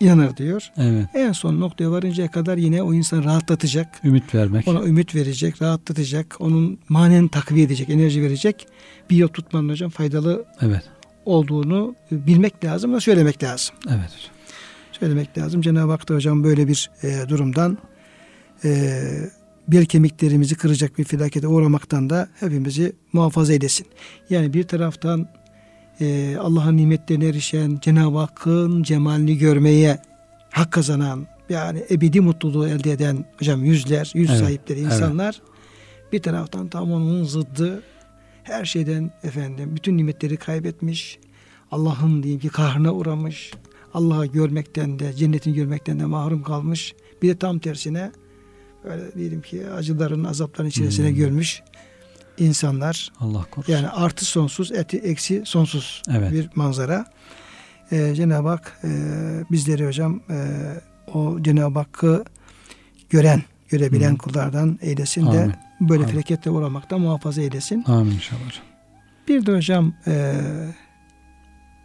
inanır 0.00 0.36
diyor. 0.36 0.72
Evet. 0.76 1.06
En 1.14 1.32
son 1.32 1.60
noktaya 1.60 1.90
varıncaya 1.90 2.30
kadar 2.30 2.56
yine 2.56 2.82
o 2.82 2.94
insan 2.94 3.24
rahatlatacak. 3.24 4.00
Ümit 4.04 4.34
vermek. 4.34 4.68
Ona 4.68 4.82
ümit 4.84 5.14
verecek, 5.14 5.62
rahatlatacak. 5.62 6.36
Onun 6.38 6.78
manen 6.88 7.28
takviye 7.28 7.66
edecek, 7.66 7.90
enerji 7.90 8.22
verecek. 8.22 8.66
Bir 9.10 9.16
yol 9.16 9.28
tutmanın 9.28 9.68
hocam 9.68 9.90
faydalı 9.90 10.44
evet. 10.60 10.82
Olduğunu 11.24 11.94
bilmek 12.10 12.64
lazım 12.64 12.94
ve 12.94 13.00
söylemek 13.00 13.42
lazım. 13.42 13.74
Evet. 13.88 14.10
Söylemek 14.92 15.38
lazım. 15.38 15.60
Cenab-ı 15.60 15.90
Hak 15.90 16.08
da 16.08 16.14
hocam 16.14 16.44
böyle 16.44 16.68
bir 16.68 16.90
e, 17.02 17.28
durumdan 17.28 17.78
e, 18.64 19.00
bel 19.68 19.84
kemiklerimizi 19.84 20.54
kıracak 20.54 20.98
bir 20.98 21.04
felakete 21.04 21.46
uğramaktan 21.46 22.10
da 22.10 22.28
hepimizi 22.40 22.92
muhafaza 23.12 23.52
eylesin. 23.52 23.86
Yani 24.30 24.52
bir 24.52 24.62
taraftan 24.62 25.28
e, 26.00 26.36
Allah'ın 26.40 26.76
nimetlerine 26.76 27.26
erişen, 27.26 27.78
Cenab-ı 27.80 28.18
Hakk'ın 28.18 28.82
cemalini 28.82 29.38
görmeye 29.38 29.98
hak 30.50 30.72
kazanan, 30.72 31.26
yani 31.48 31.84
ebedi 31.90 32.20
mutluluğu 32.20 32.68
elde 32.68 32.92
eden 32.92 33.24
hocam 33.38 33.64
yüzler, 33.64 34.12
yüz 34.14 34.30
evet, 34.30 34.40
sahipleri 34.40 34.80
insanlar 34.80 35.40
evet. 35.42 36.12
bir 36.12 36.22
taraftan 36.22 36.68
tam 36.68 36.92
onun 36.92 37.24
zıddı 37.24 37.82
her 38.44 38.64
şeyden 38.64 39.10
efendim 39.22 39.76
bütün 39.76 39.96
nimetleri 39.96 40.36
kaybetmiş. 40.36 41.18
Allah'ın 41.70 42.22
diyeyim 42.22 42.40
ki 42.40 42.48
kahrına 42.48 42.92
uğramış. 42.92 43.52
Allah'ı 43.94 44.26
görmekten 44.26 44.98
de 44.98 45.12
cennetini 45.12 45.54
görmekten 45.54 46.00
de 46.00 46.04
mahrum 46.04 46.42
kalmış. 46.42 46.94
Bir 47.22 47.28
de 47.28 47.38
tam 47.38 47.58
tersine 47.58 48.12
öyle 48.84 49.14
diyelim 49.14 49.42
ki 49.42 49.70
acıların 49.70 50.24
azapların 50.24 50.68
içerisine 50.68 51.08
hmm. 51.08 51.16
görmüş 51.16 51.62
insanlar. 52.38 53.12
Allah 53.20 53.44
korusun. 53.50 53.72
Yani 53.72 53.88
artı 53.88 54.24
sonsuz, 54.24 54.72
eti, 54.72 54.98
eksi 54.98 55.42
sonsuz 55.44 56.02
evet. 56.10 56.32
bir 56.32 56.50
manzara. 56.54 57.06
Ee, 57.92 58.14
Cenab-ı 58.14 58.48
Hak 58.48 58.80
e, 58.84 58.88
bizleri 59.50 59.86
hocam 59.86 60.20
e, 60.30 60.36
o 61.14 61.42
Cenab-ı 61.42 61.78
Hakk'ı 61.78 62.24
gören, 63.10 63.42
görebilen 63.68 64.12
Hı. 64.12 64.18
kullardan 64.18 64.78
eylesin 64.82 65.26
Amin. 65.26 65.38
de 65.38 65.63
böyle 65.80 66.02
Amin. 66.02 66.12
felaketle 66.12 66.50
uğramaktan 66.50 67.00
muhafaza 67.00 67.42
eylesin. 67.42 67.84
Amin 67.86 68.12
inşallah 68.12 68.40
Bir 69.28 69.46
de 69.46 69.56
hocam 69.56 69.94
e, 70.06 70.34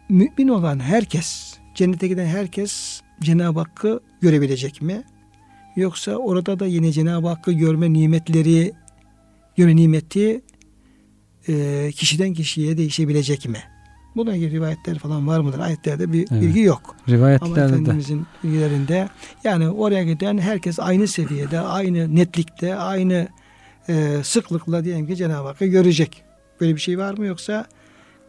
mümin 0.08 0.48
olan 0.48 0.80
herkes, 0.80 1.58
cennete 1.74 2.08
giden 2.08 2.26
herkes 2.26 3.00
Cenab-ı 3.20 3.58
Hakk'ı 3.58 4.00
görebilecek 4.20 4.82
mi? 4.82 5.02
Yoksa 5.76 6.16
orada 6.16 6.58
da 6.58 6.66
yine 6.66 6.92
Cenab-ı 6.92 7.28
Hakk'ı 7.28 7.52
görme 7.52 7.92
nimetleri, 7.92 8.72
göre 9.56 9.76
nimeti 9.76 10.40
e, 11.48 11.90
kişiden 11.92 12.34
kişiye 12.34 12.76
değişebilecek 12.76 13.48
mi? 13.48 13.58
Buna 14.16 14.34
ilgili 14.34 14.50
rivayetler 14.50 14.98
falan 14.98 15.26
var 15.26 15.40
mıdır? 15.40 15.58
Ayetlerde 15.58 16.12
bir 16.12 16.28
evet. 16.32 16.42
bilgi 16.42 16.60
yok. 16.60 16.96
Rivayetlerde 17.08 17.60
Ama 17.60 17.60
Efendimizin 17.60 18.26
bilgilerinde 18.44 19.08
yani 19.44 19.68
oraya 19.68 20.04
giden 20.04 20.38
herkes 20.38 20.80
aynı 20.80 21.08
seviyede, 21.08 21.60
aynı 21.60 22.16
netlikte, 22.16 22.74
aynı 22.74 23.28
e, 23.88 24.20
sıklıkla 24.22 24.84
diyelim 24.84 25.06
ki 25.06 25.16
Cenab-ı 25.16 25.48
Hakk'ı 25.48 25.66
görecek. 25.66 26.22
Böyle 26.60 26.74
bir 26.74 26.80
şey 26.80 26.98
var 26.98 27.18
mı 27.18 27.26
yoksa 27.26 27.66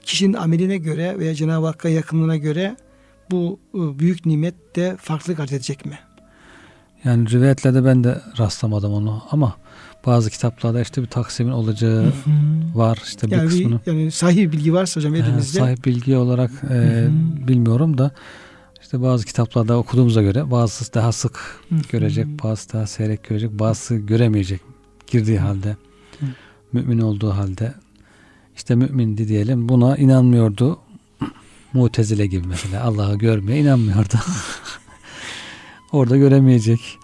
kişinin 0.03 0.33
ameline 0.33 0.77
göre 0.77 1.19
veya 1.19 1.35
Cenab-ı 1.35 1.65
Hakk'a 1.65 1.89
yakınlığına 1.89 2.37
göre 2.37 2.75
bu 3.31 3.59
e, 3.75 3.99
büyük 3.99 4.25
nimet 4.25 4.75
de 4.75 4.97
farklı 4.99 5.35
kat 5.35 5.51
edecek 5.53 5.85
mi? 5.85 5.99
Yani 7.03 7.31
rivayetlerde 7.31 7.85
ben 7.85 8.03
de 8.03 8.21
rastlamadım 8.39 8.93
onu 8.93 9.23
ama 9.31 9.55
bazı 10.05 10.29
kitaplarda 10.29 10.81
işte 10.81 11.01
bir 11.01 11.07
taksimin 11.07 11.51
olacağı 11.51 12.13
var 12.75 12.99
işte 13.03 13.27
yani 13.31 13.43
bir 13.43 13.47
kısmını. 13.47 13.79
Bir, 13.85 13.91
yani 13.91 14.11
sahih 14.11 14.51
bilgi 14.51 14.73
varsa 14.73 14.99
hocam 14.99 15.15
elimizde. 15.15 15.57
E, 15.57 15.61
sahih 15.61 15.85
bilgi 15.85 16.17
olarak 16.17 16.51
e, 16.69 17.07
bilmiyorum 17.47 17.97
da 17.97 18.11
işte 18.81 19.01
bazı 19.01 19.25
kitaplarda 19.25 19.77
okuduğumuza 19.77 20.21
göre 20.21 20.51
bazısı 20.51 20.93
daha 20.93 21.11
sık 21.11 21.59
görecek, 21.91 22.27
bazısı 22.43 22.73
daha 22.73 22.87
seyrek 22.87 23.23
görecek, 23.23 23.51
bazısı 23.59 23.95
göremeyecek 23.95 24.70
girdiği 25.11 25.39
halde. 25.39 25.77
Mümin 26.73 26.99
olduğu 26.99 27.29
halde 27.29 27.73
işte 28.55 28.75
mümindi 28.75 29.27
diyelim 29.27 29.69
buna 29.69 29.97
inanmıyordu. 29.97 30.79
Mutezile 31.73 32.25
gibi 32.25 32.47
mesela 32.47 32.83
Allah'ı 32.83 33.17
görmeye 33.17 33.61
inanmıyordu. 33.61 34.15
Orada 35.91 36.17
göremeyecek. 36.17 36.97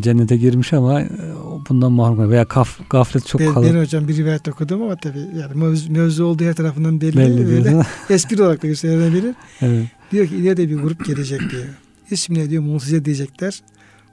Cennete 0.00 0.36
girmiş 0.36 0.72
ama 0.72 1.00
e, 1.00 1.08
bundan 1.68 1.92
mahrum 1.92 2.30
veya 2.30 2.44
kaf, 2.44 2.90
gaflet 2.90 3.26
çok 3.26 3.54
kalın. 3.54 3.74
Ben 3.74 3.80
hocam 3.80 4.08
bir 4.08 4.16
rivayet 4.16 4.48
okudum 4.48 4.82
ama 4.82 4.96
tabii 4.96 5.18
yani 5.40 5.54
mevzu, 5.54 5.92
mevzu 5.92 6.24
olduğu 6.24 6.44
her 6.44 6.54
tarafından 6.54 7.00
belli. 7.00 7.16
belli 7.16 7.46
böyle 7.46 7.82
espri 8.10 8.42
olarak 8.42 8.62
da 8.62 8.66
gösterilebilir. 8.66 9.34
Evet. 9.60 9.86
Diyor 10.12 10.26
ki 10.26 10.36
ileride 10.36 10.68
bir 10.68 10.76
grup 10.76 11.04
gelecek 11.04 11.40
diyor. 11.50 11.64
İsmine 12.10 12.50
diyor 12.50 12.62
Mu'tezile 12.62 13.04
diyecekler. 13.04 13.62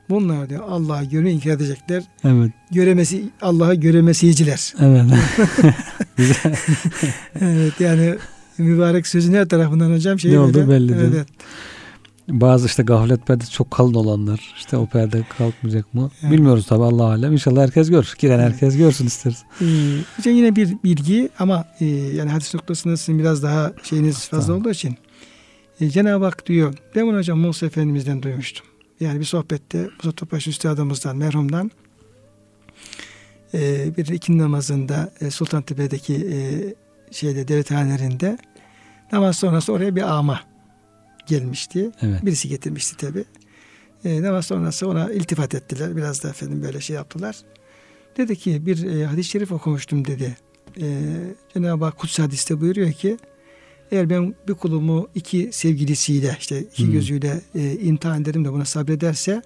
Bunlar 0.09 0.49
diyor 0.49 0.63
Allah'ı 0.69 1.05
görmeyi 1.05 1.35
inkar 1.35 1.51
edecekler. 1.51 2.03
Evet. 2.23 2.51
Göremesi 2.71 3.29
Allah'ı 3.41 3.75
göremesiyiciler. 3.75 4.73
Evet. 4.79 5.05
Güzel. 6.17 6.55
evet 7.41 7.79
yani 7.79 8.15
mübarek 8.57 9.07
sözün 9.07 9.33
her 9.33 9.49
tarafından 9.49 9.91
hocam 9.91 10.19
şey 10.19 10.31
ne 10.31 10.39
oldu 10.39 10.69
belli 10.69 10.93
evet. 10.93 11.13
değil. 11.13 11.23
Bazı 12.27 12.65
işte 12.65 12.83
gaflet 12.83 13.27
perdesi 13.27 13.51
çok 13.51 13.71
kalın 13.71 13.93
olanlar. 13.93 14.53
işte 14.57 14.77
o 14.77 14.85
perde 14.85 15.23
kalkmayacak 15.37 15.93
mı? 15.93 16.11
Evet. 16.21 16.31
Bilmiyoruz 16.31 16.65
tabi 16.65 16.83
Allah 16.83 17.03
alem. 17.03 17.33
İnşallah 17.33 17.61
herkes 17.61 17.89
gör. 17.89 18.13
Giren 18.19 18.39
herkes 18.39 18.77
görsün 18.77 19.05
isteriz. 19.05 19.43
Ee, 20.25 20.29
yine 20.29 20.55
bir 20.55 20.77
bilgi 20.83 21.29
ama 21.39 21.65
e, 21.79 21.85
yani 21.85 22.29
hadis 22.29 22.53
noktasında 22.53 22.97
sizin 22.97 23.19
biraz 23.19 23.43
daha 23.43 23.73
şeyiniz 23.83 24.27
fazla 24.27 24.45
tamam. 24.45 24.61
olduğu 24.61 24.69
için 24.69 24.97
e, 25.79 25.89
Cenab-ı 25.89 26.25
Hak 26.25 26.47
diyor. 26.47 26.73
Ben 26.95 27.07
bunu 27.07 27.17
hocam 27.17 27.39
Musa 27.39 27.65
Efendimiz'den 27.65 28.23
duymuştum. 28.23 28.65
Yani 29.01 29.19
bir 29.19 29.25
sohbette 29.25 29.89
Musa 29.97 30.11
Topaş 30.11 30.47
Üstadımızdan, 30.47 31.17
merhumdan 31.17 31.71
e, 33.53 33.91
bir 33.97 34.05
ikin 34.07 34.37
namazında 34.37 35.13
e, 35.21 35.31
Sultantepe'deki 35.31 36.15
e, 36.15 36.39
şeyde 37.11 37.47
devlethanelerinde 37.47 38.37
namaz 39.11 39.35
sonrası 39.35 39.73
oraya 39.73 39.95
bir 39.95 40.01
ama 40.01 40.41
gelmişti. 41.27 41.91
Evet. 42.01 42.25
Birisi 42.25 42.49
getirmişti 42.49 42.97
tabi. 42.97 43.25
E, 44.05 44.21
namaz 44.21 44.45
sonrası 44.45 44.87
ona 44.87 45.11
iltifat 45.11 45.55
ettiler. 45.55 45.95
Biraz 45.95 46.23
da 46.23 46.29
efendim 46.29 46.63
böyle 46.63 46.81
şey 46.81 46.95
yaptılar. 46.95 47.37
Dedi 48.17 48.35
ki 48.35 48.65
bir 48.65 48.83
e, 48.83 49.05
hadis-i 49.05 49.29
şerif 49.29 49.51
okumuştum 49.51 50.05
dedi. 50.05 50.37
E, 50.81 50.85
Cenab-ı 51.53 51.85
Hak 51.85 51.97
Kutsi 51.97 52.21
hadiste 52.21 52.61
buyuruyor 52.61 52.91
ki 52.91 53.17
eğer 53.91 54.09
ben 54.09 54.35
bir 54.47 54.53
kulumu 54.53 55.07
iki 55.15 55.49
sevgilisiyle 55.51 56.37
işte 56.39 56.61
iki 56.61 56.85
hmm. 56.85 56.91
gözüyle 56.91 57.41
e, 57.55 57.77
imtihan 57.79 58.21
ederim 58.21 58.45
de 58.45 58.53
buna 58.53 58.65
sabrederse 58.65 59.41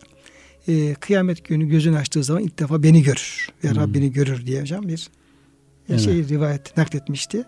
e, 0.68 0.94
kıyamet 0.94 1.44
günü 1.44 1.70
gözünü 1.70 1.98
açtığı 1.98 2.24
zaman 2.24 2.44
ilk 2.44 2.60
defa 2.60 2.84
beni 2.84 3.04
görür. 3.04 3.50
Ve 3.64 3.70
hmm. 3.70 3.78
Rabbini 3.78 4.12
görür 4.12 4.46
diye 4.46 4.62
hocam 4.62 4.88
bir 4.88 5.10
evet. 5.90 6.02
şey 6.02 6.28
rivayet 6.28 6.78
nakletmişti. 6.78 7.44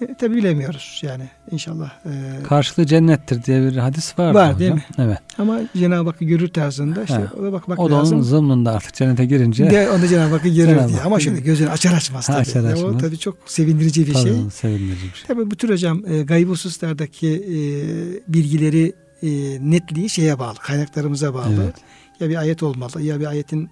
E, 0.00 0.14
tabi 0.14 0.36
bilemiyoruz 0.36 1.00
yani 1.02 1.24
inşallah. 1.50 1.90
E, 2.06 2.42
Karşılığı 2.42 2.86
cennettir 2.86 3.44
diye 3.44 3.62
bir 3.62 3.76
hadis 3.76 4.18
var. 4.18 4.34
Var 4.34 4.58
değil 4.58 4.72
mi? 4.72 4.84
Evet. 4.98 5.18
Ama 5.38 5.60
Cenab-ı 5.76 6.10
Hakk'ı 6.10 6.24
görür 6.24 6.48
tarzında 6.48 7.02
işte 7.02 7.28
o 7.40 7.42
da 7.42 7.52
bakmak 7.52 7.78
o 7.78 7.90
da 7.90 7.94
lazım. 7.94 8.16
onun 8.16 8.24
zımnında 8.24 8.72
artık 8.72 8.94
cennete 8.94 9.24
girince. 9.24 9.70
De, 9.70 9.90
onu 9.90 10.06
Cenab-ı 10.06 10.34
Hakk'ı 10.34 10.48
görür 10.48 10.68
Cenab 10.68 10.88
diye. 10.88 11.00
Ama 11.00 11.20
şöyle 11.20 11.40
gözünü 11.40 11.70
açar 11.70 11.92
açmaz 11.92 12.26
tabii. 12.26 12.36
Açar 12.36 12.64
açmaz. 12.64 12.84
O 12.84 12.98
tabii 12.98 13.18
çok 13.18 13.36
sevindirici 13.46 14.06
bir 14.06 14.12
tabii, 14.12 14.22
şey. 14.22 14.50
Sevindirici 14.52 15.06
bir 15.06 15.14
şey. 15.14 15.26
Tabii 15.26 15.50
bu 15.50 15.56
tür 15.56 15.70
hocam 15.70 16.02
e, 16.06 16.22
gayb 16.22 16.48
hususlardaki 16.48 17.28
e, 17.28 17.58
bilgileri 18.32 18.92
e, 19.22 19.28
netliği 19.70 20.10
şeye 20.10 20.38
bağlı. 20.38 20.58
Kaynaklarımıza 20.58 21.34
bağlı. 21.34 21.62
Evet. 21.64 21.74
Ya 22.20 22.28
bir 22.28 22.36
ayet 22.36 22.62
olmalı 22.62 23.02
ya 23.02 23.20
bir 23.20 23.26
ayetin 23.26 23.70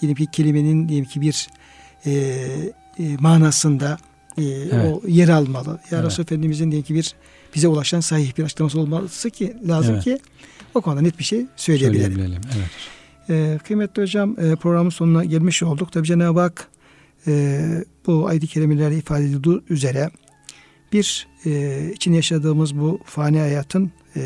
diyelim 0.00 0.16
ki 0.16 0.26
kelimenin 0.32 0.88
diyelim 0.88 1.08
ki 1.08 1.20
bir 1.20 1.48
e, 2.06 2.12
e, 2.98 3.16
manasında 3.20 3.98
e, 4.38 4.42
evet. 4.42 4.94
o 5.04 5.08
yer 5.08 5.28
almalı. 5.28 5.70
Ya 5.90 5.98
evet. 5.98 6.04
Resulü 6.04 6.24
Efendimizin 6.24 6.72
diye 6.72 6.82
ki 6.82 6.94
bir 6.94 7.14
bize 7.54 7.68
ulaşan 7.68 8.00
sahih 8.00 8.38
bir 8.38 8.44
açıklaması 8.44 8.80
olması 8.80 9.30
ki 9.30 9.56
lazım 9.68 9.94
evet. 9.94 10.04
ki 10.04 10.18
o 10.74 10.80
konuda 10.80 11.00
net 11.00 11.18
bir 11.18 11.24
şey 11.24 11.46
söyleyebilelim. 11.56 12.12
söyleyebilelim. 12.12 12.42
Evet. 12.56 12.70
E, 13.30 13.58
kıymetli 13.58 14.02
hocam 14.02 14.36
e, 14.40 14.56
programın 14.56 14.90
sonuna 14.90 15.24
gelmiş 15.24 15.62
olduk. 15.62 15.92
Tabi 15.92 16.06
Cenab-ı 16.06 16.40
Hak 16.40 16.68
e, 17.26 17.84
bu 18.06 18.28
ayet-i 18.28 18.46
kerimelerle 18.46 18.98
ifade 18.98 19.24
edildiği 19.24 19.60
üzere 19.70 20.10
bir 20.92 21.26
e, 21.46 21.90
için 21.94 22.12
yaşadığımız 22.12 22.78
bu 22.78 23.00
fani 23.04 23.38
hayatın 23.38 23.92
e, 24.16 24.22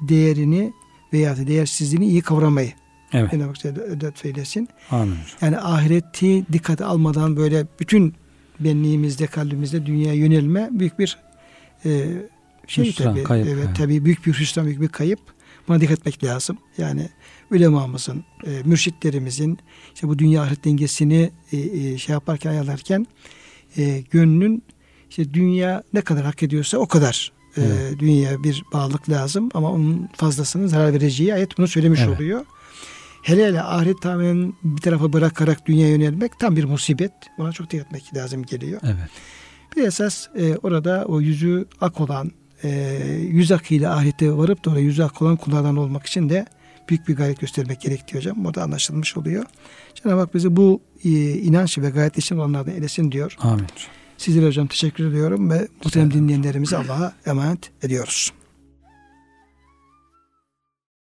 değerini 0.00 0.72
veya 1.12 1.36
değersizliğini 1.36 2.06
iyi 2.06 2.20
kavramayı 2.20 2.72
Evet. 3.12 3.30
Cenab-ı 3.30 3.46
Hak 3.46 3.78
ödet 3.78 4.24
eylesin. 4.24 4.68
Amin. 4.90 5.16
Yani 5.40 5.58
ahireti 5.58 6.52
dikkate 6.52 6.84
almadan 6.84 7.36
böyle 7.36 7.66
bütün 7.80 8.14
benliğimizde, 8.60 9.26
kalbimizde 9.26 9.86
dünyaya 9.86 10.14
yönelme 10.14 10.68
büyük 10.72 10.98
bir 10.98 11.18
e, 11.84 12.06
şey 12.66 12.84
hüsran, 12.84 13.14
tabii. 13.14 13.22
Kayıp, 13.22 13.48
evet, 13.48 13.64
yani. 13.64 13.76
tabii 13.76 14.04
büyük 14.04 14.26
bir 14.26 14.32
hüsran, 14.32 14.66
büyük 14.66 14.80
bir 14.80 14.88
kayıp. 14.88 15.20
Buna 15.68 15.80
dikkat 15.80 15.98
etmek 15.98 16.24
lazım. 16.24 16.58
Yani 16.78 17.08
ulemamızın, 17.50 18.24
e, 18.46 18.50
mürşitlerimizin 18.64 19.58
işte 19.94 20.08
bu 20.08 20.18
dünya 20.18 20.42
ahiret 20.42 20.64
dengesini 20.64 21.30
e, 21.52 21.56
e, 21.56 21.98
şey 21.98 22.12
yaparken 22.12 22.50
ayarlarken 22.50 23.06
e, 23.76 24.04
gönlün 24.10 24.62
işte 25.10 25.34
dünya 25.34 25.82
ne 25.92 26.00
kadar 26.00 26.24
hak 26.24 26.42
ediyorsa 26.42 26.78
o 26.78 26.86
kadar 26.86 27.32
e, 27.56 27.62
evet. 27.62 27.98
dünyaya 27.98 28.42
bir 28.42 28.64
bağlılık 28.72 29.10
lazım 29.10 29.48
ama 29.54 29.72
onun 29.72 30.08
fazlasının 30.16 30.66
zarar 30.66 30.92
vereceği 30.92 31.34
ayet 31.34 31.58
bunu 31.58 31.68
söylemiş 31.68 32.00
evet. 32.00 32.16
oluyor. 32.16 32.44
Hele 33.28 33.46
hele 33.46 33.62
ahiret 33.62 34.02
tamamen 34.02 34.52
bir 34.62 34.82
tarafa 34.82 35.12
bırakarak 35.12 35.66
dünyaya 35.66 35.92
yönelmek 35.92 36.38
tam 36.38 36.56
bir 36.56 36.64
musibet. 36.64 37.12
Buna 37.38 37.52
çok 37.52 37.70
dikkat 37.70 37.86
etmek 37.86 38.16
lazım 38.16 38.42
geliyor. 38.42 38.80
Evet. 38.84 39.10
Bir 39.76 39.82
esas 39.82 40.28
e, 40.36 40.56
orada 40.56 41.04
o 41.08 41.20
yüzü 41.20 41.66
ak 41.80 42.00
olan, 42.00 42.32
e, 42.64 42.70
yüz 43.30 43.52
akıyla 43.52 43.96
ahirete 43.96 44.32
varıp 44.32 44.64
da 44.64 44.70
oraya 44.70 44.80
yüzü 44.80 45.02
ak 45.02 45.22
olan 45.22 45.36
kullardan 45.36 45.76
olmak 45.76 46.06
için 46.06 46.28
de 46.28 46.46
büyük 46.88 47.08
bir 47.08 47.16
gayret 47.16 47.40
göstermek 47.40 47.80
gerekiyor 47.80 48.22
hocam. 48.22 48.44
Bu 48.44 48.54
da 48.54 48.62
anlaşılmış 48.62 49.16
oluyor. 49.16 49.44
Cenab-ı 49.94 50.20
Hak 50.20 50.34
bizi 50.34 50.56
bu 50.56 50.80
e, 51.04 51.10
inanç 51.32 51.78
ve 51.78 51.90
gayret 51.90 52.18
için 52.18 52.36
olanlardan 52.36 52.74
eylesin 52.74 53.12
diyor. 53.12 53.36
Amin. 53.40 53.66
Sizlere 54.18 54.46
hocam 54.46 54.66
teşekkür 54.66 55.06
ediyorum 55.06 55.50
ve 55.50 55.68
muhterem 55.84 56.12
dinleyenlerimizi 56.12 56.76
Allah'a 56.76 57.12
emanet 57.26 57.70
ediyoruz. 57.82 58.32